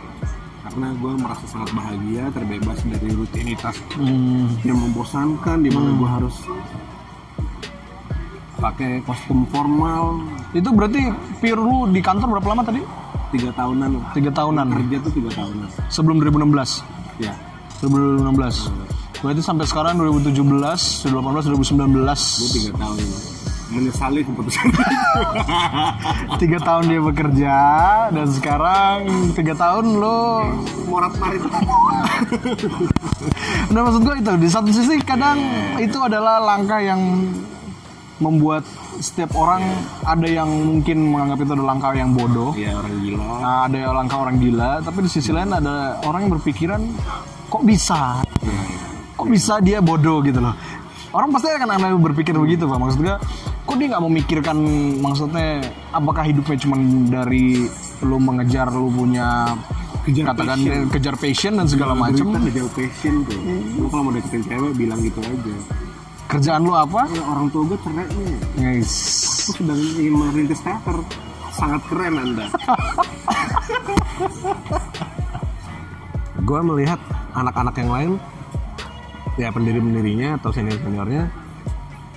karena 0.64 0.88
gue 0.96 1.12
merasa 1.14 1.44
sangat 1.44 1.70
bahagia 1.70 2.24
terbebas 2.30 2.78
dari 2.82 3.08
rutinitas 3.10 3.76
Hmm. 3.94 4.48
yang 4.62 4.80
membosankan 4.80 5.60
di 5.60 5.68
mana 5.68 5.92
gue 5.92 6.08
harus 6.10 6.34
pakai 8.56 9.04
kostum 9.04 9.44
formal 9.46 10.24
Itu 10.50 10.70
berarti 10.70 11.10
pure 11.36 11.58
lu 11.58 11.90
di 11.90 12.00
kantor 12.00 12.38
berapa 12.38 12.48
lama 12.48 12.62
tadi? 12.64 12.80
Tiga 13.34 13.50
tahunan 13.50 13.90
Tiga 14.14 14.30
tahunan. 14.30 14.66
Kerja 14.70 14.96
tuh 15.02 15.12
tiga 15.12 15.30
tahunan. 15.34 15.68
Sebelum 15.90 16.16
2016. 16.22 17.22
ya 17.22 17.34
2016. 17.82 18.94
Berarti 19.24 19.40
sampai 19.40 19.64
sekarang 19.64 19.96
2017, 19.98 20.36
2018, 21.08 21.48
2019. 21.48 22.40
gue 22.40 22.50
tiga 22.60 22.72
tahun. 22.76 22.98
Menyesali 23.64 24.20
keputusan 24.22 24.70
Tiga 26.42 26.58
tahun 26.62 26.84
dia 26.84 27.00
bekerja 27.00 27.58
dan 28.12 28.28
sekarang 28.30 28.98
tiga 29.34 29.56
tahun 29.56 29.98
lo 29.98 30.46
morat 30.86 31.10
marit. 31.18 31.42
Nah 33.72 33.80
maksud 33.82 34.06
gue 34.06 34.14
itu 34.20 34.32
di 34.38 34.48
satu 34.52 34.70
sisi 34.70 35.00
kadang 35.02 35.40
itu 35.80 35.96
adalah 35.98 36.38
langkah 36.38 36.78
yang 36.78 37.00
membuat 38.22 38.62
setiap 39.02 39.34
orang 39.34 39.62
ada 40.06 40.28
yang 40.28 40.46
mungkin 40.46 41.10
menganggap 41.10 41.38
itu 41.42 41.50
adalah 41.58 41.68
langkah 41.74 41.92
yang 41.98 42.14
bodoh, 42.14 42.54
ya 42.54 42.78
orang 42.78 42.94
gila. 43.02 43.24
Nah, 43.42 43.58
ada 43.66 43.76
yang 43.76 43.92
langkah 43.94 44.18
orang 44.22 44.36
gila, 44.38 44.70
tapi 44.86 44.98
di 45.02 45.10
sisi 45.10 45.30
lain 45.34 45.50
ada 45.50 45.98
orang 46.06 46.26
yang 46.26 46.32
berpikiran 46.38 46.80
kok 47.50 47.62
bisa, 47.66 48.22
ya, 48.22 48.60
kok 49.18 49.28
bisa 49.28 49.58
dia 49.58 49.82
bodoh? 49.82 50.22
gitu 50.22 50.38
loh. 50.38 50.54
Orang 51.14 51.30
pasti 51.30 51.46
akan 51.50 51.70
akan 51.78 52.02
berpikir 52.02 52.34
begitu 52.34 52.66
pak, 52.66 52.78
maksud 52.78 52.98
gue, 53.02 53.16
kok 53.66 53.76
dia 53.78 53.86
nggak 53.90 54.04
memikirkan 54.06 54.56
maksudnya 55.02 55.62
apakah 55.90 56.22
hidupnya 56.26 56.56
cuma 56.58 56.76
dari 57.10 57.66
lu 58.02 58.18
mengejar 58.22 58.70
lu 58.70 58.90
punya 58.94 59.58
Kejar 60.04 60.36
katakan 60.36 60.60
passion. 60.60 60.84
kejar 60.92 61.16
passion 61.16 61.52
dan 61.56 61.64
segala 61.64 61.96
macam 61.96 62.36
jauh 62.52 62.68
passion 62.76 63.24
tuh. 63.24 63.40
Lu 63.80 63.88
kalau 63.88 64.04
mau 64.04 64.12
deketin 64.12 64.44
cewek 64.44 64.76
bilang 64.76 65.00
gitu 65.00 65.16
aja 65.24 65.83
kerjaan 66.28 66.64
lu 66.64 66.72
apa? 66.72 67.04
Ya, 67.12 67.22
orang 67.24 67.52
tua 67.52 67.62
gue 67.68 67.78
cerai 67.80 68.06
nih. 68.08 68.36
Guys 68.58 68.92
aku 69.44 69.60
sedang 69.60 69.76
ingin 69.76 70.14
merintis 70.16 70.60
teater. 70.64 70.96
Sangat 71.52 71.84
keren 71.86 72.16
anda. 72.16 72.48
Gue 76.48 76.60
melihat 76.64 76.96
anak-anak 77.36 77.76
yang 77.78 77.90
lain 77.92 78.12
ya 79.36 79.52
pendiri-pendirinya 79.52 80.40
atau 80.40 80.48
senior-seniornya 80.48 81.28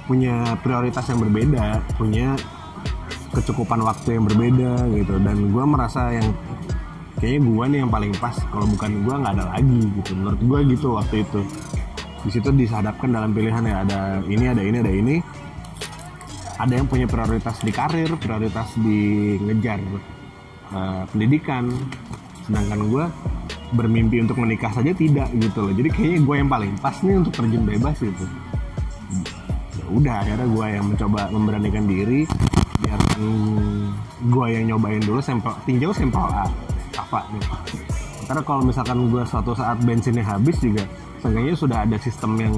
punya 0.07 0.55
prioritas 0.63 1.03
yang 1.11 1.19
berbeda 1.19 1.83
punya 1.99 2.39
kecukupan 3.35 3.83
waktu 3.83 4.15
yang 4.17 4.25
berbeda 4.25 4.87
gitu. 4.95 5.19
Dan 5.19 5.51
gue 5.51 5.63
merasa 5.67 6.15
yang 6.15 6.31
kayaknya 7.19 7.43
gue 7.43 7.65
nih 7.75 7.79
yang 7.83 7.91
paling 7.91 8.15
pas. 8.17 8.39
Kalau 8.39 8.65
bukan 8.71 9.03
gue 9.03 9.15
nggak 9.19 9.33
ada 9.35 9.51
lagi 9.51 9.79
gitu. 9.99 10.15
Menurut 10.15 10.41
gue 10.41 10.59
gitu 10.73 10.87
waktu 10.95 11.27
itu 11.27 11.43
di 12.27 12.31
situ 12.35 12.51
disahadapkan 12.51 13.07
dalam 13.07 13.31
pilihan 13.31 13.63
ya. 13.63 13.87
Ada 13.87 13.99
ini 14.27 14.45
ada 14.51 14.59
ini 14.59 14.77
ada 14.83 14.91
ini. 14.91 15.15
Ada 16.59 16.73
yang 16.83 16.87
punya 16.91 17.07
prioritas 17.07 17.63
di 17.63 17.71
karir 17.71 18.11
prioritas 18.19 18.75
di 18.75 18.99
ngejar 19.39 19.79
eh, 20.75 21.03
pendidikan. 21.07 21.71
Sedangkan 22.43 22.79
gue 22.91 23.05
bermimpi 23.71 24.19
untuk 24.23 24.43
menikah 24.43 24.71
saja 24.75 24.91
tidak 24.91 25.31
gitu 25.39 25.59
loh. 25.63 25.71
Jadi 25.71 25.87
kayaknya 25.87 26.19
gue 26.27 26.35
yang 26.35 26.49
paling 26.51 26.71
pas 26.83 26.95
nih 26.99 27.15
untuk 27.15 27.31
terjun 27.31 27.63
bebas 27.63 27.95
gitu. 28.03 28.25
Ya 29.79 29.85
udah 29.87 30.15
akhirnya 30.19 30.47
gue 30.51 30.65
yang 30.67 30.85
mencoba 30.91 31.21
memberanikan 31.31 31.85
diri 31.87 32.27
biarkan 32.77 33.21
gue 34.29 34.45
yang 34.53 34.63
nyobain 34.69 35.01
dulu 35.01 35.17
sampel 35.17 35.49
tinjau 35.65 35.95
sampel 35.95 36.27
A 36.27 36.45
apa 36.99 37.23
gitu. 37.31 37.55
Karena 38.27 38.41
kalau 38.43 38.61
misalkan 38.67 39.07
gue 39.07 39.23
suatu 39.23 39.55
saat 39.55 39.79
bensinnya 39.87 40.23
habis 40.23 40.59
juga 40.59 40.83
seenggaknya 41.27 41.55
sudah 41.59 41.83
ada 41.83 41.99
sistem 41.99 42.39
yang 42.39 42.55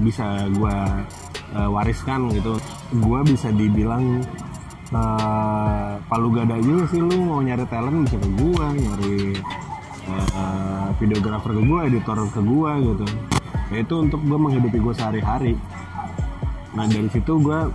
bisa 0.00 0.48
gue 0.56 0.76
eh, 1.52 1.68
wariskan 1.68 2.32
gitu. 2.32 2.56
Gue 2.96 3.20
bisa 3.28 3.52
dibilang 3.52 4.24
eh, 4.88 5.92
palu 6.08 6.32
gada 6.32 6.56
juga 6.64 6.88
sih 6.88 7.04
lu 7.04 7.28
mau 7.28 7.44
nyari 7.44 7.68
talent 7.68 8.08
bisa 8.08 8.16
ke 8.16 8.28
gue 8.40 8.66
nyari 8.80 9.16
eh, 10.08 10.86
videografer 10.96 11.52
ke 11.52 11.62
gue 11.62 11.80
editor 11.92 12.18
ke 12.32 12.40
gue 12.40 12.72
gitu. 12.88 13.06
Ya 13.68 13.76
itu 13.84 13.94
untuk 14.00 14.24
gue 14.24 14.38
menghidupi 14.40 14.80
gue 14.80 14.94
sehari-hari. 14.96 15.60
Nah 16.72 16.88
dari 16.88 17.12
situ 17.12 17.36
gue 17.36 17.68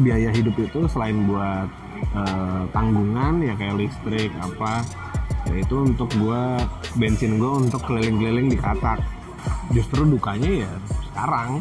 biaya 0.00 0.32
hidup 0.32 0.56
itu 0.56 0.88
selain 0.88 1.28
buat 1.28 1.68
eh, 2.16 2.62
tanggungan 2.72 3.44
ya 3.44 3.52
kayak 3.60 3.84
listrik 3.84 4.32
apa 4.40 4.80
ya 5.52 5.60
itu 5.60 5.84
untuk 5.84 6.08
gue 6.16 6.42
bensin 6.96 7.36
gue 7.36 7.52
untuk 7.68 7.84
keliling-keliling 7.84 8.48
di 8.48 8.56
katak 8.56 9.04
justru 9.72 10.04
dukanya 10.06 10.68
ya 10.68 10.72
sekarang. 11.10 11.60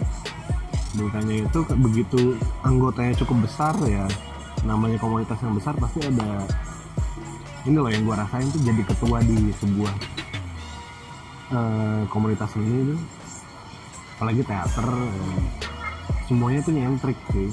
Dukanya 0.91 1.47
itu 1.47 1.59
begitu 1.79 2.35
anggotanya 2.67 3.15
cukup 3.23 3.47
besar 3.47 3.73
ya 3.87 4.05
namanya 4.61 5.01
komunitas 5.01 5.41
yang 5.41 5.57
besar 5.57 5.73
pasti 5.79 6.05
ada 6.05 6.45
ini 7.65 7.77
loh 7.81 7.89
yang 7.89 8.05
gue 8.05 8.13
rasain 8.13 8.45
tuh 8.53 8.61
jadi 8.61 8.81
ketua 8.85 9.17
di 9.25 9.49
sebuah 9.57 9.93
eh, 11.49 12.01
komunitas 12.13 12.53
seni 12.53 12.93
itu 12.93 12.95
apalagi 14.19 14.45
teater 14.45 14.85
semuanya 16.31 16.63
tuh 16.63 16.71
nyentrik 16.71 17.19
sih. 17.35 17.51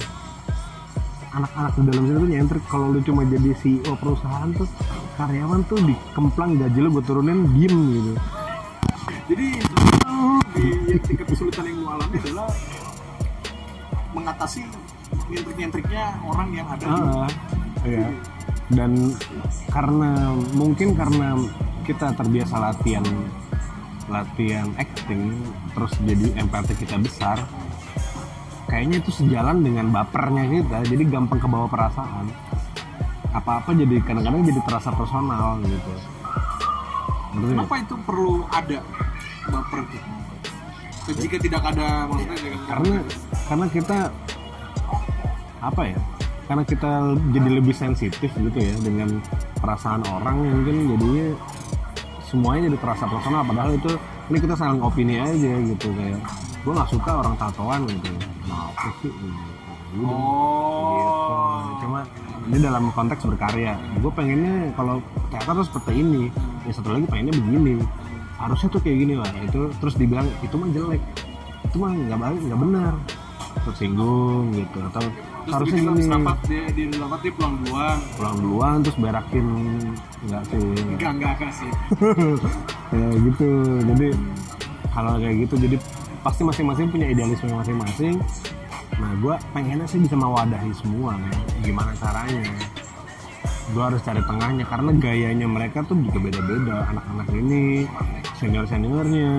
Anak-anak 1.35 1.73
di 1.75 1.83
dalam 1.91 2.03
situ 2.07 2.19
tuh 2.23 2.31
nyentrik. 2.31 2.65
Kalau 2.71 2.87
lu 2.95 3.01
cuma 3.03 3.27
jadi 3.27 3.51
CEO 3.59 3.93
perusahaan 3.99 4.55
tuh 4.55 4.71
karyawan 5.19 5.67
tuh 5.67 5.83
dikemplang 5.83 6.55
gaji 6.63 6.79
lu 6.79 6.89
gue 6.95 7.05
turunin 7.05 7.43
diem 7.59 7.75
gitu. 7.91 8.13
Jadi 9.29 9.47
di 10.59 10.99
tingkat 11.07 11.27
kesulitan 11.31 11.65
yang 11.71 11.79
lu 11.79 11.87
alami 11.87 12.17
adalah 12.19 12.51
mengatasi 14.11 14.67
nyentrik-nyentriknya 15.31 16.05
orang 16.27 16.49
yang 16.51 16.67
ada 16.67 16.85
di 16.85 16.99
Ah, 16.99 17.31
iya. 17.87 18.09
Dan 18.69 19.15
karena 19.73 20.35
mungkin 20.53 20.93
karena 20.99 21.39
kita 21.87 22.13
terbiasa 22.13 22.59
latihan 22.61 23.07
latihan 24.09 24.69
acting 24.77 25.37
terus 25.77 25.93
jadi 26.05 26.27
empati 26.41 26.73
kita 26.81 26.97
besar 27.01 27.45
kayaknya 28.65 29.05
itu 29.05 29.13
sejalan 29.13 29.61
dengan 29.61 29.93
bapernya 29.93 30.49
kita 30.49 30.85
jadi 30.89 31.05
gampang 31.09 31.41
kebawa 31.41 31.69
perasaan 31.69 32.29
apa-apa 33.33 33.77
jadi 33.77 34.01
kadang-kadang 34.01 34.49
jadi 34.49 34.61
terasa 34.65 34.93
personal 34.97 35.61
gitu 35.65 35.93
nggak? 37.37 37.53
Kenapa 37.53 37.75
itu 37.85 37.95
perlu 38.05 38.33
ada 38.49 38.81
baper 39.53 39.81
gitu? 39.93 40.09
Jika 41.09 41.37
tidak 41.41 41.63
ada 41.65 42.05
maksudnya 42.05 42.37
karena 42.69 42.97
karena 43.49 43.67
kita 43.73 43.99
apa 45.59 45.83
ya 45.83 45.99
karena 46.49 46.65
kita 46.65 46.93
jadi 47.33 47.49
lebih 47.61 47.77
sensitif 47.77 48.33
gitu 48.33 48.59
ya 48.59 48.75
dengan 48.81 49.21
perasaan 49.61 50.01
orang 50.09 50.37
ya 50.45 50.53
mungkin 50.53 50.77
jadinya 50.97 51.27
semuanya 52.29 52.69
jadi 52.73 52.79
terasa 52.81 53.05
personal. 53.09 53.43
Padahal 53.45 53.73
itu 53.77 53.93
ini 54.29 54.39
kita 54.41 54.55
saling 54.57 54.81
opini 54.85 55.17
aja 55.17 55.53
gitu 55.65 55.89
kayak 55.97 56.21
gue 56.65 56.73
nggak 56.73 56.91
suka 56.93 57.11
orang 57.25 57.35
tatoan 57.41 57.81
gitu. 57.89 58.13
Nah 58.49 58.69
apa 58.73 58.89
sih. 59.01 59.13
Gitu. 59.13 59.45
Udah. 59.89 60.13
gitu 61.65 61.73
cuma 61.81 62.01
ini 62.49 62.59
dalam 62.61 62.85
konteks 62.93 63.25
berkarya. 63.25 63.73
Gue 64.01 64.13
pengennya 64.13 64.73
kalau 64.77 65.01
teater 65.33 65.53
tuh 65.65 65.67
seperti 65.69 65.93
ini 66.01 66.23
ya 66.69 66.73
satu 66.77 66.93
lagi 66.93 67.09
pengennya 67.09 67.35
begini 67.41 67.75
harusnya 68.39 68.69
tuh 68.71 68.81
kayak 68.81 68.97
gini 69.03 69.15
lah. 69.19 69.31
Itu 69.45 69.69
terus 69.83 69.95
dibilang 69.99 70.27
itu 70.41 70.55
mah 70.55 70.69
jelek. 70.71 71.03
Itu 71.67 71.77
mah 71.83 71.91
nggak 71.93 72.19
baik 72.19 72.41
nggak 72.47 72.61
benar. 72.63 72.95
Tersinggung 73.67 74.55
gitu 74.55 74.79
atau 74.95 75.03
harusnya 75.49 75.81
gini. 75.81 76.05
rapat 76.07 76.39
dia 76.47 76.65
di 76.73 76.83
rapat 76.95 77.21
dia 77.27 77.33
pulang 77.35 77.55
duluan. 77.65 77.99
Pulang 78.17 78.37
duluan 78.39 78.77
terus 78.87 78.97
berakin 78.97 79.47
nggak 80.25 80.43
sih. 80.49 80.61
Enggak 80.97 81.11
enggak 81.19 81.33
enggak 81.37 81.53
sih. 81.53 81.71
Ya 82.89 83.05
gitu. 83.21 83.49
Jadi 83.85 84.09
kalau 84.97 85.21
kayak 85.21 85.45
gitu 85.45 85.55
jadi 85.61 85.77
pasti 86.25 86.43
masing-masing 86.43 86.87
punya 86.89 87.07
idealisme 87.13 87.53
masing-masing. 87.53 88.17
Nah 88.99 89.13
gue 89.21 89.35
pengennya 89.55 89.87
sih 89.87 90.01
bisa 90.03 90.17
mewadahi 90.19 90.73
semua 90.75 91.15
ya. 91.15 91.33
gimana 91.63 91.93
caranya? 92.01 92.43
Gue 93.77 93.83
harus 93.85 94.01
cari 94.01 94.25
tengahnya 94.25 94.65
karena 94.65 94.91
gayanya 94.97 95.47
mereka 95.47 95.85
tuh 95.85 96.01
juga 96.01 96.19
beda-beda. 96.19 96.89
Anak-anak 96.97 97.29
ini 97.37 97.85
senior 98.39 98.65
seniornya 98.71 99.35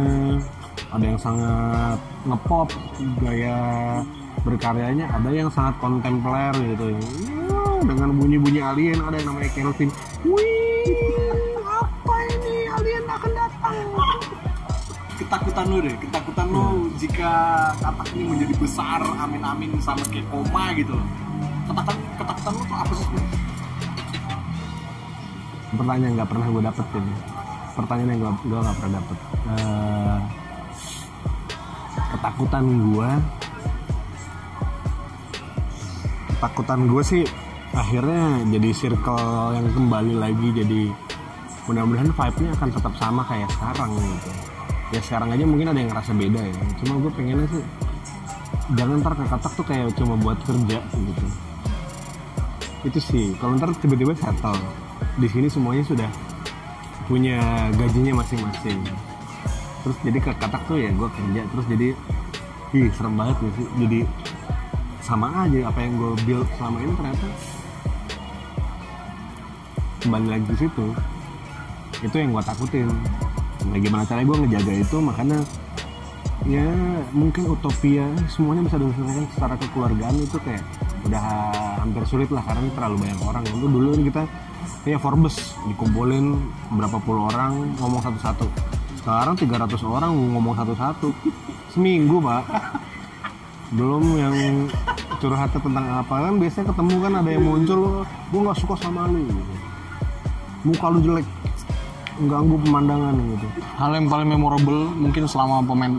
ada 0.92 1.06
yang 1.08 1.20
sangat 1.20 1.98
ngepop 2.28 2.68
gaya 3.24 3.58
berkaryanya. 4.44 5.08
Ada 5.08 5.30
yang 5.32 5.50
sangat 5.52 5.80
kontemporer 5.80 6.52
gitu. 6.76 6.96
Wuh, 6.96 7.80
dengan 7.88 8.12
bunyi-bunyi 8.20 8.60
alien 8.60 9.00
ada 9.00 9.16
yang 9.16 9.32
namanya 9.32 9.50
Kelvin 9.56 9.90
wih 10.28 11.56
apa 11.64 12.16
ini? 12.36 12.56
Alien 12.68 13.04
akan 13.08 13.32
datang. 13.32 13.76
Ketakutan 15.20 15.66
lu 15.68 15.78
deh 15.84 15.96
ketakutan 16.00 16.48
lu 16.52 16.66
jika 17.00 17.32
katak 17.80 18.08
ini 18.16 18.24
menjadi 18.36 18.54
besar 18.60 19.00
amin 19.04 19.44
amin 19.44 19.70
sama 19.80 20.04
kayak 20.12 20.28
koma 20.28 20.76
gitu. 20.76 20.96
Ketakutan 21.72 21.96
ketakutan 22.20 22.52
lu 22.52 22.64
tuh 22.68 22.78
apa 22.78 22.94
sih? 22.96 23.06
Sebenarnya? 23.08 23.48
pertanyaan 25.70 26.14
nggak 26.18 26.30
pernah 26.34 26.48
gue 26.50 26.64
dapetin 26.66 27.06
pertanyaan 27.80 28.12
yang 28.20 28.36
gue 28.44 28.60
nggak 28.60 28.76
pernah 28.76 28.94
dapet. 29.00 29.18
Eh, 29.48 30.20
ketakutan 32.20 32.66
gue 32.68 33.10
ketakutan 36.40 36.80
gue 36.88 37.04
sih 37.04 37.24
akhirnya 37.76 38.48
jadi 38.48 38.70
circle 38.72 39.56
yang 39.56 39.68
kembali 39.76 40.14
lagi 40.16 40.48
jadi 40.56 40.82
mudah-mudahan 41.68 42.10
vibe-nya 42.16 42.50
akan 42.58 42.70
tetap 42.74 42.94
sama 42.98 43.22
kayak 43.28 43.50
sekarang 43.56 43.92
gitu. 43.96 44.32
Ya 44.90 45.00
sekarang 45.06 45.30
aja 45.36 45.46
mungkin 45.46 45.70
ada 45.70 45.80
yang 45.80 45.92
ngerasa 45.94 46.12
beda 46.18 46.42
ya. 46.42 46.64
Cuma 46.82 46.98
gue 47.00 47.12
pengennya 47.14 47.48
sih 47.52 47.64
jangan 48.74 49.02
ntar 49.02 49.14
ke 49.18 49.24
katak 49.30 49.54
tuh 49.54 49.66
kayak 49.68 49.88
cuma 49.96 50.16
buat 50.18 50.40
kerja 50.44 50.80
gitu. 50.82 51.26
Itu 52.88 53.00
sih. 53.00 53.36
Kalau 53.38 53.54
ntar 53.60 53.70
tiba-tiba 53.78 54.18
settle. 54.18 54.58
Di 55.20 55.28
sini 55.28 55.48
semuanya 55.52 55.84
sudah 55.86 56.10
punya 57.10 57.42
gajinya 57.74 58.22
masing-masing. 58.22 58.86
Terus 59.82 59.98
jadi 60.06 60.18
ke 60.22 60.32
katak 60.38 60.62
tuh 60.70 60.78
ya 60.78 60.94
gue 60.94 61.10
kerja 61.10 61.42
terus 61.50 61.66
jadi 61.66 61.88
ih 62.70 62.88
serem 62.94 63.18
banget 63.18 63.42
gitu 63.42 63.66
jadi 63.82 64.00
sama 65.02 65.50
aja 65.50 65.74
apa 65.74 65.80
yang 65.82 65.98
gue 65.98 66.12
build 66.30 66.46
selama 66.62 66.78
ini 66.86 66.94
ternyata. 66.94 67.28
Kembali 70.06 70.28
lagi 70.30 70.46
ke 70.46 70.56
situ. 70.62 70.86
Itu 72.06 72.16
yang 72.22 72.30
gue 72.30 72.44
takutin. 72.46 72.94
Nah 73.66 73.78
gimana 73.82 74.06
caranya 74.06 74.30
gue 74.30 74.38
ngejaga 74.46 74.74
itu? 74.78 74.98
Makanya 75.02 75.40
ya 76.46 76.70
mungkin 77.12 77.52
utopia 77.52 78.06
semuanya 78.30 78.70
bisa 78.70 78.78
diselesaikan 78.80 79.26
secara 79.34 79.54
kekeluargaan 79.58 80.16
itu 80.22 80.38
kayak 80.46 80.64
udah 81.10 81.24
hampir 81.82 82.06
sulit 82.06 82.30
lah 82.30 82.46
karena 82.46 82.70
terlalu 82.78 82.96
banyak 83.02 83.20
orang. 83.26 83.44
Itu 83.50 83.66
dulu 83.66 83.98
kan 83.98 84.02
kita 84.06 84.24
kayak 84.84 85.02
Forbes 85.04 85.56
dikumpulin 85.68 86.40
berapa 86.74 86.98
puluh 87.04 87.28
orang 87.30 87.76
ngomong 87.78 88.02
satu-satu. 88.02 88.48
Sekarang 89.00 89.34
300 89.34 89.80
orang 89.86 90.12
ngomong 90.12 90.56
satu-satu. 90.60 91.10
Seminggu 91.72 92.20
pak. 92.20 92.44
Belum 93.74 94.04
yang 94.18 94.68
curhatnya 95.24 95.60
tentang 95.62 95.86
apa. 96.04 96.16
Kan 96.28 96.36
biasanya 96.38 96.66
ketemu 96.74 96.96
kan 97.00 97.14
ada 97.24 97.30
yang 97.30 97.44
muncul 97.46 98.04
gue 98.04 98.40
nggak 98.44 98.58
suka 98.60 98.76
sama 98.82 99.08
lu 99.08 99.24
gitu. 99.24 99.44
muka 100.60 100.92
lu 100.92 101.00
jelek 101.00 101.24
mengganggu 102.20 102.56
pemandangan 102.68 103.16
gitu. 103.16 103.48
Hal 103.80 103.92
yang 103.96 104.12
paling 104.12 104.28
memorable 104.28 104.92
mungkin 104.92 105.24
selama 105.24 105.64
pemain 105.64 105.96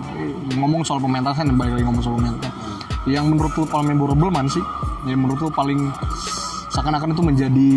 ngomong 0.52 0.84
soal 0.84 1.00
pementasan 1.00 1.48
balik 1.56 1.80
lagi 1.80 1.84
ngomong 1.88 2.04
soal 2.04 2.20
pementasan. 2.20 2.52
Yang 3.08 3.24
menurut 3.32 3.52
lu 3.56 3.64
paling 3.64 3.88
memorable 3.96 4.28
man 4.28 4.46
sih? 4.52 4.60
Yang 5.08 5.18
menurut 5.24 5.40
lu 5.40 5.50
paling 5.50 5.80
seakan-akan 6.70 7.10
itu 7.12 7.22
menjadi 7.22 7.70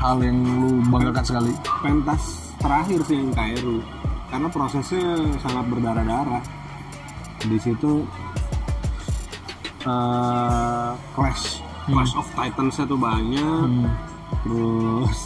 hal 0.00 0.16
yang 0.24 0.38
lu 0.40 0.80
banggakan 0.88 1.24
sekali. 1.24 1.52
Pentas 1.84 2.52
terakhir 2.56 3.00
sih 3.04 3.16
yang 3.20 3.30
Kairu 3.36 3.84
karena 4.32 4.48
prosesnya 4.48 5.04
sangat 5.44 5.64
berdarah-darah. 5.68 6.42
Di 7.44 7.58
situ 7.60 8.08
eh, 9.84 10.90
clash. 11.12 11.60
Clash 11.84 12.14
of 12.16 12.26
titans 12.32 12.80
tuh 12.80 12.96
banyak. 12.96 13.68
Terus 14.40 15.18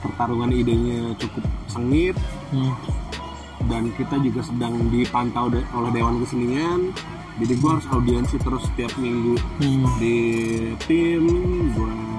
pertarungan 0.00 0.50
idenya 0.52 1.12
cukup 1.20 1.44
sengit. 1.68 2.16
Hmm. 2.52 2.74
dan 3.64 3.88
kita 3.96 4.20
juga 4.20 4.44
sedang 4.44 4.76
dipantau 4.92 5.48
de- 5.48 5.64
oleh 5.72 5.88
Dewan 5.88 6.20
Kesenian. 6.20 6.92
Jadi 7.40 7.52
gue 7.56 7.70
harus 7.72 7.86
audiensi 7.88 8.36
terus 8.36 8.62
setiap 8.68 8.92
minggu. 9.00 9.40
Hmm. 9.58 9.88
di 9.96 10.18
tim 10.84 11.24
gue 11.72 12.13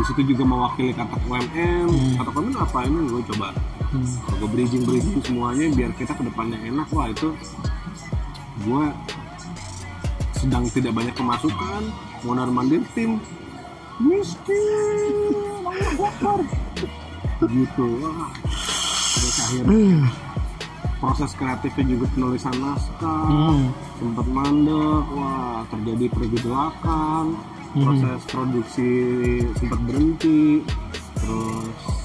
di 0.00 0.04
situ 0.08 0.32
juga 0.32 0.48
mewakili 0.48 0.96
kata 0.96 1.12
UMM 1.28 2.16
UMM 2.16 2.56
apa 2.56 2.88
ini 2.88 3.04
gue 3.12 3.22
coba. 3.36 3.52
Hmm. 3.92 4.06
gue 4.40 4.48
bridging 4.48 4.86
bridging 4.88 5.20
semuanya 5.20 5.68
biar 5.76 5.92
kita 6.00 6.16
ke 6.16 6.24
depannya 6.24 6.56
enak. 6.56 6.88
Wah 6.88 7.12
itu 7.12 7.36
gue 8.64 8.84
sedang 10.40 10.64
tidak 10.72 10.96
banyak 10.96 11.12
pemasukan 11.12 11.92
mondar 12.24 12.48
mandir 12.48 12.80
tim. 12.96 13.20
Miskin. 14.00 15.36
Gitu. 17.44 17.86
Wah. 18.00 18.32
Terus 19.20 19.36
akhirnya 19.36 20.08
proses 20.96 21.32
kreatifnya 21.36 21.84
juga 21.92 22.06
penulisan 22.16 22.56
naskah. 22.56 23.28
Hmm. 23.28 23.68
sempat 24.00 24.26
mandek. 24.32 25.04
Wah 25.12 25.60
terjadi 25.68 26.08
pergejolakan 26.08 27.36
proses 27.74 28.20
produksi 28.26 28.92
sempat 29.58 29.80
berhenti 29.86 30.64
terus 31.20 32.00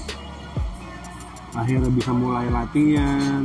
akhirnya 1.56 1.90
bisa 1.90 2.12
mulai 2.12 2.46
latihan. 2.52 3.42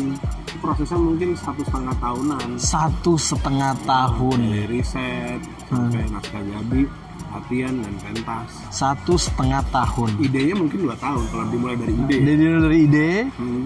Prosesnya 0.62 0.99
mungkin 0.99 1.34
satu 1.34 1.62
setengah 1.65 1.95
tahunan. 1.97 2.47
Satu 2.60 3.13
setengah 3.17 3.73
tahun. 3.88 4.38
Dari 4.45 4.67
riset 4.69 5.41
sampai 5.65 6.05
naskah 6.12 6.43
jadi 6.43 6.81
latihan 7.31 7.73
dan 7.81 7.93
pentas. 7.97 8.49
Satu 8.69 9.15
setengah 9.17 9.63
tahun. 9.73 10.21
Idenya 10.21 10.53
mungkin 10.53 10.86
dua 10.86 10.95
tahun 10.99 11.23
kalau 11.34 11.45
dimulai 11.49 11.77
dari 11.79 11.93
ide. 11.97 12.17
Dari 12.21 12.45
dari 12.62 12.77
ide. 12.86 13.12
Hmm. 13.39 13.65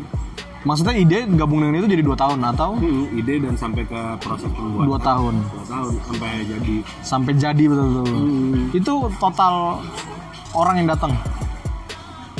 Maksudnya 0.65 0.93
ide 0.93 1.29
gabung 1.33 1.61
dengan 1.61 1.77
itu 1.77 1.87
jadi 1.87 2.03
dua 2.03 2.17
tahun 2.17 2.41
atau? 2.43 2.75
Hmm, 2.75 3.13
ide 3.13 3.39
dan 3.39 3.55
sampai 3.55 3.85
ke 3.85 3.99
proses 4.19 4.49
pembuatan. 4.51 4.87
Dua 4.89 4.99
tahun. 4.99 5.33
Dua 5.45 5.65
tahun 5.65 5.91
sampai 6.03 6.29
jadi. 6.43 6.75
Sampai 6.99 7.31
jadi 7.37 7.63
betul-betul 7.63 8.05
Hmm. 8.09 8.63
itu 8.73 8.93
total 9.15 9.79
orang 10.51 10.75
yang 10.81 10.89
datang? 10.89 11.13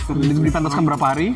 Dipentaskan 0.05 0.83
berapa 0.83 1.05
hari? 1.05 1.33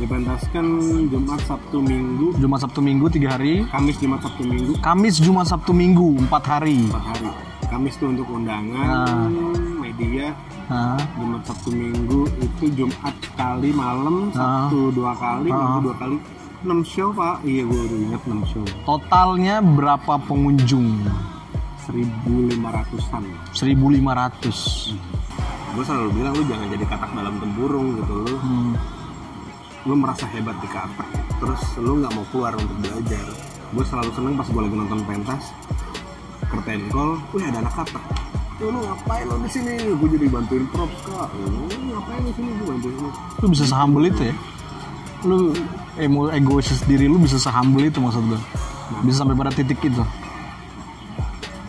Dipentaskan 0.00 0.64
Jumat 1.12 1.40
Sabtu 1.44 1.78
Minggu. 1.78 2.32
Jumat 2.40 2.58
Sabtu 2.64 2.80
Minggu 2.80 3.06
tiga 3.06 3.36
hari. 3.36 3.68
Kamis 3.68 4.00
Jumat 4.00 4.20
Sabtu 4.24 4.42
Minggu. 4.42 4.72
Kamis 4.80 5.16
Jumat 5.20 5.46
Sabtu 5.46 5.72
Minggu 5.76 6.16
empat 6.18 6.42
hari. 6.48 6.88
Empat 6.88 7.04
hari. 7.04 7.28
Kamis 7.68 7.94
tuh 8.00 8.10
untuk 8.10 8.26
undangan 8.26 9.06
media 9.78 10.32
Nah, 10.70 10.94
Jumat 11.18 11.42
Sabtu 11.42 11.74
Minggu 11.74 12.30
itu 12.38 12.64
Jumat 12.78 13.10
kali 13.34 13.74
malam 13.74 14.30
Sabtu 14.30 14.94
dua 14.94 15.18
kali 15.18 15.50
Minggu 15.50 15.90
dua 15.90 15.96
kali. 15.98 16.16
6 16.60 16.84
show 16.84 17.08
pak. 17.16 17.40
Iya 17.42 17.64
gue 17.64 17.80
udah 17.88 17.98
inget 18.04 18.22
6 18.22 18.52
show. 18.52 18.64
Totalnya 18.84 19.64
berapa 19.64 20.20
pengunjung? 20.28 21.02
1500an 21.90 23.24
1500 23.50 24.94
gue 25.70 25.84
selalu 25.86 26.10
bilang 26.18 26.34
lu 26.34 26.42
jangan 26.50 26.66
jadi 26.66 26.82
katak 26.82 27.10
dalam 27.14 27.34
tempurung 27.38 27.94
gitu 27.94 28.14
lu. 28.26 28.34
Hmm. 28.42 28.74
lu 29.88 29.94
merasa 29.96 30.28
hebat 30.30 30.54
di 30.60 30.68
katak. 30.68 31.08
Terus 31.40 31.62
lu 31.80 31.98
nggak 31.98 32.12
mau 32.14 32.26
keluar 32.30 32.52
untuk 32.54 32.76
belajar. 32.78 33.26
Gue 33.74 33.84
selalu 33.86 34.10
seneng 34.12 34.34
pas 34.38 34.46
gue 34.46 34.60
lagi 34.60 34.76
nonton 34.76 35.00
pentas 35.06 35.44
curtain 36.50 36.82
call 36.90 37.16
wih 37.30 37.46
ada 37.46 37.62
anak 37.62 37.74
katak 37.78 38.04
"Eh, 38.60 38.68
lu 38.68 38.78
ngapain 38.84 39.24
lo 39.24 39.34
di 39.40 39.48
sini? 39.48 39.72
Gue 39.96 40.08
jadi 40.12 40.26
bantuin 40.28 40.64
props 40.68 40.98
kak. 41.08 41.28
Lu 41.32 41.64
ngapain 41.96 42.20
di 42.28 42.32
sini? 42.36 42.50
Gue 42.60 42.66
bantuin 42.76 42.94
lu. 43.00 43.08
Lu 43.40 43.46
bisa 43.48 43.64
sehumble 43.64 44.06
itu 44.12 44.22
ya? 44.28 44.34
Lu 45.24 45.36
emo 45.96 46.28
egois 46.28 46.68
diri 46.84 47.08
lu 47.08 47.16
bisa 47.20 47.40
sehumble 47.40 47.88
itu 47.88 48.00
maksud 48.00 48.24
gue 48.28 48.40
bisa 49.04 49.24
sampai 49.24 49.36
pada 49.38 49.52
titik 49.54 49.80
itu. 49.80 50.04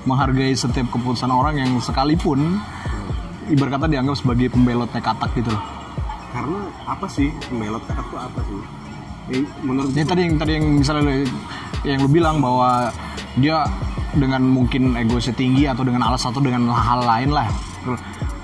Menghargai 0.04 0.52
setiap 0.58 0.90
keputusan 0.90 1.30
orang 1.30 1.62
yang 1.62 1.72
sekalipun 1.78 2.60
ibarat 3.48 3.78
kata 3.78 3.86
dianggap 3.88 4.18
sebagai 4.18 4.50
pembelotnya 4.50 5.00
katak 5.00 5.32
gitu 5.38 5.50
loh. 5.54 5.64
Karena 6.32 6.60
apa 6.88 7.06
sih? 7.12 7.30
Melot 7.52 7.84
katak 7.86 8.08
tuh 8.10 8.20
apa 8.20 8.40
sih? 8.48 8.60
Eh, 9.32 9.44
menurut 9.62 9.92
Ini 9.94 10.04
tadi 10.08 10.22
yang 10.26 10.36
tadi 10.42 10.52
yang 10.58 10.66
misalnya 10.82 11.24
yang 11.86 12.00
lu 12.02 12.10
bilang 12.10 12.42
bahwa 12.42 12.90
dia 13.38 13.64
dengan 14.16 14.44
mungkin 14.44 15.00
egoisnya 15.00 15.36
tinggi 15.36 15.64
atau 15.68 15.88
dengan 15.88 16.04
alas 16.04 16.28
atau 16.28 16.44
dengan 16.44 16.68
hal 16.72 17.04
lain 17.04 17.32
lah. 17.32 17.48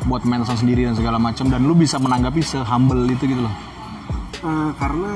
Buat 0.08 0.24
mensan 0.24 0.56
sendiri 0.56 0.88
dan 0.88 0.96
segala 0.96 1.20
macam. 1.20 1.52
Dan 1.52 1.68
lu 1.68 1.76
bisa 1.76 2.00
menanggapi 2.00 2.40
se-humble 2.40 3.04
itu 3.12 3.28
gitu 3.28 3.42
loh. 3.44 3.56
Eh, 4.48 4.72
karena 4.80 5.12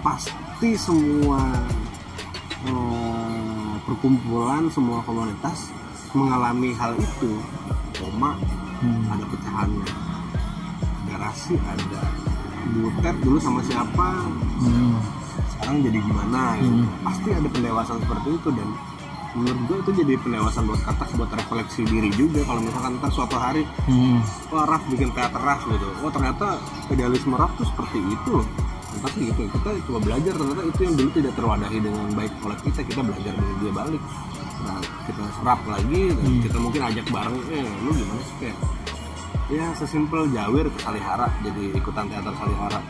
pasti 0.00 0.72
semua 0.78 1.42
eh, 2.64 3.72
perkumpulan 3.84 4.72
semua 4.72 5.04
komunitas 5.04 5.68
mengalami 6.16 6.72
hal 6.72 6.96
itu. 6.96 7.36
Koma 8.00 8.38
ada 9.12 9.24
pecahannya. 9.28 9.88
Ada 11.04 11.14
rasi 11.20 11.54
ada. 11.60 12.02
Butet 12.68 13.16
dulu 13.24 13.38
sama 13.40 13.60
siapa? 13.64 14.08
Hmm. 14.58 15.00
sekarang 15.54 15.86
jadi 15.86 15.98
gimana? 16.02 16.58
Gitu. 16.58 16.82
pasti 17.06 17.28
ada 17.30 17.48
pendewasaan 17.48 18.00
seperti 18.02 18.28
itu 18.36 18.48
dan 18.52 18.68
menurut 19.36 19.60
gue 19.68 19.76
itu 19.84 19.90
jadi 20.04 20.12
pendewasaan 20.24 20.64
buat 20.64 20.82
katak 20.88 21.08
buat 21.20 21.30
refleksi 21.32 21.82
diri 21.84 22.08
juga. 22.16 22.40
Kalau 22.48 22.60
misalkan 22.64 22.96
ntar 22.96 23.10
suatu 23.12 23.36
hari 23.36 23.62
Hmm. 23.84 24.24
wah 24.48 24.64
Raf 24.64 24.82
bikin 24.88 25.12
teater 25.12 25.40
Raf 25.40 25.60
gitu. 25.68 25.88
Oh 26.00 26.10
ternyata 26.12 26.56
idealisme 26.88 27.36
Raf 27.36 27.52
tuh 27.60 27.66
seperti 27.68 27.98
itu. 28.00 28.36
Loh 28.98 29.10
sih 29.12 29.28
gitu. 29.28 29.42
Kita 29.52 29.68
coba 29.84 29.98
belajar 30.00 30.32
ternyata 30.32 30.62
itu 30.64 30.80
yang 30.80 30.94
dulu 30.96 31.10
tidak 31.12 31.32
terwadahi 31.36 31.78
dengan 31.80 32.06
baik 32.16 32.32
oleh 32.40 32.58
kita. 32.64 32.80
Kita 32.84 33.00
belajar 33.04 33.32
dari 33.36 33.54
dia 33.60 33.72
balik. 33.72 34.02
Nah 34.64 34.80
kita 35.04 35.22
serap 35.40 35.60
lagi 35.68 36.00
dan 36.12 36.28
kita 36.44 36.56
mungkin 36.58 36.82
ajak 36.88 37.06
bareng 37.12 37.36
eh 37.52 37.68
lu 37.84 37.90
gimana 37.94 38.22
sih 38.24 38.36
kayak 38.42 38.58
ya 39.48 39.64
sesimpel 39.80 40.28
Jawir 40.28 40.68
ke 40.68 40.78
Salihara 40.84 41.28
jadi 41.44 41.76
ikutan 41.76 42.08
teater 42.08 42.32
Salihara. 42.36 42.80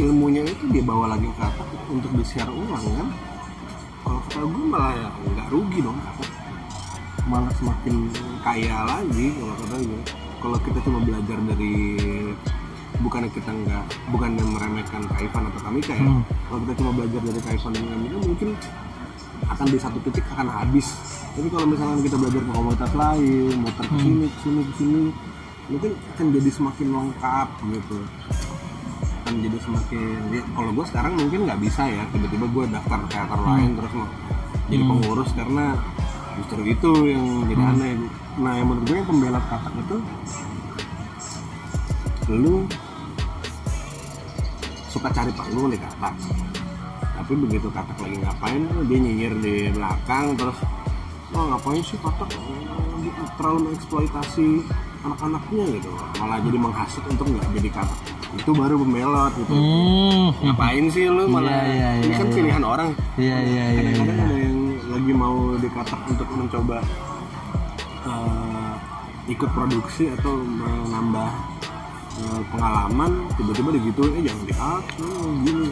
Ilmunya 0.00 0.48
itu 0.48 0.64
dia 0.72 0.80
bawa 0.80 1.12
lagi 1.12 1.28
ke 1.28 1.42
atas 1.44 1.68
untuk 1.92 2.08
di 2.16 2.24
share 2.24 2.48
ulang 2.48 2.80
kan 2.96 3.08
kalau 4.02 4.20
kata 4.26 4.40
gue 4.44 4.64
malah 4.66 4.92
ya 4.98 5.08
nggak 5.14 5.48
rugi 5.50 5.78
dong. 5.82 5.98
Malah 7.30 7.52
semakin 7.54 7.94
kaya 8.42 8.78
lagi 8.82 9.26
kalau 9.38 9.54
kata 9.62 9.74
gue 9.78 10.00
kalau 10.42 10.58
kita 10.58 10.78
cuma 10.82 10.98
belajar 11.06 11.38
dari 11.54 11.74
bukannya 12.98 13.30
kita 13.30 13.50
nggak 13.50 13.84
bukannya 14.10 14.44
meremehkan 14.44 15.02
Kaifan 15.06 15.46
atau 15.48 15.60
Kamika 15.62 15.94
ya. 15.94 16.02
Hmm. 16.02 16.22
kalau 16.50 16.58
kita 16.66 16.74
cuma 16.82 16.90
belajar 16.94 17.20
dari 17.22 17.40
Kaifan 17.46 17.70
dan 17.78 17.86
Kamika 17.86 18.18
mungkin 18.26 18.50
akan 19.42 19.66
di 19.70 19.78
satu 19.78 19.98
titik 20.06 20.26
akan 20.34 20.48
habis. 20.50 20.86
Tapi 21.32 21.48
kalau 21.48 21.66
misalnya 21.70 22.02
kita 22.04 22.16
belajar 22.18 22.40
ke 22.44 22.50
komunitas 22.52 22.92
lain 22.92 23.54
muter 23.56 23.84
ke 23.88 23.96
sini 24.02 24.26
ke 24.28 24.38
sini 24.42 24.60
ke 24.66 24.74
sini 24.76 25.02
mungkin 25.70 25.92
akan 26.14 26.26
jadi 26.36 26.50
semakin 26.50 26.88
lengkap 26.90 27.48
gitu 27.70 27.98
akan 29.32 29.48
jadi 29.48 29.58
semakin 29.64 30.16
ya, 30.28 30.42
kalau 30.52 30.70
gue 30.76 30.84
sekarang 30.92 31.12
mungkin 31.16 31.40
nggak 31.48 31.60
bisa 31.64 31.88
ya 31.88 32.04
tiba-tiba 32.12 32.46
gue 32.52 32.64
daftar 32.68 33.00
teater 33.08 33.40
lain 33.40 33.70
terus 33.80 33.92
mau 33.96 34.08
jadi 34.68 34.84
pengurus 34.84 35.30
karena 35.32 35.64
justru 36.36 36.60
itu 36.68 36.90
yang 37.08 37.24
jadi 37.48 37.62
aneh. 37.64 37.92
Nah 38.40 38.52
yang 38.60 38.66
menurut 38.68 38.84
gue 38.84 38.96
yang 39.00 39.08
pembela 39.08 39.40
katak 39.48 39.72
itu 39.80 39.96
lu 42.28 42.68
suka 44.92 45.08
cari 45.08 45.32
panggung 45.32 45.72
di 45.72 45.80
katak 45.80 46.14
tapi 47.00 47.32
begitu 47.48 47.72
katak 47.72 47.96
lagi 48.04 48.16
ngapain 48.20 48.62
dia 48.84 48.98
nyinyir 49.00 49.34
di 49.40 49.54
belakang 49.72 50.36
terus 50.36 50.60
oh 51.32 51.44
ngapain 51.56 51.80
sih 51.80 51.96
katak 52.04 52.28
terlalu 53.40 53.72
mengeksploitasi 53.72 54.60
anak-anaknya 55.08 55.64
gitu. 55.80 55.88
Malah 56.20 56.36
jadi 56.44 56.58
menghasut 56.60 57.04
untuk 57.08 57.32
nggak 57.32 57.48
jadi 57.56 57.70
katak 57.80 58.00
itu 58.32 58.50
baru 58.50 58.74
pembelot 58.76 59.32
gitu 59.36 59.52
Hmm. 59.52 60.32
ngapain 60.40 60.84
sih 60.88 61.04
lu 61.06 61.24
malah 61.26 61.52
Iya, 61.52 61.68
iya, 61.68 61.88
ini 61.98 62.06
iya, 62.06 62.16
kan 62.16 62.26
iya. 62.26 62.34
pilihan 62.34 62.64
orang 62.64 62.88
Iya 63.14 63.36
iya 63.38 63.64
iya. 63.68 63.76
kadang-kadang 63.76 64.16
iya. 64.16 64.24
ada 64.24 64.36
yang 64.38 64.58
lagi 64.88 65.12
mau 65.12 65.36
dikatak 65.56 66.00
untuk 66.06 66.28
mencoba 66.30 66.78
eh, 68.02 68.72
ikut 69.28 69.50
produksi 69.50 70.04
atau 70.10 70.32
menambah 70.40 71.30
eh, 72.18 72.40
pengalaman 72.48 73.10
tiba-tiba 73.34 73.68
digituin 73.72 74.12
eh 74.14 74.22
jangan 74.24 74.42
dikatak 74.42 74.82
hmm, 74.98 75.32
gini 75.42 75.68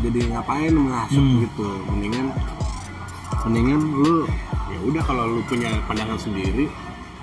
jadi 0.00 0.20
ngapain 0.30 0.72
menghasut 0.72 1.16
Hmm. 1.16 1.38
gitu 1.40 1.68
mendingan 1.88 2.26
mendingan 3.40 3.80
lu 3.94 4.26
ya 4.66 4.78
udah 4.82 5.02
kalau 5.02 5.24
lu 5.28 5.40
punya 5.44 5.70
pandangan 5.84 6.16
sendiri 6.16 6.66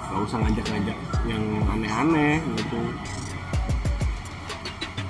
gak 0.02 0.20
usah 0.22 0.38
ngajak-ngajak 0.39 0.98
yang 1.24 1.44
aneh-aneh 1.68 2.39
gitu 2.56 2.80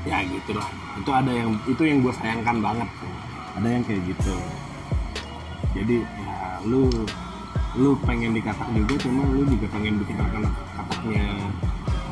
ya 0.05 0.17
gitulah 0.25 0.67
itu 0.97 1.11
ada 1.13 1.31
yang 1.31 1.49
itu 1.69 1.81
yang 1.85 1.97
gue 2.01 2.13
sayangkan 2.17 2.57
banget 2.57 2.89
ada 3.53 3.67
yang 3.67 3.83
kayak 3.85 4.01
gitu 4.09 4.35
jadi 5.77 5.97
ya 6.03 6.37
lu 6.65 6.89
lu 7.79 7.95
pengen 8.03 8.35
dikatak 8.35 8.67
juga 8.75 8.93
cuma 9.07 9.23
lu 9.31 9.47
juga 9.47 9.67
pengen 9.71 10.01
bikin 10.03 10.17
anak 10.19 10.53
kataknya 10.75 11.25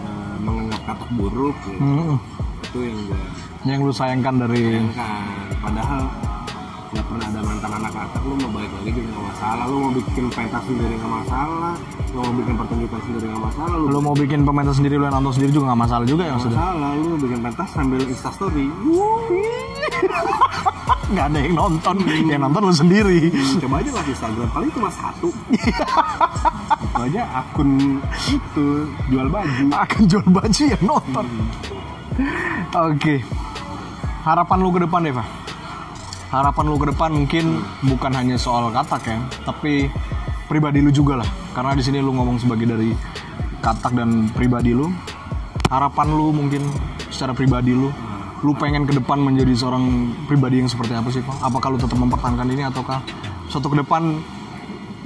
eh, 0.06 0.36
menganggap 0.40 0.82
katak 0.88 1.10
buruk 1.18 1.58
gitu. 1.68 1.82
Hmm. 1.82 2.16
itu 2.70 2.80
yang 2.86 3.00
gue 3.10 3.24
Yang 3.68 3.80
lu 3.84 3.92
sayangkan 3.92 4.36
dari 4.40 4.64
sayangkan 4.80 5.28
padahal 5.60 6.02
nggak 6.90 7.06
pernah 7.06 7.26
ada 7.30 7.42
mantan 7.46 7.72
anak 7.78 7.92
katak 7.94 8.24
lu 8.26 8.34
mau 8.34 8.50
balik 8.50 8.72
lagi 8.74 8.90
juga 8.98 9.10
nggak 9.14 9.26
masalah 9.30 9.64
lu 9.70 9.76
mau 9.78 9.92
bikin 9.94 10.26
pentas 10.34 10.64
sendiri 10.66 10.94
nggak 10.98 11.12
masalah 11.22 11.74
lu 12.10 12.20
mau 12.26 12.34
bikin 12.34 12.56
pertunjukan 12.58 13.00
sendiri 13.06 13.26
nggak 13.30 13.44
masalah 13.46 13.76
lu 13.78 13.86
lu 13.94 14.00
mau 14.02 14.16
bikin 14.18 14.40
pemain 14.42 14.70
sendiri 14.74 14.96
lu 14.98 15.04
yang 15.06 15.16
nonton 15.22 15.34
sendiri 15.38 15.52
juga 15.54 15.66
nggak 15.70 15.82
masalah 15.86 16.06
juga 16.10 16.24
ya 16.26 16.34
nggak 16.34 16.42
maksudnya. 16.42 16.58
masalah 16.58 16.90
lu 16.98 17.16
bikin 17.22 17.40
pentas 17.46 17.70
sambil 17.70 18.02
instastory 18.02 18.66
Nggak 21.10 21.26
ada 21.26 21.40
yang 21.42 21.56
nonton, 21.58 21.96
yang 22.06 22.42
nonton 22.46 22.62
lu 22.70 22.74
sendiri. 22.74 23.34
coba 23.58 23.82
aja 23.82 23.90
lah 23.98 24.06
Instagram 24.06 24.50
paling 24.54 24.70
cuma 24.70 24.90
satu 24.94 25.34
itu 25.50 27.02
aja 27.02 27.22
akun 27.34 27.98
itu 28.30 28.68
jual 29.10 29.26
baju 29.26 29.64
Akan 29.74 30.02
jual 30.06 30.26
baju 30.30 30.64
yang 30.70 30.84
nonton. 30.86 31.26
Oke. 32.78 33.26
Harapan 34.22 34.58
lu 34.62 34.70
ke 34.70 34.80
depan 34.86 35.02
Deva. 35.02 35.26
Harapan 36.30 36.66
lu 36.70 36.78
ke 36.78 36.88
depan 36.94 37.10
mungkin 37.10 37.66
bukan 37.90 38.14
hanya 38.14 38.38
soal 38.38 38.70
katak 38.70 39.02
ya, 39.10 39.18
tapi 39.50 39.90
pribadi 40.46 40.78
lu 40.78 40.94
juga 40.94 41.26
lah. 41.26 41.30
Karena 41.58 41.74
di 41.74 41.82
sini 41.82 41.98
lu 41.98 42.14
ngomong 42.14 42.38
sebagai 42.38 42.70
dari 42.70 42.94
katak 43.66 43.98
dan 43.98 44.30
pribadi 44.30 44.78
lu. 44.78 44.90
Harapan 45.70 46.08
lu 46.14 46.30
mungkin 46.30 46.66
secara 47.10 47.34
pribadi 47.34 47.74
lu, 47.74 47.90
lu 48.46 48.52
pengen 48.58 48.86
ke 48.86 48.94
depan 48.94 49.18
menjadi 49.22 49.58
seorang 49.58 50.14
pribadi 50.30 50.62
yang 50.62 50.70
seperti 50.70 50.94
apa 50.94 51.10
sih, 51.10 51.22
Pak? 51.26 51.46
Apakah 51.46 51.74
lu 51.74 51.78
tetap 51.82 51.98
mempertahankan 51.98 52.46
ini 52.50 52.62
ataukah 52.66 53.02
suatu 53.50 53.70
ke 53.74 53.82
depan 53.82 54.22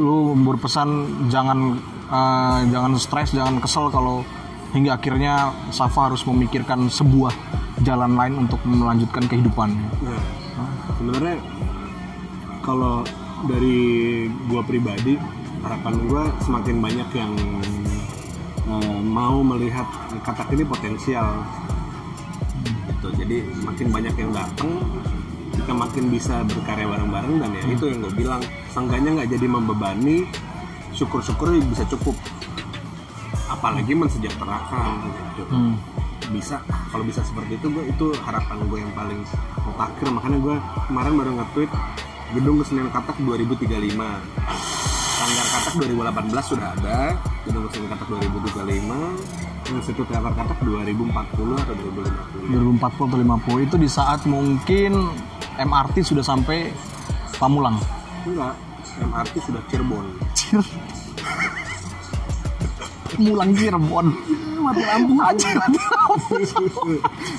lu 0.04 0.36
berpesan 0.36 1.30
jangan 1.32 1.80
eh, 2.12 2.60
jangan 2.68 2.92
stres, 3.00 3.32
jangan 3.32 3.64
kesel 3.64 3.88
kalau 3.92 4.28
hingga 4.74 4.98
akhirnya 4.98 5.54
Safa 5.70 6.12
harus 6.12 6.26
memikirkan 6.28 6.90
sebuah 6.90 7.32
jalan 7.86 8.18
lain 8.18 8.34
untuk 8.48 8.60
melanjutkan 8.66 9.24
kehidupannya. 9.30 9.88
Nah, 10.02 10.43
sebenarnya 11.04 11.36
kalau 12.64 13.04
dari 13.44 14.24
gua 14.48 14.64
pribadi 14.64 15.20
harapan 15.60 16.00
gua 16.08 16.32
semakin 16.48 16.80
banyak 16.80 17.10
yang 17.12 17.36
eh, 18.72 19.00
mau 19.04 19.44
melihat 19.44 19.84
katak 20.24 20.56
ini 20.56 20.64
potensial. 20.64 21.44
Gitu. 22.64 23.08
Jadi 23.20 23.38
makin 23.68 23.88
banyak 23.92 24.16
yang 24.16 24.32
datang 24.32 24.80
kita 25.52 25.76
makin 25.76 26.08
bisa 26.08 26.40
berkarya 26.48 26.88
bareng-bareng 26.88 27.36
dan 27.44 27.50
ya 27.52 27.64
itu 27.68 27.84
yang 27.92 28.00
gue 28.00 28.14
bilang. 28.16 28.40
Seenggaknya 28.72 29.20
nggak 29.20 29.30
jadi 29.36 29.48
membebani 29.52 30.24
syukur-syukur 30.96 31.52
bisa 31.68 31.84
cukup. 31.92 32.16
Apalagi 33.52 33.92
mensejahterakan 33.92 35.12
gitu. 35.36 35.52
Hmm. 35.52 35.76
bisa 36.32 36.64
kalau 36.94 37.04
bisa 37.10 37.26
seperti 37.26 37.58
itu 37.58 37.68
gue 37.74 37.90
itu 37.90 38.06
harapan 38.22 38.58
gue 38.70 38.78
yang 38.78 38.94
paling 38.94 39.20
mutakhir 39.66 40.08
makanya 40.14 40.38
gue 40.38 40.56
kemarin 40.86 41.14
baru 41.18 41.32
nge-tweet 41.42 41.72
gedung 42.38 42.56
kesenian 42.62 42.90
katak 42.94 43.18
2035 43.18 43.66
standar 45.18 45.48
katak 45.50 45.74
2018 45.82 46.46
sudah 46.46 46.68
ada 46.78 47.18
gedung 47.50 47.66
kesenian 47.66 47.90
katak 47.98 48.08
2035 48.14 49.42
Institut 49.64 50.06
Teater 50.12 50.34
Katak 50.36 50.60
2040 50.60 51.08
atau 51.56 51.74
2050 51.74 52.52
2040 52.78 53.10
atau 53.10 53.18
50 53.18 53.66
itu 53.66 53.76
di 53.80 53.90
saat 53.90 54.22
mungkin 54.28 54.92
MRT 55.58 56.04
sudah 56.04 56.22
sampai 56.22 56.70
Pamulang. 57.42 57.80
enggak 58.28 58.54
MRT 59.02 59.34
sudah 59.42 59.62
Cirebon 59.72 60.06
Cir. 60.38 60.62
Mulang 63.24 63.52
Cirebon. 63.58 64.08
Mati 64.64 64.82
lampu 64.82 65.14
Anjir, 65.20 65.58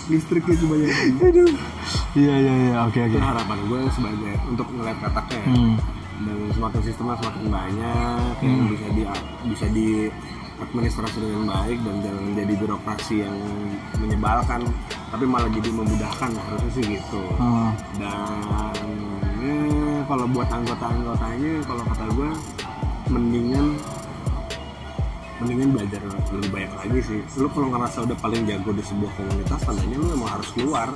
listriknya 0.07 0.55
kebanyakan 0.55 1.07
Aduh. 1.21 1.53
Iya 2.15 2.35
iya 2.37 2.55
iya 2.63 2.77
oke 2.85 2.99
oke. 3.01 3.17
harapan 3.19 3.59
gue 3.65 3.81
sebagai 3.91 4.33
untuk 4.47 4.67
ngeliat 4.71 4.99
kataknya 5.01 5.41
ya. 5.41 5.47
Hmm. 5.49 5.75
dan 6.17 6.39
semakin 6.49 6.81
sistemnya 6.81 7.17
semakin 7.19 7.45
banyak 7.49 8.35
yang 8.41 8.61
bisa 8.71 8.87
di 8.89 9.03
bisa 9.45 9.67
di 9.69 9.89
administrasi 10.57 11.19
dengan 11.19 11.43
baik 11.51 11.79
dan 11.81 11.97
jangan 12.01 12.25
jadi 12.33 12.55
birokrasi 12.55 13.15
yang 13.21 13.37
menyebalkan 13.99 14.61
tapi 15.11 15.25
malah 15.25 15.51
jadi 15.51 15.69
memudahkan 15.69 16.31
harusnya 16.31 16.71
sih 16.71 16.85
gitu 16.89 17.23
Ah. 17.37 17.75
dan 17.99 18.87
ya, 19.43 19.59
kalau 20.05 20.31
buat 20.31 20.47
anggota-anggotanya 20.47 21.53
kalau 21.65 21.83
kata 21.85 22.05
gue 22.09 22.31
mendingan 23.07 23.67
mendingan 25.43 25.75
belajar 25.75 26.01
lebih 26.31 26.51
banyak 26.51 26.73
lagi 26.79 27.01
sih. 27.03 27.21
Lu 27.43 27.49
kalau 27.51 27.69
ngerasa 27.75 28.07
udah 28.07 28.17
paling 28.23 28.43
jago 28.47 28.71
di 28.71 28.85
sebuah 28.87 29.13
komunitas 29.19 29.61
tandanya 29.67 29.97
lu 29.99 30.07
emang 30.15 30.31
harus 30.31 30.49
keluar. 30.55 30.89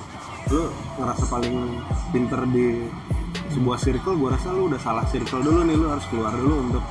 Lu 0.48 0.62
ngerasa 0.98 1.24
paling 1.26 1.56
pinter 2.14 2.40
di 2.54 2.66
sebuah 3.50 3.78
circle 3.80 4.14
gua 4.14 4.38
rasa 4.38 4.54
lu 4.54 4.70
udah 4.70 4.80
salah 4.80 5.04
circle 5.10 5.42
dulu 5.42 5.60
nih. 5.66 5.76
Lu 5.76 5.86
harus 5.90 6.06
keluar 6.12 6.32
dulu 6.36 6.54
untuk 6.70 6.84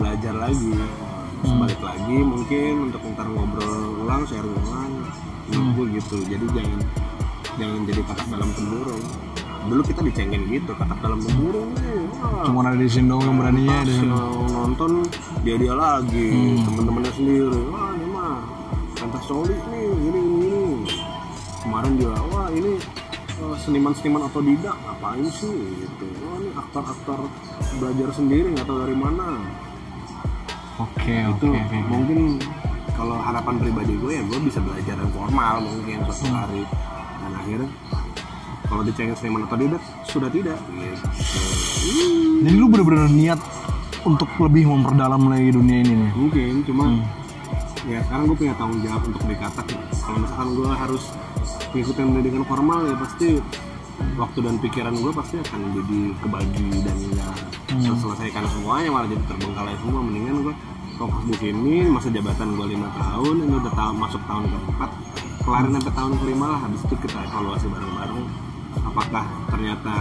belajar 0.00 0.34
lagi. 0.36 0.72
Terus 1.36 1.54
balik 1.60 1.80
lagi 1.84 2.16
mungkin 2.24 2.72
untuk 2.90 3.00
ntar 3.12 3.28
ngobrol 3.28 4.06
ulang 4.06 4.24
share 4.24 4.48
ulang 4.48 5.04
gua 5.76 5.86
gitu. 5.92 6.16
Jadi 6.24 6.44
jangan 6.56 6.80
jangan 7.60 7.80
jadi 7.84 8.00
katak 8.08 8.26
dalam 8.32 8.50
tempurung 8.56 9.04
dulu 9.66 9.82
kita 9.82 10.00
dicengin 10.06 10.42
gitu 10.48 10.72
katak 10.78 10.98
dalam 11.02 11.18
tempurung 11.20 11.70
Cuma 12.46 12.62
ada 12.62 12.78
di 12.78 12.86
sini 12.86 13.10
doang 13.10 13.26
yang 13.26 13.38
beraninya 13.42 13.76
di 13.82 13.90
Pas 13.90 13.98
sini. 13.98 14.06
yang 14.06 14.48
nonton 14.54 14.90
dia 15.42 15.56
dia 15.58 15.74
lagi 15.74 16.30
temen-temennya 16.62 17.12
sendiri. 17.18 17.60
Wah 17.74 17.90
ini 17.90 18.06
mah 18.06 18.34
pentas 18.94 19.24
coli 19.26 19.56
nih 19.56 19.84
gini 19.90 20.20
gini 20.20 20.20
gini 20.46 20.64
kemarin 21.66 21.92
dia 21.98 22.14
wah 22.30 22.48
ini 22.54 22.72
eh, 23.42 23.56
seniman-seniman 23.58 24.22
otodidak 24.30 24.76
ngapain 24.78 25.26
sih? 25.26 25.58
Gitu. 25.82 26.06
Wah 26.22 26.34
ini 26.38 26.50
aktor-aktor 26.54 27.20
belajar 27.82 28.08
sendiri 28.14 28.48
nggak 28.54 28.66
tahu 28.66 28.78
dari 28.86 28.96
mana. 28.96 29.28
Oke 30.76 31.16
itu 31.26 31.46
oke 31.50 31.60
oke. 31.66 31.78
mungkin 31.90 32.18
kalau 32.94 33.16
harapan 33.20 33.54
pribadi 33.60 33.92
gue 33.98 34.12
ya 34.12 34.22
gue 34.22 34.38
bisa 34.44 34.58
belajar 34.62 34.94
yang 34.96 35.12
formal 35.12 35.54
mungkin 35.66 35.98
suatu 36.06 36.26
hari. 36.30 36.62
Dan 37.26 37.32
akhirnya 37.34 37.70
kalau 38.66 38.82
dicengin 38.86 39.16
seniman 39.16 39.46
otodidak 39.46 39.82
sudah 40.06 40.30
tidak. 40.30 40.58
Gitu 40.70 40.94
Jadi 42.46 42.56
lu 42.58 42.66
bener-bener 42.68 43.08
niat 43.08 43.40
untuk 44.06 44.30
lebih 44.38 44.70
memperdalam 44.70 45.18
lagi 45.26 45.50
dunia 45.50 45.82
ini 45.82 45.94
nih. 45.98 46.10
mungkin 46.14 46.62
cuma 46.62 46.86
ya 47.90 47.98
sekarang 48.06 48.30
gue 48.30 48.38
punya 48.38 48.54
tanggung 48.54 48.80
jawab 48.86 49.02
untuk 49.02 49.22
dikatak 49.26 49.66
kalau 50.06 50.18
misalkan 50.22 50.48
gue 50.54 50.70
harus 50.70 51.04
ngikutin 51.74 52.06
pendidikan 52.14 52.44
formal 52.46 52.86
ya 52.86 52.94
pasti 53.02 53.28
waktu 54.14 54.38
dan 54.46 54.54
pikiran 54.62 54.94
gue 54.94 55.10
pasti 55.10 55.36
akan 55.42 55.60
jadi 55.74 56.00
kebagi 56.22 56.70
dan 56.86 56.96
nggak 57.82 57.96
selesaikan 57.98 58.46
semuanya 58.46 58.88
malah 58.94 59.08
jadi 59.10 59.22
terbengkalai 59.26 59.74
semua. 59.82 60.00
Mendingan 60.06 60.36
gue 60.46 60.54
fokus 60.96 61.24
di 61.26 61.36
sini 61.42 61.74
masa 61.90 62.08
jabatan 62.08 62.54
gue 62.54 62.66
lima 62.78 62.88
tahun 62.94 63.36
ini 63.42 63.54
udah 63.58 63.74
tahun 63.74 63.96
masuk 64.00 64.22
tahun 64.24 64.44
keempat 64.48 64.90
kelarin 65.42 65.72
sampai 65.76 65.92
tahun 65.92 66.12
kelima 66.22 66.46
lah 66.56 66.60
habis 66.62 66.80
itu 66.86 66.94
kita 67.04 67.18
evaluasi 67.26 67.66
bareng-bareng 67.68 68.45
apakah 68.96 69.28
ternyata 69.52 69.94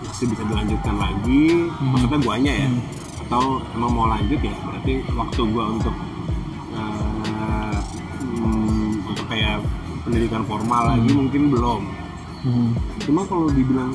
masih 0.00 0.32
bisa 0.32 0.42
dilanjutkan 0.48 0.96
lagi? 0.96 1.68
Maksudnya 1.76 2.18
guanya 2.24 2.52
ya? 2.56 2.70
Atau 3.28 3.60
emang 3.76 3.92
mau 3.92 4.08
lanjut 4.08 4.40
ya? 4.40 4.56
Berarti 4.64 5.04
waktu 5.12 5.40
gua 5.52 5.64
untuk 5.76 5.92
eh, 6.72 7.78
hmm, 8.40 9.12
untuk 9.12 9.26
kayak 9.28 9.60
pendidikan 10.08 10.48
formal 10.48 10.96
lagi 10.96 11.12
mungkin 11.12 11.52
belum. 11.52 11.82
Hmm. 12.40 12.72
cuma 13.04 13.20
kalau 13.28 13.52
dibilang 13.52 13.92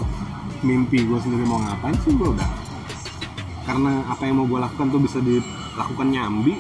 mimpi 0.62 1.02
gue 1.02 1.18
sendiri 1.18 1.50
mau 1.50 1.58
ngapain 1.66 1.98
sih 2.06 2.14
gue 2.14 2.30
udah. 2.30 2.46
Karena 3.66 4.06
apa 4.06 4.22
yang 4.22 4.38
mau 4.38 4.46
gue 4.46 4.62
lakukan 4.62 4.94
tuh 4.94 5.02
bisa 5.02 5.18
dilakukan 5.18 6.14
nyambi. 6.14 6.54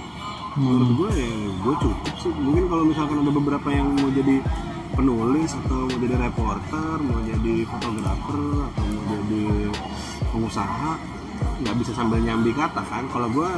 Menurut 0.57 0.89
gue 0.97 1.09
ya 1.13 1.29
gue 1.61 1.73
cukup 1.77 2.13
sih. 2.17 2.33
Mungkin 2.33 2.65
kalau 2.65 2.89
misalkan 2.89 3.21
ada 3.21 3.29
beberapa 3.29 3.69
yang 3.69 3.93
mau 4.01 4.09
jadi 4.09 4.41
penulis 4.95 5.51
atau 5.53 5.85
mau 5.85 5.97
jadi 5.99 6.15
reporter 6.17 6.95
mau 7.03 7.19
jadi 7.21 7.55
fotografer 7.67 8.43
atau 8.71 8.83
mau 8.87 9.03
jadi 9.05 9.45
pengusaha 10.31 10.91
nggak 11.35 11.75
bisa 11.83 11.91
sambil 11.91 12.19
nyambi 12.23 12.51
kata 12.55 12.81
kan. 12.87 13.03
Kalau 13.11 13.27
gue 13.29 13.49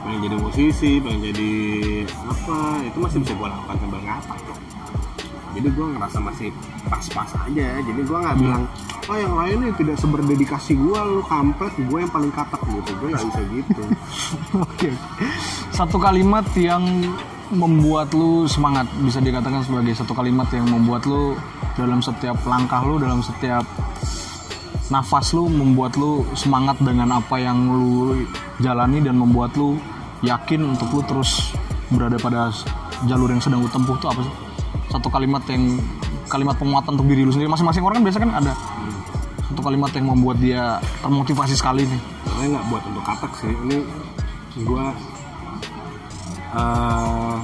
pengen 0.00 0.20
jadi 0.24 0.36
musisi 0.40 0.96
pengen 0.98 1.30
jadi 1.30 1.52
apa 2.24 2.80
itu 2.88 2.96
masih 2.96 3.18
bisa 3.20 3.32
gue 3.36 3.48
lakukan 3.52 3.76
sambil 3.76 4.00
ngapak 4.00 4.38
kok 4.48 4.60
jadi 5.50 5.68
gue 5.74 5.86
ngerasa 5.98 6.18
masih 6.22 6.48
pas-pas 6.86 7.30
aja. 7.46 7.68
Jadi 7.82 8.00
gue 8.06 8.18
nggak 8.18 8.36
bilang 8.38 8.64
oh 9.10 9.16
yang 9.18 9.34
lain 9.34 9.56
nih 9.66 9.72
tidak 9.82 9.96
seberdedikasi 9.98 10.78
gue 10.78 11.00
lu 11.10 11.22
kampret 11.26 11.74
gue 11.74 11.98
yang 11.98 12.12
paling 12.12 12.30
katak. 12.30 12.62
Gitu 12.62 12.90
gue 13.02 13.08
nggak 13.10 13.26
bisa 13.26 13.40
gitu. 13.50 13.82
Oke. 14.66 14.90
Satu 15.74 15.98
kalimat 15.98 16.46
yang 16.54 16.86
membuat 17.50 18.14
lu 18.14 18.46
semangat 18.46 18.86
bisa 19.02 19.18
dikatakan 19.18 19.66
sebagai 19.66 19.90
satu 19.98 20.14
kalimat 20.14 20.46
yang 20.54 20.70
membuat 20.70 21.02
lu 21.06 21.34
dalam 21.74 21.98
setiap 21.98 22.38
langkah 22.46 22.78
lu 22.86 23.02
dalam 23.02 23.18
setiap 23.26 23.66
nafas 24.90 25.34
lu 25.34 25.50
membuat 25.50 25.98
lu 25.98 26.22
semangat 26.38 26.78
dengan 26.78 27.10
apa 27.18 27.42
yang 27.42 27.58
lu 27.70 28.22
jalani 28.62 29.02
dan 29.02 29.18
membuat 29.18 29.54
lu 29.58 29.78
yakin 30.22 30.62
untuk 30.62 30.90
lu 30.94 31.02
terus 31.06 31.50
berada 31.90 32.18
pada 32.22 32.54
jalur 33.10 33.30
yang 33.34 33.42
sedang 33.42 33.66
lu 33.66 33.70
tempuh 33.70 33.98
itu 33.98 34.06
apa 34.06 34.20
sih? 34.22 34.34
Satu 34.90 35.10
kalimat 35.10 35.42
yang 35.50 35.78
kalimat 36.30 36.54
penguatan 36.54 36.94
untuk 36.94 37.10
diri 37.10 37.26
lu 37.26 37.34
sendiri 37.34 37.50
masing-masing 37.50 37.82
orang 37.82 38.02
kan 38.02 38.04
biasa 38.06 38.18
kan 38.22 38.30
ada 38.30 38.52
satu 39.50 39.60
kalimat 39.66 39.90
yang 39.98 40.06
membuat 40.06 40.38
dia 40.38 40.78
termotivasi 41.02 41.58
sekali 41.58 41.82
nih. 41.82 42.00
soalnya 42.30 42.48
nggak 42.54 42.66
buat 42.70 42.82
untuk 42.86 43.02
katak 43.02 43.32
sih 43.42 43.50
ini 43.50 43.78
gue 44.62 44.84
eh 46.50 47.36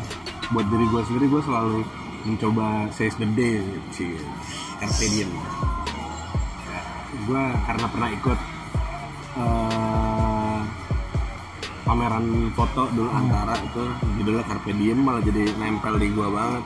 buat 0.47 0.67
diri 0.67 0.87
gue 0.87 1.03
sendiri 1.05 1.27
gue 1.27 1.43
selalu 1.43 1.83
mencoba 2.27 2.91
seize 2.91 3.15
the 3.19 3.27
day 3.35 3.63
sih 3.91 4.19
carpe 4.79 5.07
diem 5.07 5.31
gue 7.27 7.43
karena 7.67 7.87
pernah 7.87 8.11
ikut 8.11 8.39
eh, 9.37 10.59
pameran 11.83 12.27
foto 12.55 12.91
dulu 12.91 13.11
antara 13.11 13.55
itu 13.59 13.85
judulnya 14.19 14.43
carpe 14.43 14.71
diem 14.75 14.99
malah 14.99 15.23
jadi 15.23 15.55
nempel 15.55 15.95
di 15.99 16.11
gue 16.11 16.29
banget. 16.29 16.65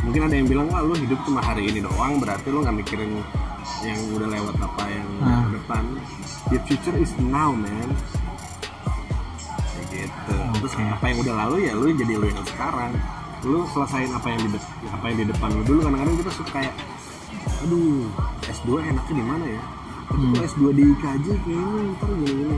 Mungkin 0.00 0.22
ada 0.22 0.34
yang 0.34 0.48
bilang 0.48 0.66
wah 0.70 0.80
lu 0.80 0.94
hidup 0.96 1.18
cuma 1.28 1.42
hari 1.42 1.68
ini 1.68 1.82
doang 1.84 2.22
berarti 2.22 2.46
lu 2.48 2.62
nggak 2.62 2.72
mikirin 2.78 3.20
yang 3.84 3.98
udah 4.16 4.28
lewat 4.30 4.54
apa 4.56 4.84
yang 4.88 5.08
Hmm. 5.20 5.52
depan. 5.52 5.84
Your 6.48 6.62
future 6.64 6.96
is 6.96 7.12
now 7.20 7.52
man 7.52 7.90
gitu 10.80 10.88
Oke. 10.88 10.96
apa 10.96 11.04
yang 11.12 11.18
udah 11.20 11.34
lalu 11.46 11.56
ya 11.68 11.72
lu 11.76 11.84
jadi 11.92 12.14
lu 12.16 12.26
yang 12.28 12.46
sekarang. 12.48 12.92
Lu 13.40 13.64
selesain 13.72 14.10
apa 14.12 14.26
yang 14.28 14.40
di 14.44 14.58
apa 14.88 15.04
yang 15.08 15.16
di 15.20 15.26
depan 15.28 15.48
lu 15.52 15.62
dulu. 15.64 15.80
Kadang-kadang 15.84 16.16
kita 16.20 16.32
suka 16.32 16.50
kayak 16.56 16.74
aduh 17.60 18.08
S2 18.48 18.68
enaknya 18.88 19.14
di 19.16 19.24
mana 19.24 19.44
ya? 19.44 19.62
Kalau 20.10 20.42
S2 20.42 20.62
di 20.74 20.82
IKJ 20.96 21.26
kayaknya 21.44 21.80
ntar 21.96 22.10
gini-gini. 22.10 22.56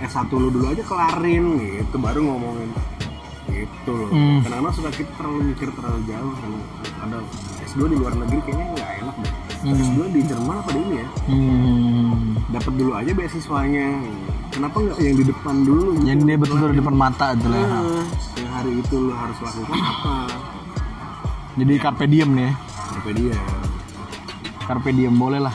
S1 0.00 0.30
lu 0.32 0.48
dulu 0.48 0.66
aja 0.72 0.82
kelarin 0.84 1.44
gitu 1.60 1.96
baru 2.00 2.20
ngomongin 2.24 2.70
gitu 3.50 3.92
loh. 3.92 4.08
Hmm. 4.14 4.40
kadang-kadang 4.46 4.74
suka 4.78 4.90
kita 4.94 5.10
terlalu 5.18 5.40
mikir 5.52 5.68
terlalu 5.74 6.00
jauh. 6.06 6.32
Karena 6.38 6.60
ada 7.00 7.18
S2 7.66 7.80
di 7.90 7.96
luar 7.98 8.14
negeri 8.16 8.38
kayaknya 8.46 8.66
nggak 8.74 8.90
enak 9.04 9.16
deh. 9.22 9.32
S2 9.60 10.00
di 10.14 10.20
Jerman 10.24 10.56
apa 10.56 10.70
di 10.72 10.80
ini 10.80 10.94
ya? 10.96 11.08
Hmm. 11.28 12.10
dapat 12.50 12.72
dulu 12.74 12.92
aja 12.96 13.12
beasiswanya 13.14 13.86
kenapa 14.50 14.76
nggak 14.82 14.98
yang 14.98 15.16
di 15.16 15.24
depan 15.24 15.54
dulu 15.62 15.88
gitu? 15.96 16.04
Yang 16.10 16.18
dia 16.26 16.36
betul-betul 16.36 16.70
di 16.74 16.78
depan 16.82 16.96
mata 16.98 17.26
itu 17.32 17.46
lah. 17.48 17.62
Nah, 17.62 18.04
yang 18.36 18.50
hari 18.50 18.72
itu 18.82 18.94
lu 18.98 19.12
harus 19.14 19.38
lakukan 19.38 19.78
apa 19.78 20.14
Jadi 21.58 21.72
carpe 21.78 22.04
diem 22.06 22.30
nih. 22.30 22.50
ya. 22.50 22.52
sampai 22.90 23.12
dia 23.14 23.36
Carpe 24.66 24.90
diem 24.94 25.14
boleh 25.14 25.40
lah. 25.42 25.54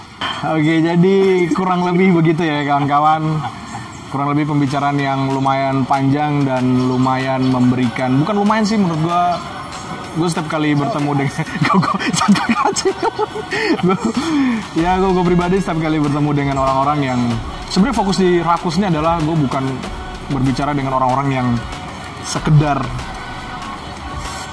Oke, 0.51 0.83
jadi 0.83 1.15
kurang 1.55 1.87
lebih 1.87 2.19
begitu 2.19 2.43
ya 2.43 2.67
kawan-kawan. 2.67 3.39
Kurang 4.11 4.35
lebih 4.35 4.51
pembicaraan 4.51 4.99
yang 4.99 5.31
lumayan 5.31 5.87
panjang 5.87 6.43
dan 6.43 6.87
lumayan 6.87 7.47
memberikan. 7.47 8.15
Bukan 8.23 8.35
lumayan 8.43 8.63
sih 8.67 8.75
menurut 8.79 8.99
gua. 9.03 9.39
Gue 10.15 10.31
setiap 10.31 10.47
kali 10.47 10.71
bertemu 10.71 11.11
dengan 11.11 11.43
gue 11.75 11.95
ya 14.79 14.95
gue 14.95 15.23
pribadi 15.27 15.59
setiap 15.59 15.83
kali 15.83 15.99
bertemu 15.99 16.31
dengan 16.31 16.55
orang-orang 16.63 16.99
yang 17.03 17.19
sebenarnya 17.69 17.97
fokus 17.97 18.17
di 18.21 18.39
rakus 18.41 18.77
ini 18.77 18.89
adalah 18.89 19.21
gue 19.21 19.35
bukan 19.35 19.63
berbicara 20.33 20.73
dengan 20.73 20.97
orang-orang 20.97 21.27
yang 21.31 21.47
sekedar 22.25 22.81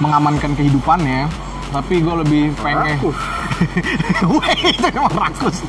mengamankan 0.01 0.53
kehidupannya 0.53 1.29
tapi 1.73 2.05
gue 2.05 2.15
lebih 2.21 2.43
pengen 2.61 3.01
itu 4.69 4.87
emang 4.93 5.15
rakus. 5.17 5.65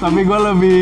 Tapi 0.00 0.20
gue 0.24 0.38
lebih 0.40 0.78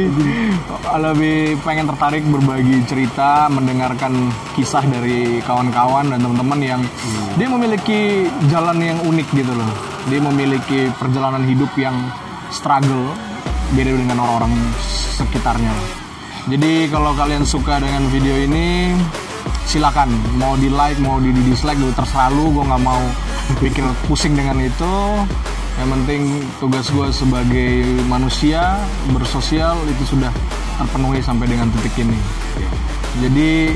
lebih 1.03 1.39
pengen 1.67 1.91
tertarik 1.91 2.23
berbagi 2.31 2.79
cerita 2.87 3.51
mendengarkan 3.51 4.31
kisah 4.55 4.87
dari 4.87 5.43
kawan-kawan 5.43 6.15
dan 6.15 6.23
teman-teman 6.23 6.61
yang 6.63 6.81
dia 7.35 7.49
memiliki 7.51 8.31
jalan 8.55 8.79
yang 8.79 8.99
unik 9.03 9.29
gitu 9.35 9.51
loh. 9.51 9.71
Dia 10.07 10.21
memiliki 10.23 10.95
perjalanan 10.95 11.43
hidup 11.43 11.75
yang 11.75 11.95
struggle 12.55 13.11
beda 13.75 13.99
dengan 13.99 14.21
orang-orang 14.23 14.53
sekitarnya. 15.29 15.73
Jadi 16.51 16.91
kalau 16.91 17.15
kalian 17.15 17.47
suka 17.47 17.79
dengan 17.79 18.11
video 18.11 18.35
ini 18.35 18.99
silakan. 19.67 20.11
Mau 20.37 20.59
di 20.59 20.67
like 20.67 20.99
mau 20.99 21.23
di 21.23 21.31
dislike 21.31 21.79
gue 21.79 21.95
terserah 21.95 22.35
lu. 22.35 22.51
Gue 22.51 22.67
nggak 22.67 22.83
mau 22.83 22.99
pikir 23.63 23.87
pusing 24.11 24.35
dengan 24.35 24.59
itu. 24.59 24.95
Yang 25.79 25.89
penting 25.89 26.23
tugas 26.61 26.87
gue 26.91 27.09
sebagai 27.15 27.71
manusia 28.11 28.77
bersosial 29.15 29.79
itu 29.89 30.19
sudah 30.19 30.35
terpenuhi 30.77 31.23
sampai 31.23 31.47
dengan 31.49 31.71
titik 31.79 32.03
ini. 32.03 32.19
Jadi 33.23 33.73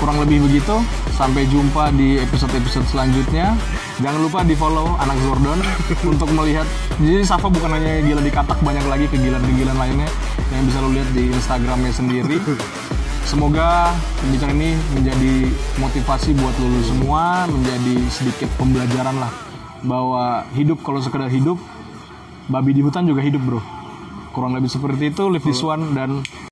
kurang 0.00 0.24
lebih 0.24 0.48
begitu. 0.48 0.80
Sampai 1.18 1.50
jumpa 1.50 1.90
di 1.98 2.22
episode-episode 2.22 2.86
selanjutnya 2.88 3.58
jangan 3.98 4.20
lupa 4.22 4.46
di 4.46 4.54
follow 4.54 4.94
anak 4.98 5.18
Zordon 5.26 5.60
untuk 6.12 6.30
melihat 6.34 6.66
jadi 7.02 7.24
Safa 7.26 7.50
bukan 7.50 7.70
hanya 7.74 8.02
gila 8.02 8.22
di 8.22 8.32
katak 8.32 8.58
banyak 8.62 8.84
lagi 8.86 9.06
kegilaan-kegilaan 9.10 9.78
lainnya 9.78 10.08
yang 10.54 10.62
bisa 10.64 10.78
lo 10.80 10.90
lihat 10.94 11.10
di 11.12 11.30
Instagramnya 11.30 11.92
sendiri 11.92 12.38
Semoga 13.28 13.92
pembicaraan 14.24 14.56
ini 14.56 14.72
menjadi 14.96 15.52
motivasi 15.76 16.32
buat 16.32 16.56
lo 16.64 16.80
semua, 16.80 17.44
menjadi 17.44 18.00
sedikit 18.08 18.48
pembelajaran 18.56 19.20
lah 19.20 19.28
bahwa 19.84 20.48
hidup 20.56 20.80
kalau 20.80 20.96
sekedar 21.04 21.28
hidup, 21.28 21.60
babi 22.48 22.72
di 22.72 22.80
hutan 22.80 23.04
juga 23.04 23.20
hidup 23.20 23.44
bro. 23.44 23.60
Kurang 24.32 24.56
lebih 24.56 24.72
seperti 24.72 25.12
itu, 25.12 25.28
live 25.28 25.44
this 25.44 25.60
one 25.60 25.92
dan 25.92 26.24